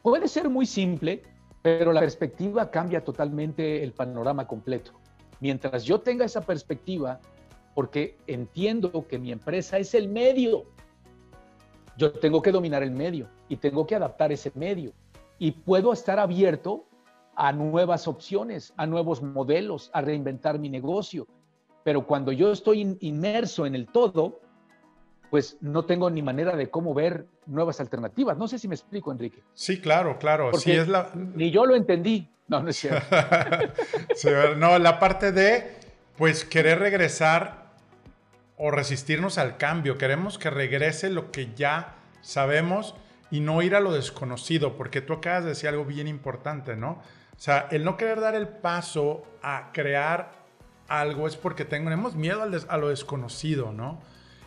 Puede 0.00 0.28
ser 0.28 0.48
muy 0.48 0.64
simple, 0.64 1.22
pero 1.60 1.92
la 1.92 2.00
perspectiva 2.00 2.70
cambia 2.70 3.04
totalmente 3.04 3.84
el 3.84 3.92
panorama 3.92 4.46
completo. 4.46 4.92
Mientras 5.40 5.84
yo 5.84 6.00
tenga 6.00 6.24
esa 6.24 6.40
perspectiva, 6.40 7.20
porque 7.74 8.16
entiendo 8.26 9.06
que 9.06 9.18
mi 9.18 9.32
empresa 9.32 9.76
es 9.76 9.92
el 9.92 10.08
medio, 10.08 10.64
yo 11.98 12.10
tengo 12.10 12.40
que 12.40 12.52
dominar 12.52 12.82
el 12.82 12.92
medio 12.92 13.28
y 13.50 13.56
tengo 13.56 13.86
que 13.86 13.96
adaptar 13.96 14.32
ese 14.32 14.50
medio. 14.54 14.94
Y 15.38 15.50
puedo 15.50 15.92
estar 15.92 16.18
abierto 16.18 16.86
a 17.34 17.52
nuevas 17.52 18.08
opciones, 18.08 18.72
a 18.76 18.86
nuevos 18.86 19.22
modelos, 19.22 19.90
a 19.92 20.00
reinventar 20.00 20.58
mi 20.58 20.68
negocio. 20.68 21.26
Pero 21.84 22.06
cuando 22.06 22.32
yo 22.32 22.52
estoy 22.52 22.96
inmerso 23.00 23.66
en 23.66 23.74
el 23.74 23.86
todo, 23.86 24.40
pues 25.30 25.56
no 25.60 25.84
tengo 25.84 26.10
ni 26.10 26.22
manera 26.22 26.54
de 26.56 26.68
cómo 26.68 26.92
ver 26.92 27.26
nuevas 27.46 27.80
alternativas. 27.80 28.36
No 28.36 28.46
sé 28.46 28.58
si 28.58 28.68
me 28.68 28.74
explico, 28.74 29.10
Enrique. 29.10 29.42
Sí, 29.54 29.80
claro, 29.80 30.18
claro. 30.18 30.52
sí 30.54 30.72
es 30.72 30.88
la... 30.88 31.10
Ni 31.14 31.50
yo 31.50 31.64
lo 31.64 31.74
entendí. 31.74 32.28
No, 32.48 32.62
no 32.62 32.68
es 32.68 32.76
cierto. 32.76 33.06
no, 34.58 34.78
la 34.78 34.98
parte 34.98 35.32
de, 35.32 35.74
pues, 36.18 36.44
querer 36.44 36.80
regresar 36.80 37.72
o 38.58 38.70
resistirnos 38.70 39.38
al 39.38 39.56
cambio. 39.56 39.96
Queremos 39.96 40.38
que 40.38 40.50
regrese 40.50 41.08
lo 41.08 41.32
que 41.32 41.54
ya 41.54 41.94
sabemos 42.20 42.94
y 43.30 43.40
no 43.40 43.62
ir 43.62 43.74
a 43.74 43.80
lo 43.80 43.92
desconocido, 43.92 44.76
porque 44.76 45.00
tú 45.00 45.14
acabas 45.14 45.44
de 45.44 45.50
decir 45.50 45.70
algo 45.70 45.86
bien 45.86 46.08
importante, 46.08 46.76
¿no? 46.76 47.00
O 47.36 47.40
sea, 47.40 47.68
el 47.70 47.84
no 47.84 47.96
querer 47.96 48.20
dar 48.20 48.34
el 48.34 48.48
paso 48.48 49.24
a 49.42 49.70
crear 49.72 50.32
algo 50.88 51.26
es 51.26 51.36
porque 51.36 51.64
tenemos 51.64 52.14
miedo 52.14 52.42
a 52.42 52.76
lo 52.76 52.88
desconocido, 52.88 53.72
¿no? 53.72 54.00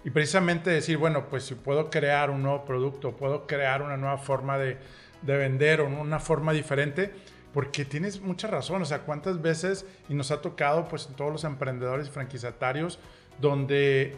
Y 0.04 0.12
precisamente 0.12 0.70
decir, 0.70 0.98
bueno, 0.98 1.28
pues 1.30 1.46
si 1.46 1.56
puedo 1.56 1.90
crear 1.90 2.30
un 2.30 2.44
nuevo 2.44 2.64
producto, 2.64 3.18
puedo 3.18 3.48
crear 3.48 3.82
una 3.82 3.98
nueva 3.98 4.20
forma 4.20 4.58
de, 4.58 4.78
de 5.24 5.38
vender 5.38 5.82
o 5.82 5.88
una 5.88 6.20
forma 6.20 6.54
diferente, 6.54 7.12
porque 7.54 7.86
tienes 7.86 8.22
mucha 8.22 8.48
razón, 8.48 8.82
o 8.84 8.86
sea, 8.86 9.00
cuántas 9.00 9.42
veces, 9.42 9.86
y 10.08 10.14
nos 10.14 10.30
ha 10.30 10.42
tocado 10.42 10.88
pues 10.88 11.10
todos 11.16 11.32
los 11.32 11.44
emprendedores 11.44 12.10
franquiciatarios, 12.10 13.00
donde 13.40 14.16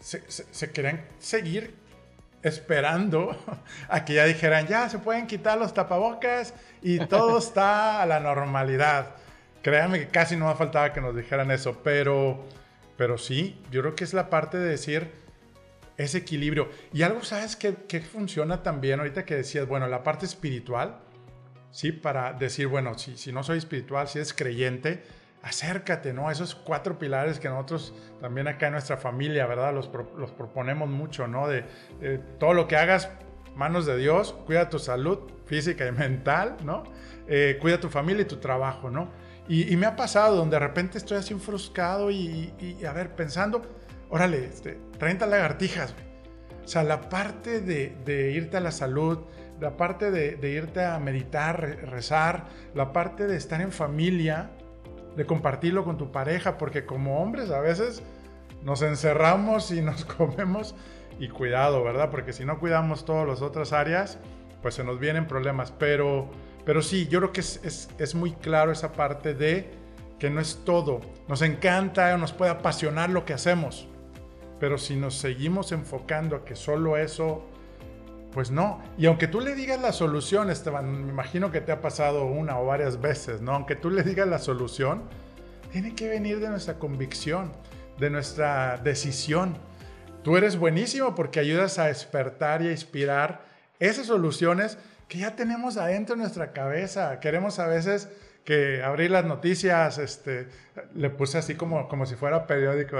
se, 0.00 0.28
se, 0.28 0.44
se 0.52 0.72
querían 0.72 1.04
seguir 1.18 1.74
esperando 2.42 3.36
a 3.88 4.04
que 4.04 4.14
ya 4.14 4.24
dijeran, 4.24 4.66
ya 4.66 4.88
se 4.88 4.98
pueden 4.98 5.26
quitar 5.26 5.58
los 5.58 5.74
tapabocas 5.74 6.54
y 6.82 6.98
todo 7.06 7.38
está 7.38 8.02
a 8.02 8.06
la 8.06 8.20
normalidad. 8.20 9.14
Créanme 9.62 10.00
que 10.00 10.08
casi 10.08 10.36
no 10.36 10.48
me 10.48 10.54
faltaba 10.54 10.92
que 10.92 11.00
nos 11.00 11.16
dijeran 11.16 11.50
eso, 11.50 11.80
pero, 11.82 12.44
pero 12.96 13.18
sí, 13.18 13.60
yo 13.70 13.80
creo 13.80 13.94
que 13.94 14.04
es 14.04 14.14
la 14.14 14.30
parte 14.30 14.56
de 14.56 14.68
decir 14.68 15.10
ese 15.96 16.18
equilibrio. 16.18 16.70
Y 16.92 17.02
algo, 17.02 17.22
¿sabes 17.24 17.56
que, 17.56 18.00
funciona 18.00 18.62
también 18.62 19.00
ahorita 19.00 19.24
que 19.24 19.34
decías, 19.34 19.66
bueno, 19.66 19.88
la 19.88 20.04
parte 20.04 20.26
espiritual, 20.26 20.98
¿sí? 21.72 21.90
Para 21.90 22.32
decir, 22.32 22.68
bueno, 22.68 22.96
si, 22.96 23.16
si 23.16 23.32
no 23.32 23.42
soy 23.42 23.58
espiritual, 23.58 24.06
si 24.06 24.18
eres 24.18 24.32
creyente, 24.32 25.02
acércate, 25.42 26.12
¿no? 26.12 26.28
A 26.28 26.32
esos 26.32 26.54
cuatro 26.54 26.98
pilares 26.98 27.38
que 27.38 27.48
nosotros 27.48 27.94
también 28.20 28.48
acá 28.48 28.66
en 28.66 28.72
nuestra 28.72 28.96
familia, 28.96 29.46
¿verdad? 29.46 29.72
Los, 29.72 29.88
proponemos 29.88 30.88
mucho, 30.88 31.26
¿no? 31.28 31.48
De, 31.48 31.64
todo 32.38 32.54
lo 32.54 32.66
que 32.66 32.76
hagas, 32.76 33.10
manos 33.54 33.86
de 33.86 33.96
Dios, 33.96 34.34
cuida 34.46 34.68
tu 34.68 34.78
salud 34.78 35.18
física 35.46 35.86
y 35.86 35.92
mental, 35.92 36.56
¿no? 36.64 36.84
Eh, 37.26 37.58
cuida 37.60 37.80
tu 37.80 37.88
familia 37.88 38.22
y 38.22 38.26
tu 38.26 38.36
trabajo, 38.36 38.90
¿no? 38.90 39.10
Y, 39.48 39.74
me 39.76 39.86
ha 39.86 39.96
pasado 39.96 40.36
donde 40.36 40.56
de 40.56 40.60
repente 40.60 40.98
estoy 40.98 41.16
así 41.16 41.32
frustrado 41.34 42.10
y, 42.10 42.52
a 42.86 42.92
ver, 42.92 43.14
pensando, 43.14 43.62
órale, 44.10 44.44
este, 44.44 44.78
30 44.98 45.26
lagartijas, 45.26 45.94
O 46.62 46.68
sea, 46.68 46.82
la 46.82 47.08
parte 47.08 47.62
de, 47.62 48.32
irte 48.32 48.58
a 48.58 48.60
la 48.60 48.70
salud, 48.70 49.20
la 49.58 49.78
parte 49.78 50.10
de, 50.10 50.50
irte 50.50 50.84
a 50.84 50.98
meditar, 50.98 51.60
rezar, 51.90 52.44
la 52.74 52.92
parte 52.92 53.26
de 53.26 53.36
estar 53.36 53.62
en 53.62 53.72
familia, 53.72 54.50
de 55.18 55.26
compartirlo 55.26 55.84
con 55.84 55.98
tu 55.98 56.10
pareja, 56.10 56.56
porque 56.56 56.86
como 56.86 57.20
hombres 57.20 57.50
a 57.50 57.60
veces 57.60 58.02
nos 58.62 58.80
encerramos 58.80 59.70
y 59.70 59.82
nos 59.82 60.04
comemos 60.16 60.74
y 61.18 61.28
cuidado, 61.28 61.84
¿verdad? 61.84 62.10
Porque 62.10 62.32
si 62.32 62.46
no 62.46 62.58
cuidamos 62.58 63.04
todas 63.04 63.28
las 63.28 63.42
otras 63.42 63.74
áreas, 63.74 64.18
pues 64.62 64.76
se 64.76 64.84
nos 64.84 64.98
vienen 64.98 65.26
problemas. 65.26 65.72
Pero 65.72 66.30
pero 66.68 66.82
sí, 66.82 67.08
yo 67.08 67.20
creo 67.20 67.32
que 67.32 67.40
es, 67.40 68.14
muy 68.14 68.32
claro 68.32 68.72
esa 68.72 68.92
parte 68.92 69.32
de 69.32 69.70
que 70.18 70.28
no 70.28 70.38
es 70.38 70.60
todo. 70.66 71.00
Nos 71.26 71.40
encanta 71.40 72.14
o 72.14 72.18
nos 72.18 72.34
puede 72.34 72.50
apasionar 72.50 73.08
lo 73.08 73.24
que 73.24 73.32
hacemos. 73.32 73.88
Pero 74.60 74.76
si 74.76 74.94
nos 74.94 75.14
seguimos 75.14 75.72
enfocando 75.72 76.36
a 76.36 76.44
que 76.44 76.54
solo 76.54 76.98
eso, 76.98 77.42
pues 78.32 78.50
no. 78.50 78.80
Y 78.96 79.06
aunque 79.06 79.26
tú 79.26 79.40
le 79.40 79.54
digas 79.54 79.80
la 79.80 79.92
solución, 79.92 80.50
Esteban, 80.50 81.04
me 81.06 81.10
imagino 81.10 81.50
que 81.50 81.60
te 81.60 81.72
ha 81.72 81.80
pasado 81.80 82.26
una 82.26 82.58
o 82.58 82.66
varias 82.66 83.00
veces, 83.00 83.40
¿no? 83.40 83.52
Aunque 83.52 83.76
tú 83.76 83.90
le 83.90 84.02
digas 84.02 84.28
la 84.28 84.38
solución, 84.38 85.02
tiene 85.72 85.94
que 85.94 86.08
venir 86.08 86.40
de 86.40 86.48
nuestra 86.48 86.74
convicción, 86.74 87.52
de 87.98 88.10
nuestra 88.10 88.78
decisión. 88.78 89.56
Tú 90.22 90.36
eres 90.36 90.58
buenísimo 90.58 91.14
porque 91.14 91.40
ayudas 91.40 91.78
a 91.78 91.86
despertar 91.86 92.62
y 92.62 92.68
a 92.68 92.72
inspirar 92.72 93.42
esas 93.78 94.06
soluciones 94.06 94.78
que 95.08 95.18
ya 95.18 95.36
tenemos 95.36 95.76
adentro 95.76 96.14
de 96.14 96.22
nuestra 96.22 96.52
cabeza. 96.52 97.20
Queremos 97.20 97.58
a 97.58 97.66
veces 97.66 98.08
que 98.48 98.82
abrir 98.82 99.10
las 99.10 99.26
noticias, 99.26 99.98
este, 99.98 100.48
le 100.94 101.10
puse 101.10 101.36
así 101.36 101.54
como, 101.54 101.86
como 101.86 102.06
si 102.06 102.14
fuera 102.14 102.46
periódico. 102.46 102.96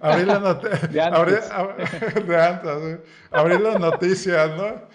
abrir 0.00 0.26
las 0.26 0.40
noticias. 0.40 0.92
de 0.92 1.00
antes. 1.00 1.50
Abrir, 3.30 3.60
las 3.60 3.78
noticias, 3.78 4.56
¿no? 4.56 4.88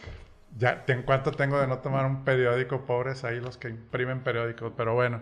Ya, 0.58 0.84
¿en 0.88 1.04
cuánto 1.04 1.32
tengo 1.32 1.58
de 1.58 1.68
no 1.68 1.80
tomar 1.80 2.06
un 2.06 2.26
periódico? 2.26 2.86
Pobres 2.86 3.24
ahí 3.24 3.40
los 3.40 3.56
que 3.56 3.70
imprimen 3.70 4.26
periódicos. 4.26 4.74
Pero 4.76 4.94
bueno, 4.94 5.22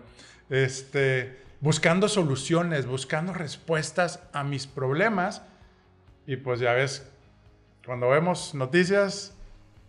este, 0.50 1.40
buscando 1.60 2.08
soluciones, 2.08 2.86
buscando 2.86 3.32
respuestas 3.32 4.18
a 4.32 4.42
mis 4.42 4.66
problemas. 4.66 5.42
Y 6.26 6.38
pues 6.38 6.58
ya 6.58 6.72
ves, 6.72 7.08
cuando 7.86 8.08
vemos 8.08 8.52
noticias, 8.52 9.38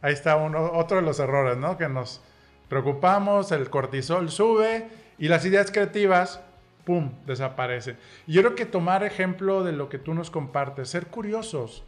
Ahí 0.01 0.13
está 0.13 0.37
uno, 0.37 0.71
otro 0.73 0.97
de 0.97 1.03
los 1.03 1.19
errores, 1.19 1.57
¿no? 1.57 1.77
Que 1.77 1.89
nos 1.89 2.21
preocupamos, 2.69 3.51
el 3.51 3.69
cortisol 3.69 4.29
sube 4.29 4.87
y 5.17 5.27
las 5.27 5.45
ideas 5.45 5.71
creativas, 5.71 6.41
¡pum!, 6.85 7.11
desaparecen. 7.25 7.97
Y 8.27 8.33
yo 8.33 8.41
creo 8.41 8.55
que 8.55 8.65
tomar 8.65 9.03
ejemplo 9.03 9.63
de 9.63 9.73
lo 9.73 9.89
que 9.89 9.97
tú 9.97 10.13
nos 10.13 10.31
compartes, 10.31 10.89
ser 10.89 11.07
curiosos. 11.07 11.83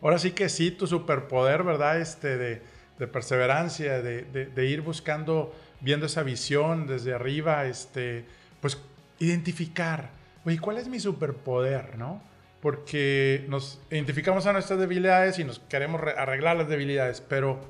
Ahora 0.00 0.18
sí 0.18 0.32
que 0.32 0.48
sí, 0.48 0.70
tu 0.70 0.86
superpoder, 0.86 1.62
¿verdad? 1.62 2.00
Este 2.00 2.36
de, 2.36 3.06
perseverancia, 3.08 4.00
de, 4.02 4.66
ir 4.66 4.82
buscando, 4.82 5.52
viendo 5.80 6.06
esa 6.06 6.22
visión 6.22 6.86
desde 6.86 7.14
arriba, 7.14 7.64
este, 7.64 8.24
pues 8.60 8.78
identificar, 9.18 10.10
oye, 10.44 10.60
¿cuál 10.60 10.78
es 10.78 10.88
mi 10.88 11.00
superpoder, 11.00 11.96
no? 11.98 12.20
porque 12.64 13.44
nos 13.50 13.78
identificamos 13.90 14.46
a 14.46 14.54
nuestras 14.54 14.78
debilidades 14.78 15.38
y 15.38 15.44
nos 15.44 15.58
queremos 15.58 16.00
arreglar 16.16 16.56
las 16.56 16.66
debilidades, 16.66 17.20
pero 17.20 17.60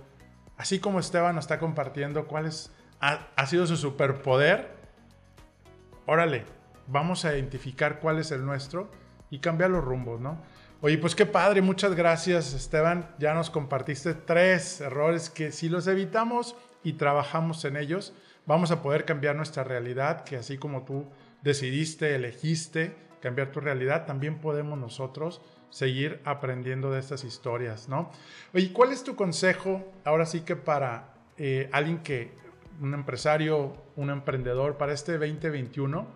así 0.57 0.79
como 0.79 1.01
Esteban 1.01 1.35
nos 1.35 1.45
está 1.45 1.59
compartiendo 1.59 2.27
cuál 2.27 2.47
es, 2.47 2.73
ha, 3.01 3.47
sido 3.47 3.67
su 3.67 3.77
superpoder, 3.77 4.71
órale, 6.07 6.45
vamos 6.87 7.25
a 7.25 7.35
identificar 7.35 8.01
cuál 8.01 8.19
es 8.19 8.31
el 8.31 8.45
nuestro 8.45 8.91
y 9.31 9.39
cambiar 9.39 9.71
los 9.71 9.85
rumbos, 9.85 10.21
¿no? 10.21 10.41
Oye, 10.81 10.99
pues 10.99 11.15
qué 11.15 11.25
padre, 11.25 11.63
muchas 11.63 11.95
gracias 11.95 12.53
Esteban, 12.53 13.09
ya 13.19 13.33
nos 13.35 13.51
compartiste 13.51 14.15
tres 14.15 14.81
errores 14.81 15.31
que 15.31 15.51
si 15.51 15.69
los 15.69 15.87
evitamos 15.87 16.57
y 16.83 16.95
trabajamos 16.95 17.65
en 17.65 17.77
ellos, 17.77 18.13
vamos 18.45 18.71
a 18.71 18.83
poder 18.83 19.07
cambiar 19.07 19.35
nuestra 19.37 19.65
realidad, 19.65 20.25
que 20.25 20.37
así 20.37 20.59
como 20.59 20.85
tú 20.85 21.07
decidiste, 21.43 22.15
elegiste, 22.15 22.97
cambiar 23.21 23.51
tu 23.51 23.61
realidad, 23.61 24.05
también 24.05 24.39
podemos 24.39 24.79
nosotros 24.79 25.41
seguir 25.75 26.21
aprendiendo 26.25 26.93
de 26.93 27.01
estas 27.01 27.25
historias, 27.25 27.89
¿no? 27.89 28.09
Oye, 28.55 28.73
¿cuál 28.73 28.93
es 28.93 29.03
tu 29.03 29.17
consejo 29.17 29.83
ahora 30.05 30.25
sí 30.25 30.43
que 30.43 30.55
para 30.55 31.15
eh, 31.37 31.69
alguien 31.73 31.99
que, 31.99 32.31
un 32.81 32.95
empresario, 32.95 33.75
un 33.97 34.11
emprendedor, 34.11 34.77
para 34.77 34.93
este 34.93 35.19
2021, 35.19 36.07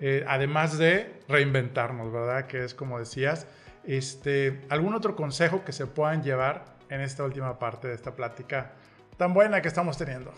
eh, 0.00 0.24
además 0.26 0.78
de 0.78 1.20
reinventarnos, 1.28 2.10
¿verdad? 2.10 2.46
Que 2.46 2.64
es 2.64 2.72
como 2.72 2.98
decías, 2.98 3.46
este, 3.84 4.62
¿algún 4.70 4.94
otro 4.94 5.14
consejo 5.14 5.62
que 5.62 5.72
se 5.72 5.86
puedan 5.86 6.22
llevar 6.22 6.64
en 6.88 7.02
esta 7.02 7.22
última 7.22 7.58
parte 7.58 7.88
de 7.88 7.94
esta 7.94 8.16
plática 8.16 8.72
tan 9.18 9.34
buena 9.34 9.60
que 9.60 9.68
estamos 9.68 9.98
teniendo? 9.98 10.32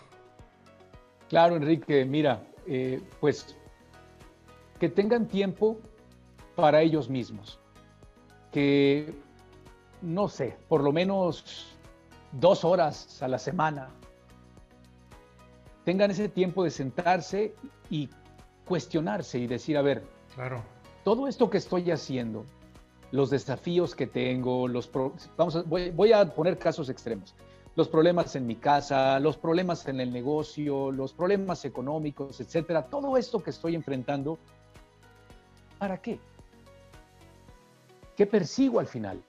Claro, 1.29 1.55
Enrique, 1.55 2.03
mira, 2.03 2.43
eh, 2.67 3.01
pues 3.21 3.55
que 4.81 4.89
tengan 4.89 5.29
tiempo 5.29 5.79
para 6.57 6.81
ellos 6.81 7.09
mismos. 7.09 7.61
Que, 8.55 9.13
no 10.01 10.29
sé, 10.29 10.55
por 10.69 10.81
lo 10.81 10.93
menos 10.93 11.75
dos 12.31 12.63
horas 12.63 13.21
a 13.21 13.27
la 13.27 13.37
semana. 13.37 13.89
Tengan 15.83 16.09
ese 16.09 16.29
tiempo 16.29 16.63
de 16.63 16.71
sentarse 16.71 17.53
y 17.89 18.09
cuestionarse 18.65 19.39
y 19.39 19.47
decir, 19.47 19.77
a 19.77 19.81
ver, 19.81 20.05
claro. 20.33 20.63
todo 21.03 21.27
esto 21.27 21.49
que 21.49 21.57
estoy 21.57 21.91
haciendo, 21.91 22.45
los 23.11 23.29
desafíos 23.29 23.93
que 23.93 24.07
tengo, 24.07 24.69
los 24.69 24.89
vamos 25.35 25.67
voy, 25.67 25.91
voy, 25.91 26.13
a 26.13 26.23
poner 26.33 26.57
casos 26.57 26.87
extremos. 26.87 27.35
Los 27.75 27.89
problemas 27.89 28.37
en 28.37 28.47
mi 28.47 28.55
casa, 28.55 29.19
los 29.19 29.35
problemas 29.35 29.85
en 29.89 29.99
el 29.99 30.13
negocio, 30.13 30.93
los 30.93 31.11
problemas 31.11 31.65
económicos, 31.65 32.39
etcétera, 32.39 32.83
todo 32.83 33.17
esto 33.17 33.43
que 33.43 33.49
estoy 33.49 33.75
enfrentando, 33.75 34.39
¿para 35.77 35.97
qué? 35.97 36.21
¿Qué 38.15 38.25
persigo 38.25 38.79
al 38.79 38.87
final? 38.87 39.21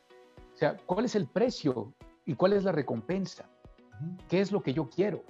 O 0.55 0.57
sea, 0.57 0.77
¿cuál 0.87 1.05
es 1.05 1.15
el 1.15 1.27
precio 1.27 1.93
y 2.25 2.35
cuál 2.35 2.53
es 2.53 2.65
la 2.65 2.73
recompensa? 2.73 3.49
¿Qué 4.29 4.41
es 4.41 4.53
lo 4.53 4.63
que 4.63 4.73
yo 4.73 4.89
quiero? 4.89 5.23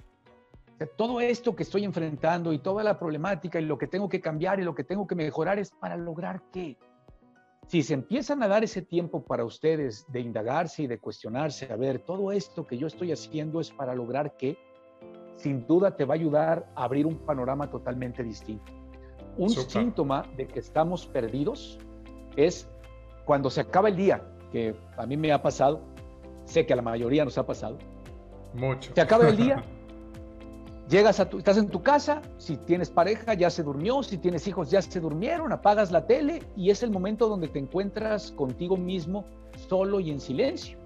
todo 0.85 1.21
esto 1.21 1.55
que 1.55 1.63
estoy 1.63 1.85
enfrentando 1.85 2.53
y 2.53 2.59
toda 2.59 2.83
la 2.83 2.99
problemática 2.99 3.59
y 3.59 3.65
lo 3.65 3.79
que 3.79 3.87
tengo 3.87 4.07
que 4.07 4.21
cambiar 4.21 4.59
y 4.59 4.63
lo 4.63 4.75
que 4.75 4.83
tengo 4.83 5.07
que 5.07 5.15
mejorar 5.15 5.57
es 5.57 5.71
para 5.71 5.97
lograr 5.97 6.43
qué. 6.51 6.77
Si 7.67 7.81
se 7.81 7.95
empiezan 7.95 8.43
a 8.43 8.47
dar 8.47 8.63
ese 8.63 8.83
tiempo 8.83 9.23
para 9.23 9.43
ustedes 9.43 10.05
de 10.09 10.19
indagarse 10.19 10.83
y 10.83 10.87
de 10.87 10.99
cuestionarse, 10.99 11.71
a 11.71 11.75
ver, 11.75 11.99
todo 11.99 12.31
esto 12.31 12.67
que 12.67 12.77
yo 12.77 12.85
estoy 12.85 13.11
haciendo 13.11 13.59
es 13.59 13.71
para 13.71 13.95
lograr 13.95 14.37
qué, 14.37 14.57
sin 15.35 15.65
duda 15.65 15.95
te 15.95 16.05
va 16.05 16.13
a 16.13 16.17
ayudar 16.17 16.71
a 16.75 16.83
abrir 16.83 17.05
un 17.05 17.17
panorama 17.17 17.69
totalmente 17.69 18.23
distinto. 18.23 18.71
Un 19.37 19.49
síntoma 19.49 20.25
de 20.37 20.47
que 20.47 20.59
estamos 20.59 21.07
perdidos 21.07 21.79
es 22.35 22.69
cuando 23.27 23.49
se 23.49 23.59
acaba 23.59 23.89
el 23.89 23.97
día, 23.97 24.23
que 24.53 24.73
a 24.95 25.05
mí 25.05 25.17
me 25.17 25.33
ha 25.33 25.41
pasado, 25.41 25.81
sé 26.45 26.65
que 26.65 26.71
a 26.71 26.77
la 26.77 26.81
mayoría 26.81 27.25
nos 27.25 27.37
ha 27.37 27.45
pasado. 27.45 27.77
Mucho. 28.53 28.93
Se 28.95 29.01
acaba 29.01 29.27
el 29.27 29.35
día, 29.35 29.61
llegas 30.89 31.19
a 31.19 31.29
tu, 31.29 31.37
estás 31.37 31.57
en 31.57 31.67
tu 31.67 31.83
casa, 31.83 32.21
si 32.37 32.55
tienes 32.55 32.89
pareja 32.89 33.33
ya 33.33 33.49
se 33.49 33.63
durmió, 33.63 34.01
si 34.01 34.17
tienes 34.17 34.47
hijos 34.47 34.71
ya 34.71 34.81
se 34.81 35.01
durmieron, 35.01 35.51
apagas 35.51 35.91
la 35.91 36.07
tele 36.07 36.41
y 36.55 36.69
es 36.69 36.83
el 36.83 36.89
momento 36.89 37.27
donde 37.27 37.49
te 37.49 37.59
encuentras 37.59 38.31
contigo 38.31 38.77
mismo 38.77 39.25
solo 39.67 39.99
y 39.99 40.09
en 40.09 40.21
silencio. 40.21 40.77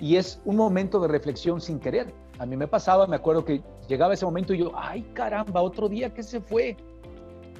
Y 0.00 0.16
es 0.16 0.42
un 0.44 0.56
momento 0.56 0.98
de 0.98 1.06
reflexión 1.06 1.60
sin 1.60 1.78
querer. 1.78 2.12
A 2.40 2.46
mí 2.46 2.56
me 2.56 2.66
pasaba, 2.66 3.06
me 3.06 3.16
acuerdo 3.16 3.44
que 3.44 3.62
llegaba 3.88 4.12
ese 4.12 4.26
momento 4.26 4.52
y 4.52 4.58
yo, 4.58 4.72
ay 4.74 5.02
caramba, 5.14 5.62
otro 5.62 5.88
día 5.88 6.12
que 6.12 6.24
se 6.24 6.40
fue. 6.40 6.76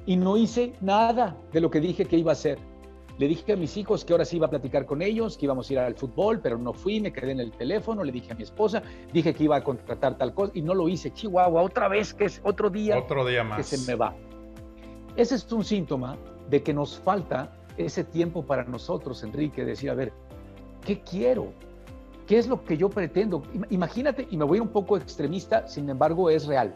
Y 0.04 0.16
no 0.16 0.36
hice 0.36 0.72
nada 0.80 1.36
de 1.52 1.60
lo 1.60 1.70
que 1.70 1.80
dije 1.80 2.04
que 2.04 2.16
iba 2.16 2.32
a 2.32 2.34
hacer. 2.34 2.58
Le 3.18 3.28
dije 3.28 3.54
a 3.54 3.56
mis 3.56 3.76
hijos 3.76 4.04
que 4.04 4.12
ahora 4.12 4.24
sí 4.26 4.36
iba 4.36 4.46
a 4.46 4.50
platicar 4.50 4.84
con 4.84 5.00
ellos, 5.00 5.38
que 5.38 5.46
íbamos 5.46 5.70
a 5.70 5.72
ir 5.72 5.78
al 5.78 5.94
fútbol, 5.94 6.40
pero 6.40 6.58
no 6.58 6.74
fui, 6.74 7.00
me 7.00 7.12
quedé 7.12 7.32
en 7.32 7.40
el 7.40 7.50
teléfono, 7.52 8.04
le 8.04 8.12
dije 8.12 8.32
a 8.32 8.34
mi 8.34 8.42
esposa, 8.42 8.82
dije 9.12 9.32
que 9.32 9.44
iba 9.44 9.56
a 9.56 9.64
contratar 9.64 10.18
tal 10.18 10.34
cosa 10.34 10.52
y 10.54 10.60
no 10.60 10.74
lo 10.74 10.88
hice. 10.88 11.10
Chihuahua, 11.12 11.62
otra 11.62 11.88
vez 11.88 12.12
que 12.12 12.26
es 12.26 12.40
otro 12.44 12.68
día, 12.68 12.98
otro 12.98 13.24
día 13.24 13.42
más. 13.42 13.56
que 13.56 13.62
se 13.76 13.90
me 13.90 13.96
va. 13.96 14.14
Ese 15.16 15.36
es 15.36 15.50
un 15.50 15.64
síntoma 15.64 16.18
de 16.50 16.62
que 16.62 16.74
nos 16.74 16.98
falta 16.98 17.56
ese 17.78 18.04
tiempo 18.04 18.44
para 18.44 18.64
nosotros, 18.64 19.22
Enrique, 19.22 19.64
decir, 19.64 19.88
a 19.90 19.94
ver, 19.94 20.12
¿qué 20.84 21.00
quiero? 21.00 21.52
¿Qué 22.26 22.36
es 22.38 22.48
lo 22.48 22.64
que 22.64 22.76
yo 22.76 22.90
pretendo? 22.90 23.42
Imagínate, 23.70 24.26
y 24.30 24.36
me 24.36 24.44
voy 24.44 24.60
un 24.60 24.68
poco 24.68 24.96
extremista, 24.96 25.66
sin 25.68 25.88
embargo 25.88 26.28
es 26.28 26.46
real. 26.46 26.74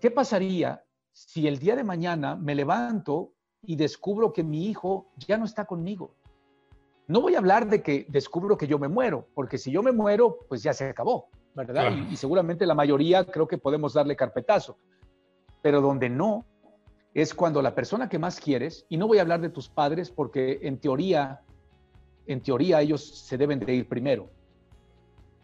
¿Qué 0.00 0.10
pasaría 0.10 0.82
si 1.12 1.46
el 1.46 1.58
día 1.58 1.76
de 1.76 1.84
mañana 1.84 2.34
me 2.34 2.54
levanto 2.54 3.34
y 3.68 3.76
descubro 3.76 4.32
que 4.32 4.42
mi 4.42 4.64
hijo 4.64 5.08
ya 5.18 5.36
no 5.36 5.44
está 5.44 5.66
conmigo. 5.66 6.14
No 7.06 7.20
voy 7.20 7.34
a 7.34 7.38
hablar 7.38 7.68
de 7.68 7.82
que 7.82 8.06
descubro 8.08 8.56
que 8.56 8.66
yo 8.66 8.78
me 8.78 8.88
muero, 8.88 9.28
porque 9.34 9.58
si 9.58 9.70
yo 9.70 9.82
me 9.82 9.92
muero, 9.92 10.38
pues 10.48 10.62
ya 10.62 10.72
se 10.72 10.88
acabó, 10.88 11.28
¿verdad? 11.54 11.92
Y, 12.10 12.16
seguramente 12.16 12.64
la 12.64 12.74
mayoría 12.74 13.26
creo 13.26 13.46
que 13.46 13.58
podemos 13.58 13.92
darle 13.92 14.16
carpetazo. 14.16 14.78
Pero 15.60 15.82
donde 15.82 16.08
no, 16.08 16.46
es 17.12 17.34
cuando 17.34 17.60
la 17.60 17.74
persona 17.74 18.08
que 18.08 18.18
más 18.18 18.40
quieres, 18.40 18.86
y 18.88 18.96
no 18.96 19.06
voy 19.06 19.18
a 19.18 19.20
hablar 19.20 19.42
de 19.42 19.50
tus 19.50 19.68
padres 19.68 20.10
porque 20.10 20.60
en 20.62 20.78
teoría, 20.78 21.42
en 22.26 22.40
teoría 22.40 22.80
ellos 22.80 23.06
se 23.06 23.36
deben 23.36 23.60
de 23.60 23.74
ir 23.74 23.86
primero. 23.86 24.30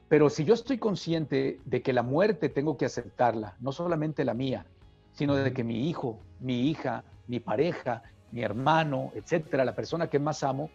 Pero 0.09 0.31
si 0.31 0.47
yo 0.47 0.55
estoy 0.55 0.79
consciente 0.79 1.61
de 1.67 1.83
que 1.83 1.93
la 1.93 2.03
muerte 2.03 2.49
tengo 2.49 2.79
que 2.79 2.87
aceptarla, 2.87 3.59
no 3.61 3.71
solamente 3.71 4.25
la 4.25 4.33
mía, 4.33 4.65
sino 5.13 5.35
de 5.35 5.53
que 5.53 5.63
mi 5.63 5.91
hijo, 5.91 6.21
mi 6.41 6.71
hija, 6.71 7.05
mi 7.27 7.41
pareja, 7.41 8.03
mi 8.35 8.43
hermano, 8.43 9.13
etcétera, 9.15 9.65
la 9.65 9.77
persona 9.77 10.09
que 10.09 10.19
más 10.19 10.43
amo, 10.43 10.69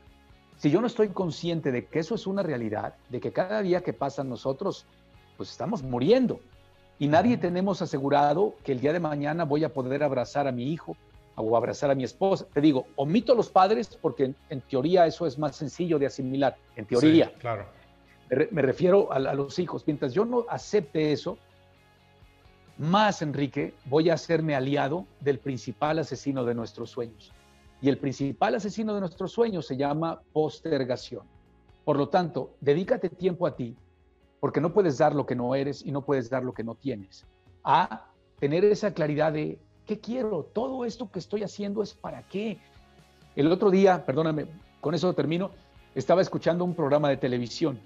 si 0.56 0.72
yo 0.72 0.80
no 0.80 0.88
estoy 0.88 1.10
consciente 1.10 1.74
de 1.74 1.88
que 1.88 2.00
eso 2.00 2.16
es 2.16 2.26
una 2.26 2.42
realidad, 2.42 2.94
de 3.10 3.20
que 3.20 3.34
cada 3.34 3.62
día 3.62 3.82
que 3.82 3.92
pasa 3.92 4.24
nosotros, 4.24 4.86
pues 5.36 5.52
estamos 5.52 5.84
muriendo 5.84 6.40
y 7.00 7.08
nadie 7.08 7.38
tenemos 7.38 7.82
asegurado 7.82 8.56
que 8.64 8.72
el 8.72 8.80
día 8.80 8.94
de 8.94 9.02
mañana 9.02 9.44
voy 9.44 9.66
a 9.66 9.74
poder 9.74 10.04
abrazar 10.04 10.48
a 10.48 10.54
mi 10.54 10.72
hijo 10.72 10.96
o 11.36 11.58
abrazar 11.58 11.92
a 11.92 11.96
mi 11.96 12.06
esposa. 12.06 12.46
Te 12.54 12.62
digo, 12.62 12.88
omito 12.96 13.34
a 13.34 13.36
los 13.36 13.50
padres 13.50 13.90
porque 14.02 14.34
en, 14.50 14.62
teoría 14.62 15.06
eso 15.06 15.28
es 15.28 15.38
más 15.38 15.58
sencillo 15.58 16.00
de 16.00 16.06
asimilar, 16.06 16.56
en 16.78 16.86
teoría. 16.86 17.34
claro. 17.40 17.66
Me, 18.52 18.62
refiero 18.62 19.12
a, 19.12 19.16
a 19.16 19.34
los 19.34 19.58
hijos. 19.60 19.84
Mientras 19.88 20.14
yo 20.14 20.24
no 20.24 20.46
acepte 20.48 21.12
eso, 21.12 21.38
más, 22.78 23.22
Enrique, 23.22 23.74
voy 23.86 24.10
a 24.10 24.14
hacerme 24.14 24.56
aliado 24.56 25.06
del 25.20 25.40
principal 25.40 26.00
asesino 26.00 26.46
de 26.46 26.54
nuestros 26.54 26.92
sueños. 26.92 27.34
Y 27.82 27.90
el 27.90 27.98
principal 27.98 28.56
asesino 28.56 28.94
de 28.94 29.00
nuestros 29.00 29.32
sueños 29.32 29.66
se 29.66 29.78
llama 29.78 30.22
postergación. 30.34 31.24
Por 31.86 31.98
lo 31.98 32.10
tanto, 32.10 32.52
dedícate 32.62 33.10
tiempo 33.10 33.48
a 33.48 33.56
ti, 33.56 33.76
porque 34.40 34.62
no 34.62 34.74
puedes 34.74 34.98
dar 34.98 35.16
lo 35.16 35.26
que 35.26 35.36
no 35.36 35.56
eres 35.56 35.86
y 35.86 35.92
no 35.92 36.02
puedes 36.02 36.30
dar 36.30 36.44
lo 36.44 36.54
que 36.54 36.64
no 36.64 36.76
tienes. 36.76 37.26
A 37.64 38.08
tener 38.40 38.64
esa 38.66 38.94
claridad 38.94 39.34
de, 39.34 39.60
¿qué 39.86 40.00
quiero? 40.00 40.44
Todo 40.54 40.86
esto 40.86 41.10
que 41.12 41.20
estoy 41.20 41.44
haciendo 41.44 41.82
es 41.82 41.94
para 41.94 42.24
qué. 42.24 42.58
El 43.36 43.52
otro 43.52 43.70
día, 43.70 44.06
perdóname, 44.06 44.46
con 44.82 44.94
eso 44.94 45.14
termino, 45.14 45.52
estaba 45.96 46.22
escuchando 46.22 46.64
un 46.64 46.76
programa 46.76 47.10
de 47.10 47.18
televisión 47.18 47.80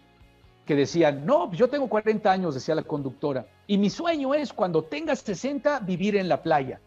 que 0.66 0.76
decían, 0.76 1.26
no, 1.26 1.48
pues 1.48 1.60
yo 1.60 1.70
tengo 1.70 1.88
40 1.90 2.32
años, 2.32 2.56
decía 2.56 2.76
la 2.76 2.84
conductora, 2.84 3.46
y 3.68 3.78
mi 3.78 3.90
sueño 3.90 4.34
es 4.34 4.54
cuando 4.54 4.84
tengas 4.84 5.20
60 5.20 5.80
vivir 5.82 6.16
en 6.16 6.30
la 6.30 6.42
playa. 6.42 6.80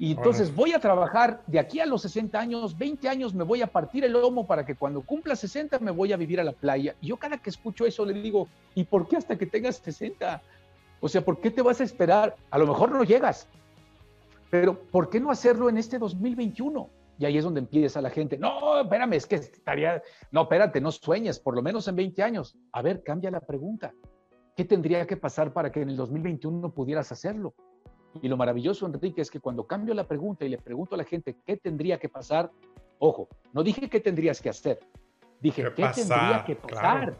Y 0.00 0.12
entonces 0.12 0.54
voy 0.54 0.72
a 0.72 0.78
trabajar 0.78 1.42
de 1.46 1.58
aquí 1.58 1.78
a 1.78 1.84
los 1.84 2.00
60 2.00 2.40
años, 2.40 2.78
20 2.78 3.06
años 3.06 3.34
me 3.34 3.44
voy 3.44 3.60
a 3.60 3.66
partir 3.66 4.02
el 4.02 4.12
lomo 4.12 4.46
para 4.46 4.64
que 4.64 4.74
cuando 4.74 5.02
cumpla 5.02 5.36
60 5.36 5.78
me 5.80 5.90
voy 5.90 6.10
a 6.14 6.16
vivir 6.16 6.40
a 6.40 6.44
la 6.44 6.52
playa. 6.52 6.96
Y 7.02 7.08
yo 7.08 7.18
cada 7.18 7.36
que 7.36 7.50
escucho 7.50 7.84
eso 7.84 8.06
le 8.06 8.14
digo, 8.14 8.48
¿y 8.74 8.84
por 8.84 9.06
qué 9.06 9.18
hasta 9.18 9.36
que 9.36 9.44
tengas 9.44 9.76
60? 9.76 10.40
O 11.02 11.06
sea, 11.06 11.22
¿por 11.22 11.38
qué 11.38 11.50
te 11.50 11.60
vas 11.60 11.82
a 11.82 11.84
esperar? 11.84 12.34
A 12.50 12.56
lo 12.56 12.66
mejor 12.66 12.92
no 12.92 13.04
llegas, 13.04 13.46
pero 14.48 14.80
¿por 14.84 15.10
qué 15.10 15.20
no 15.20 15.30
hacerlo 15.30 15.68
en 15.68 15.76
este 15.76 15.98
2021? 15.98 16.88
Y 17.18 17.26
ahí 17.26 17.36
es 17.36 17.44
donde 17.44 17.60
empieza 17.60 18.00
la 18.00 18.08
gente, 18.08 18.38
no, 18.38 18.80
espérame, 18.80 19.12
es 19.12 19.26
que 19.26 19.34
estaría, 19.34 20.02
no, 20.30 20.44
espérate, 20.44 20.80
no 20.80 20.92
sueñes, 20.92 21.38
por 21.38 21.54
lo 21.54 21.60
menos 21.60 21.86
en 21.88 21.96
20 21.96 22.22
años. 22.22 22.56
A 22.72 22.80
ver, 22.80 23.02
cambia 23.02 23.30
la 23.30 23.40
pregunta. 23.40 23.92
¿Qué 24.56 24.64
tendría 24.64 25.06
que 25.06 25.18
pasar 25.18 25.52
para 25.52 25.70
que 25.70 25.82
en 25.82 25.90
el 25.90 25.96
2021 25.96 26.72
pudieras 26.72 27.12
hacerlo? 27.12 27.54
Y 28.22 28.28
lo 28.28 28.36
maravilloso, 28.36 28.86
Enrique, 28.86 29.20
es 29.20 29.30
que 29.30 29.40
cuando 29.40 29.66
cambio 29.66 29.94
la 29.94 30.06
pregunta 30.06 30.44
y 30.44 30.48
le 30.48 30.58
pregunto 30.58 30.94
a 30.94 30.98
la 30.98 31.04
gente 31.04 31.36
qué 31.46 31.56
tendría 31.56 31.98
que 31.98 32.08
pasar, 32.08 32.50
ojo, 32.98 33.28
no 33.52 33.62
dije 33.62 33.88
qué 33.88 34.00
tendrías 34.00 34.40
que 34.40 34.48
hacer, 34.48 34.80
dije 35.40 35.64
qué, 35.76 35.86
tendría 35.94 36.44
que 36.44 36.56
pasar. 36.56 37.16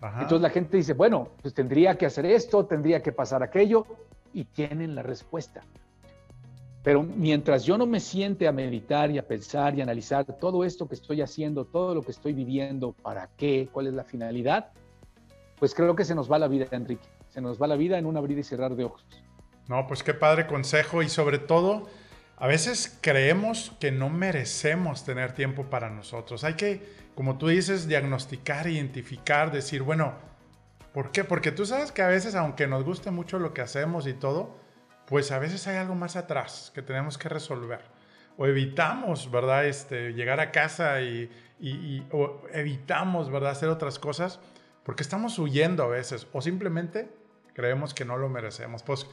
Entonces 0.00 0.40
la 0.40 0.50
gente 0.50 0.76
dice, 0.76 0.94
bueno, 0.94 1.28
pues 1.42 1.54
tendría 1.54 1.96
que 1.96 2.06
hacer 2.06 2.26
esto, 2.26 2.66
tendría 2.66 3.02
que 3.02 3.12
pasar 3.12 3.42
aquello, 3.42 3.84
y 4.32 4.44
tienen 4.44 4.94
la 4.94 5.02
respuesta. 5.02 5.62
Pero 6.82 7.02
mientras 7.02 7.64
yo 7.64 7.76
no 7.76 7.86
me 7.86 8.00
siente 8.00 8.46
a 8.46 8.52
meditar 8.52 9.10
y 9.10 9.18
a 9.18 9.26
pensar 9.26 9.76
y 9.76 9.82
analizar 9.82 10.24
todo 10.38 10.64
esto 10.64 10.88
que 10.88 10.94
estoy 10.94 11.20
haciendo, 11.20 11.64
todo 11.64 11.94
lo 11.94 12.02
que 12.02 12.12
estoy 12.12 12.32
viviendo, 12.32 12.92
para 12.92 13.28
qué, 13.36 13.68
cuál 13.72 13.88
es 13.88 13.94
la 13.94 14.04
finalidad, 14.04 14.70
pues 15.58 15.74
creo 15.74 15.96
que 15.96 16.04
se 16.04 16.14
nos 16.14 16.30
va 16.30 16.38
la 16.38 16.48
vida, 16.48 16.66
Enrique. 16.70 17.08
Se 17.28 17.40
nos 17.40 17.60
va 17.60 17.66
la 17.66 17.76
vida 17.76 17.98
en 17.98 18.06
un 18.06 18.16
abrir 18.16 18.38
y 18.38 18.42
cerrar 18.42 18.74
de 18.74 18.84
ojos. 18.84 19.04
No, 19.68 19.86
pues 19.86 20.02
qué 20.02 20.14
padre 20.14 20.46
consejo 20.46 21.02
y 21.02 21.08
sobre 21.08 21.38
todo, 21.38 21.88
a 22.36 22.46
veces 22.46 22.98
creemos 23.00 23.72
que 23.78 23.92
no 23.92 24.08
merecemos 24.08 25.04
tener 25.04 25.32
tiempo 25.32 25.64
para 25.64 25.90
nosotros. 25.90 26.42
Hay 26.44 26.54
que, 26.54 26.88
como 27.14 27.36
tú 27.36 27.48
dices, 27.48 27.86
diagnosticar, 27.86 28.66
identificar, 28.66 29.52
decir, 29.52 29.82
bueno, 29.82 30.14
¿por 30.92 31.10
qué? 31.10 31.24
Porque 31.24 31.52
tú 31.52 31.66
sabes 31.66 31.92
que 31.92 32.02
a 32.02 32.08
veces, 32.08 32.34
aunque 32.34 32.66
nos 32.66 32.84
guste 32.84 33.10
mucho 33.10 33.38
lo 33.38 33.52
que 33.52 33.60
hacemos 33.60 34.06
y 34.06 34.14
todo, 34.14 34.58
pues 35.06 35.32
a 35.32 35.38
veces 35.38 35.66
hay 35.66 35.76
algo 35.76 35.94
más 35.94 36.16
atrás 36.16 36.70
que 36.74 36.82
tenemos 36.82 37.18
que 37.18 37.28
resolver. 37.28 37.80
O 38.36 38.46
evitamos, 38.46 39.30
¿verdad? 39.30 39.66
Este, 39.66 40.12
llegar 40.12 40.38
a 40.38 40.52
casa 40.52 41.00
y, 41.02 41.30
o 42.12 42.42
evitamos, 42.52 43.30
¿verdad? 43.30 43.50
Hacer 43.50 43.68
otras 43.68 43.98
cosas 43.98 44.38
porque 44.84 45.02
estamos 45.02 45.38
huyendo 45.38 45.82
a 45.82 45.88
veces 45.88 46.26
o 46.32 46.40
simplemente 46.40 47.10
creemos 47.52 47.92
que 47.92 48.04
no 48.04 48.16
lo 48.16 48.28
merecemos. 48.28 48.82
Pues 48.82 49.06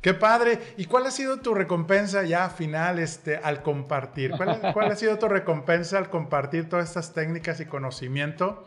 qué 0.00 0.14
padre. 0.14 0.58
¿Y 0.76 0.86
cuál 0.86 1.06
ha 1.06 1.10
sido 1.10 1.40
tu 1.40 1.54
recompensa 1.54 2.22
ya 2.24 2.48
final 2.50 2.98
este, 2.98 3.36
al 3.36 3.62
compartir? 3.62 4.32
¿Cuál, 4.36 4.60
¿Cuál 4.72 4.92
ha 4.92 4.96
sido 4.96 5.18
tu 5.18 5.28
recompensa 5.28 5.98
al 5.98 6.10
compartir 6.10 6.68
todas 6.68 6.88
estas 6.88 7.12
técnicas 7.12 7.60
y 7.60 7.66
conocimiento 7.66 8.66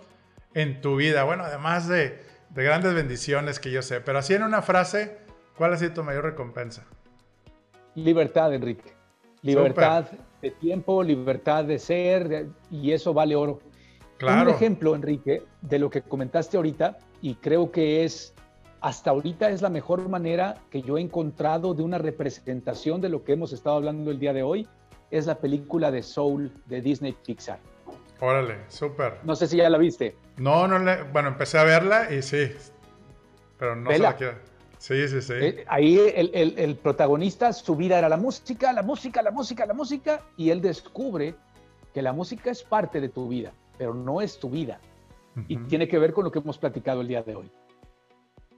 en 0.54 0.82
tu 0.82 0.96
vida? 0.96 1.24
Bueno, 1.24 1.44
además 1.44 1.88
de 1.88 2.34
de 2.54 2.64
grandes 2.64 2.94
bendiciones 2.94 3.60
que 3.60 3.72
yo 3.72 3.82
sé. 3.82 4.02
Pero 4.02 4.20
así 4.20 4.34
en 4.34 4.44
una 4.44 4.62
frase, 4.62 5.18
¿cuál 5.58 5.74
ha 5.74 5.78
sido 5.78 5.94
tu 5.94 6.04
mayor 6.04 6.26
recompensa? 6.26 6.86
Libertad, 7.96 8.54
Enrique. 8.54 8.94
Libertad 9.42 10.06
de 10.42 10.52
tiempo, 10.52 11.04
libertad 11.04 11.66
de 11.66 11.80
ser, 11.80 12.48
y 12.72 12.92
eso 12.92 13.14
vale 13.14 13.36
oro. 13.36 13.60
Claro. 14.18 14.50
Un 14.50 14.56
ejemplo, 14.56 14.96
Enrique, 14.96 15.44
de 15.62 15.80
lo 15.80 15.90
que 15.90 16.02
comentaste 16.02 16.58
ahorita, 16.58 16.98
y 17.22 17.36
creo 17.36 17.72
que 17.72 18.06
es, 18.06 18.33
hasta 18.84 19.12
ahorita 19.12 19.50
es 19.50 19.62
la 19.62 19.70
mejor 19.70 20.08
manera 20.10 20.58
que 20.70 20.82
yo 20.82 20.98
he 20.98 21.02
encontrado 21.02 21.74
de 21.74 21.84
una 21.84 21.98
representación 21.98 23.00
de 23.00 23.08
lo 23.08 23.24
que 23.24 23.32
hemos 23.32 23.54
estado 23.54 23.78
hablando 23.78 24.12
el 24.12 24.20
día 24.20 24.34
de 24.34 24.44
hoy, 24.44 24.68
es 25.10 25.26
la 25.26 25.36
película 25.40 25.90
de 25.90 26.04
Soul 26.04 26.52
de 26.66 26.82
Disney 26.82 27.16
Pixar. 27.26 27.60
Órale, 28.20 28.58
súper. 28.68 29.20
No 29.24 29.36
sé 29.38 29.48
si 29.48 29.56
ya 29.58 29.70
la 29.70 29.78
viste. 29.78 30.18
No, 30.36 30.68
no 30.68 30.80
le, 30.80 31.02
bueno, 31.04 31.30
empecé 31.30 31.58
a 31.60 31.64
verla 31.64 32.14
y 32.14 32.22
sí, 32.22 32.52
pero 33.58 33.76
no 33.78 33.90
Vela. 33.90 34.18
se 34.18 34.26
la. 34.26 34.38
Sí, 34.80 35.08
sí, 35.08 35.22
sí. 35.22 35.34
Eh, 35.34 35.66
ahí 35.70 35.98
el, 35.98 36.30
el- 36.34 36.60
el 36.60 36.76
protagonista, 36.76 37.54
su 37.54 37.78
vida 37.78 37.98
era 38.00 38.10
la 38.10 38.18
música, 38.18 38.74
la 38.74 38.84
música, 38.84 39.22
la 39.22 39.32
música, 39.32 39.66
la 39.66 39.74
música, 39.74 40.22
y 40.36 40.50
él 40.50 40.62
descubre 40.62 41.36
que 41.94 42.02
la 42.02 42.12
música 42.12 42.52
es 42.52 42.64
parte 42.64 43.00
de 43.00 43.08
tu 43.08 43.30
vida, 43.30 43.54
pero 43.78 43.94
no 43.94 44.20
es 44.20 44.38
tu 44.40 44.50
vida. 44.50 44.82
Y 45.48 45.56
tiene 45.56 45.88
que 45.88 45.98
ver 46.00 46.12
con 46.12 46.26
lo 46.26 46.32
que 46.32 46.40
hemos 46.40 46.58
platicado 46.58 47.00
el 47.00 47.08
día 47.08 47.24
de 47.24 47.36
hoy. 47.36 47.50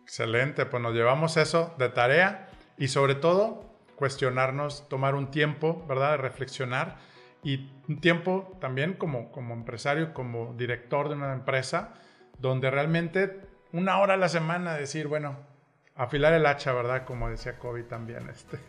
Excelente, 0.05 0.67
pues 0.67 0.83
nos 0.83 0.93
llevamos 0.93 1.35
eso 1.35 1.73
de 1.79 1.89
tarea 1.89 2.47
y 2.77 2.89
sobre 2.89 3.15
todo 3.15 3.65
cuestionarnos, 3.95 4.87
tomar 4.87 5.15
un 5.15 5.31
tiempo, 5.31 5.83
¿verdad? 5.89 6.11
De 6.11 6.17
reflexionar 6.17 6.97
y 7.43 7.71
un 7.89 7.99
tiempo 8.01 8.55
también 8.61 8.93
como, 8.93 9.31
como 9.31 9.55
empresario, 9.55 10.13
como 10.13 10.53
director 10.53 11.09
de 11.09 11.15
una 11.15 11.33
empresa, 11.33 11.95
donde 12.37 12.69
realmente 12.69 13.41
una 13.73 13.97
hora 13.97 14.13
a 14.13 14.17
la 14.17 14.29
semana 14.29 14.75
decir, 14.75 15.07
bueno, 15.07 15.39
afilar 15.95 16.33
el 16.33 16.45
hacha, 16.45 16.71
¿verdad? 16.71 17.03
Como 17.03 17.27
decía 17.27 17.57
Kobe 17.57 17.81
también. 17.81 18.29
Este. 18.29 18.59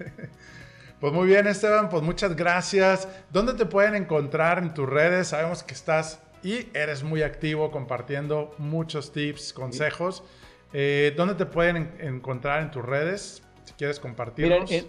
Pues 1.00 1.12
muy 1.12 1.26
bien, 1.26 1.46
Esteban, 1.46 1.90
pues 1.90 2.02
muchas 2.02 2.34
gracias. 2.34 3.06
¿Dónde 3.30 3.52
te 3.52 3.66
pueden 3.66 3.94
encontrar 3.94 4.56
en 4.56 4.72
tus 4.72 4.88
redes? 4.88 5.28
Sabemos 5.28 5.62
que 5.62 5.74
estás 5.74 6.22
y 6.42 6.70
eres 6.72 7.02
muy 7.02 7.22
activo 7.22 7.70
compartiendo 7.70 8.54
muchos 8.56 9.12
tips, 9.12 9.52
consejos. 9.52 10.24
Eh, 10.72 11.14
¿Dónde 11.16 11.34
te 11.34 11.46
pueden 11.46 11.76
en- 11.76 12.14
encontrar 12.16 12.62
en 12.62 12.70
tus 12.70 12.84
redes? 12.84 13.42
Si 13.64 13.72
quieres 13.74 13.98
compartirnos. 13.98 14.70
en- 14.70 14.86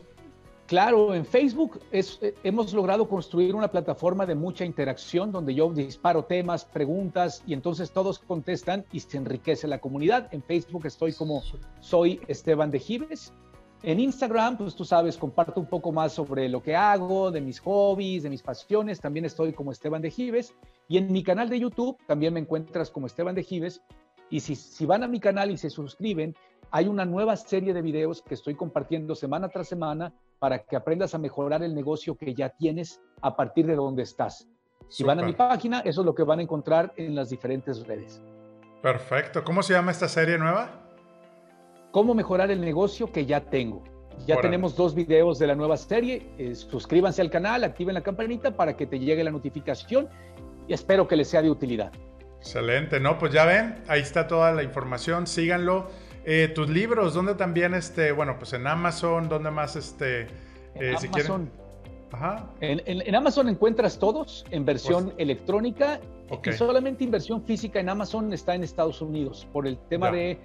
claro, 0.66 1.14
en 1.16 1.26
Facebook 1.26 1.80
es- 1.92 2.20
eh, 2.22 2.36
hemos 2.44 2.74
logrado 2.74 3.08
construir 3.08 3.56
una 3.56 3.70
plataforma 3.72 4.26
de 4.26 4.36
mucha 4.36 4.66
interacción 4.66 5.32
donde 5.32 5.56
yo 5.56 5.72
disparo 5.72 6.26
temas, 6.26 6.66
preguntas 6.66 7.42
y 7.48 7.54
entonces 7.54 7.92
todos 7.92 8.20
contestan 8.20 8.86
y 8.92 9.00
se 9.00 9.18
enriquece 9.18 9.68
la 9.68 9.80
comunidad. 9.80 10.28
En 10.34 10.44
Facebook 10.44 10.86
estoy 10.86 11.14
como 11.14 11.42
soy 11.80 12.20
Esteban 12.28 12.70
de 12.72 12.80
Gives. 12.80 13.34
En 13.84 14.00
Instagram, 14.00 14.58
pues 14.58 14.76
tú 14.76 14.84
sabes, 14.84 15.18
comparto 15.18 15.60
un 15.62 15.68
poco 15.68 15.92
más 15.92 16.12
sobre 16.12 16.50
lo 16.50 16.64
que 16.64 16.76
hago, 16.76 17.30
de 17.30 17.40
mis 17.42 17.60
hobbies, 17.60 18.24
de 18.24 18.30
mis 18.32 18.42
pasiones. 18.42 19.00
También 19.00 19.24
estoy 19.26 19.54
como 19.54 19.72
Esteban 19.72 20.02
de 20.02 20.10
Gives. 20.10 20.54
Y 20.90 20.98
en 20.98 21.12
mi 21.12 21.24
canal 21.24 21.48
de 21.48 21.60
YouTube 21.60 21.96
también 22.08 22.34
me 22.34 22.40
encuentras 22.40 22.90
como 22.90 23.06
Esteban 23.06 23.36
de 23.36 23.44
Gives. 23.44 23.82
Y 24.30 24.40
si, 24.40 24.56
si 24.56 24.86
van 24.86 25.04
a 25.04 25.08
mi 25.08 25.20
canal 25.20 25.52
y 25.52 25.58
se 25.58 25.70
suscriben, 25.70 26.36
hay 26.72 26.88
una 26.88 27.06
nueva 27.06 27.36
serie 27.36 27.74
de 27.74 27.82
videos 27.82 28.22
que 28.22 28.34
estoy 28.34 28.56
compartiendo 28.56 29.16
semana 29.16 29.50
tras 29.50 29.68
semana 29.68 30.14
para 30.40 30.60
que 30.60 30.76
aprendas 30.76 31.16
a 31.16 31.18
mejorar 31.18 31.64
el 31.64 31.74
negocio 31.74 32.16
que 32.16 32.34
ya 32.34 32.50
tienes 32.50 33.02
a 33.22 33.36
partir 33.36 33.66
de 33.66 33.76
donde 33.76 34.04
estás. 34.04 34.48
Si 34.90 35.04
van 35.04 35.20
a 35.20 35.24
mi 35.24 35.34
página, 35.34 35.80
eso 35.82 36.02
es 36.02 36.06
lo 36.06 36.16
que 36.16 36.24
van 36.24 36.40
a 36.40 36.44
encontrar 36.44 36.94
en 36.98 37.16
las 37.16 37.30
diferentes 37.30 37.86
redes. 37.88 38.22
Perfecto. 38.82 39.44
¿Cómo 39.44 39.64
se 39.64 39.74
llama 39.74 39.92
esta 39.92 40.08
serie 40.08 40.38
nueva? 40.38 40.88
cómo 41.98 42.14
mejorar 42.14 42.52
el 42.52 42.62
negocio 42.62 43.12
que 43.12 43.26
ya 43.26 43.42
tengo. 43.42 43.84
Ya 44.28 44.36
Órale. 44.36 44.50
tenemos 44.50 44.76
dos 44.76 44.94
videos 44.94 45.40
de 45.40 45.48
la 45.48 45.56
nueva 45.56 45.78
serie. 45.78 46.30
Eh, 46.38 46.54
suscríbanse 46.54 47.24
al 47.24 47.32
canal, 47.32 47.64
activen 47.64 47.96
la 47.96 48.02
campanita 48.02 48.56
para 48.56 48.78
que 48.78 48.86
te 48.86 49.00
llegue 49.00 49.24
la 49.24 49.32
notificación 49.32 50.08
y 50.68 50.74
espero 50.74 51.08
que 51.08 51.16
les 51.16 51.28
sea 51.28 51.42
de 51.42 51.50
utilidad. 51.50 51.92
Excelente, 52.40 53.00
¿no? 53.00 53.18
Pues 53.18 53.34
ya 53.34 53.46
ven, 53.46 53.76
ahí 53.88 54.02
está 54.02 54.28
toda 54.28 54.52
la 54.52 54.64
información, 54.64 55.28
síganlo. 55.28 55.90
Eh, 56.26 56.52
tus 56.54 56.70
libros, 56.70 57.14
¿dónde 57.14 57.36
también, 57.36 57.74
este, 57.74 58.12
bueno, 58.12 58.38
pues 58.38 58.54
en 58.54 58.68
Amazon, 58.68 59.30
¿dónde 59.30 59.50
más, 59.52 59.76
este, 59.76 60.22
En, 60.22 60.28
eh, 60.76 60.96
si 61.00 61.08
Amazon, 61.08 61.12
quieren? 61.12 61.52
Ajá, 62.12 62.50
en, 62.62 62.82
en- 62.86 63.02
en 63.06 63.16
Amazon 63.16 63.50
encuentras 63.50 64.00
todos 64.00 64.46
en 64.52 64.64
versión 64.66 65.14
electrónica 65.18 66.00
Pues, 66.30 66.40
ok. 66.40 66.48
y 66.48 66.54
solamente 66.54 67.04
inversión 67.04 67.44
física 67.44 67.80
en 67.82 67.90
Amazon 67.90 68.32
está 68.32 68.56
en 68.56 68.64
Estados 68.64 69.02
Unidos 69.02 69.46
por 69.52 69.68
el 69.68 69.78
tema 69.90 70.08
Ya. 70.10 70.16
de 70.18 70.40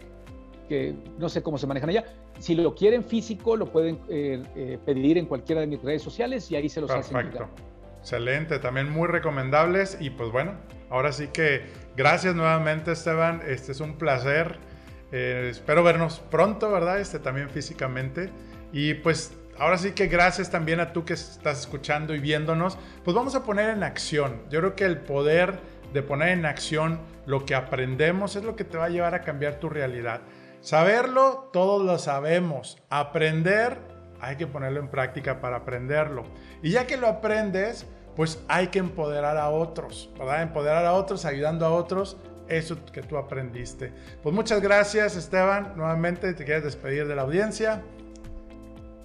que 0.68 0.94
no 1.18 1.28
sé 1.28 1.42
cómo 1.42 1.58
se 1.58 1.66
manejan 1.68 1.90
allá. 1.90 2.04
Si 2.38 2.54
lo 2.56 2.74
quieren 2.74 3.04
físico, 3.04 3.56
lo 3.56 3.66
pueden 3.66 4.00
eh, 4.08 4.42
eh, 4.56 4.78
pedir 4.84 5.18
en 5.18 5.26
cualquiera 5.26 5.60
de 5.60 5.66
mis 5.68 5.82
redes 5.82 6.02
sociales 6.02 6.50
y 6.50 6.56
ahí 6.56 6.68
se 6.68 6.80
los 6.80 6.90
hacen 6.90 7.12
Perfecto. 7.14 7.44
llegar. 7.44 7.72
Excelente, 8.00 8.58
también 8.58 8.90
muy 8.90 9.06
recomendables. 9.06 9.96
Y 10.00 10.10
pues 10.10 10.32
bueno, 10.32 10.54
ahora 10.90 11.12
sí 11.12 11.28
que 11.28 11.62
gracias 11.96 12.34
nuevamente, 12.34 12.92
Esteban. 12.92 13.42
Este 13.46 13.72
es 13.72 13.80
un 13.80 13.96
placer. 13.96 14.58
Eh, 15.12 15.48
espero 15.50 15.82
vernos 15.82 16.20
pronto, 16.30 16.70
¿verdad? 16.70 17.00
Este 17.00 17.18
también 17.18 17.50
físicamente. 17.50 18.30
Y 18.72 18.94
pues 18.94 19.34
ahora 19.58 19.78
sí 19.78 19.92
que 19.92 20.06
gracias 20.06 20.50
también 20.50 20.80
a 20.80 20.92
tú 20.92 21.04
que 21.04 21.12
estás 21.12 21.60
escuchando 21.60 22.14
y 22.14 22.18
viéndonos. 22.18 22.78
Pues 23.04 23.14
vamos 23.14 23.34
a 23.34 23.44
poner 23.44 23.70
en 23.70 23.82
acción. 23.82 24.42
Yo 24.50 24.60
creo 24.60 24.74
que 24.74 24.84
el 24.84 24.98
poder 24.98 25.58
de 25.92 26.02
poner 26.02 26.28
en 26.30 26.46
acción 26.46 27.00
lo 27.26 27.44
que 27.44 27.54
aprendemos 27.54 28.36
es 28.36 28.44
lo 28.44 28.56
que 28.56 28.64
te 28.64 28.78
va 28.78 28.86
a 28.86 28.88
llevar 28.88 29.14
a 29.14 29.22
cambiar 29.22 29.60
tu 29.60 29.68
realidad. 29.68 30.22
Saberlo, 30.60 31.50
todos 31.52 31.84
lo 31.84 31.98
sabemos. 31.98 32.78
Aprender, 32.88 33.78
hay 34.20 34.36
que 34.36 34.46
ponerlo 34.46 34.80
en 34.80 34.88
práctica 34.88 35.40
para 35.40 35.56
aprenderlo. 35.56 36.24
Y 36.62 36.70
ya 36.70 36.86
que 36.86 36.96
lo 36.96 37.08
aprendes, 37.08 37.86
pues 38.16 38.42
hay 38.48 38.68
que 38.68 38.78
empoderar 38.78 39.36
a 39.36 39.50
otros, 39.50 40.10
¿verdad? 40.18 40.42
Empoderar 40.42 40.84
a 40.84 40.94
otros, 40.94 41.24
ayudando 41.24 41.66
a 41.66 41.70
otros, 41.70 42.16
eso 42.48 42.76
que 42.92 43.02
tú 43.02 43.16
aprendiste. 43.16 43.92
Pues 44.22 44.34
muchas 44.34 44.60
gracias, 44.60 45.16
Esteban. 45.16 45.72
Nuevamente, 45.76 46.34
te 46.34 46.44
quieres 46.44 46.64
despedir 46.64 47.06
de 47.06 47.16
la 47.16 47.22
audiencia. 47.22 47.82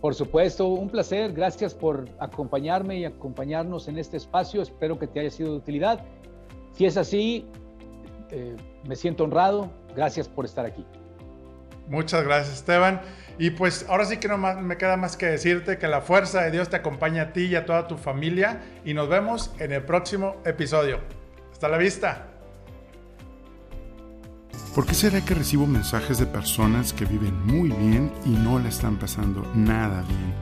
Por 0.01 0.13
supuesto, 0.13 0.67
un 0.67 0.89
placer. 0.89 1.33
Gracias 1.33 1.73
por 1.73 2.07
acompañarme 2.19 2.97
y 2.99 3.05
acompañarnos 3.05 3.87
en 3.87 3.97
este 3.97 4.17
espacio. 4.17 4.61
Espero 4.61 4.99
que 4.99 5.07
te 5.07 5.21
haya 5.21 5.31
sido 5.31 5.51
de 5.51 5.57
utilidad. 5.57 6.03
Si 6.73 6.85
es 6.85 6.97
así, 6.97 7.45
eh, 8.29 8.55
me 8.87 8.95
siento 8.95 9.23
honrado. 9.23 9.69
Gracias 9.95 10.27
por 10.27 10.45
estar 10.45 10.65
aquí. 10.65 10.85
Muchas 11.87 12.23
gracias, 12.23 12.57
Esteban. 12.57 13.01
Y 13.39 13.51
pues 13.51 13.85
ahora 13.87 14.05
sí 14.05 14.17
que 14.17 14.27
no 14.27 14.37
me 14.37 14.77
queda 14.77 14.97
más 14.97 15.15
que 15.15 15.27
decirte 15.27 15.77
que 15.77 15.87
la 15.87 16.01
fuerza 16.01 16.41
de 16.41 16.51
Dios 16.51 16.69
te 16.69 16.75
acompaña 16.75 17.23
a 17.23 17.33
ti 17.33 17.45
y 17.45 17.55
a 17.55 17.65
toda 17.65 17.87
tu 17.87 17.97
familia. 17.97 18.61
Y 18.83 18.93
nos 18.93 19.09
vemos 19.09 19.51
en 19.59 19.71
el 19.71 19.83
próximo 19.83 20.41
episodio. 20.45 20.99
Hasta 21.51 21.67
la 21.69 21.77
vista. 21.77 22.27
¿Por 24.73 24.85
qué 24.85 24.93
será 24.93 25.21
que 25.21 25.33
recibo 25.33 25.65
mensajes 25.65 26.19
de 26.19 26.27
personas 26.27 26.93
que 26.93 27.05
viven 27.05 27.35
muy 27.45 27.69
bien 27.69 28.11
y 28.25 28.29
no 28.29 28.59
la 28.59 28.69
están 28.69 28.97
pasando 28.97 29.41
nada 29.55 30.03
bien? 30.03 30.33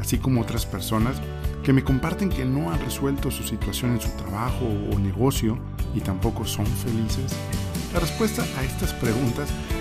Así 0.00 0.18
como 0.18 0.40
otras 0.40 0.66
personas 0.66 1.20
que 1.62 1.72
me 1.72 1.84
comparten 1.84 2.28
que 2.28 2.44
no 2.44 2.72
han 2.72 2.80
resuelto 2.80 3.30
su 3.30 3.42
situación 3.42 3.92
en 3.92 4.00
su 4.00 4.10
trabajo 4.16 4.66
o 4.92 4.98
negocio 4.98 5.58
y 5.94 6.00
tampoco 6.00 6.44
son 6.44 6.66
felices. 6.66 7.36
La 7.92 8.00
respuesta 8.00 8.44
a 8.58 8.64
estas 8.64 8.92
preguntas 8.94 9.48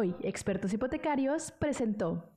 TOY, 0.00 0.14
expertos 0.22 0.72
hipotecarios, 0.72 1.52
presentó. 1.58 2.29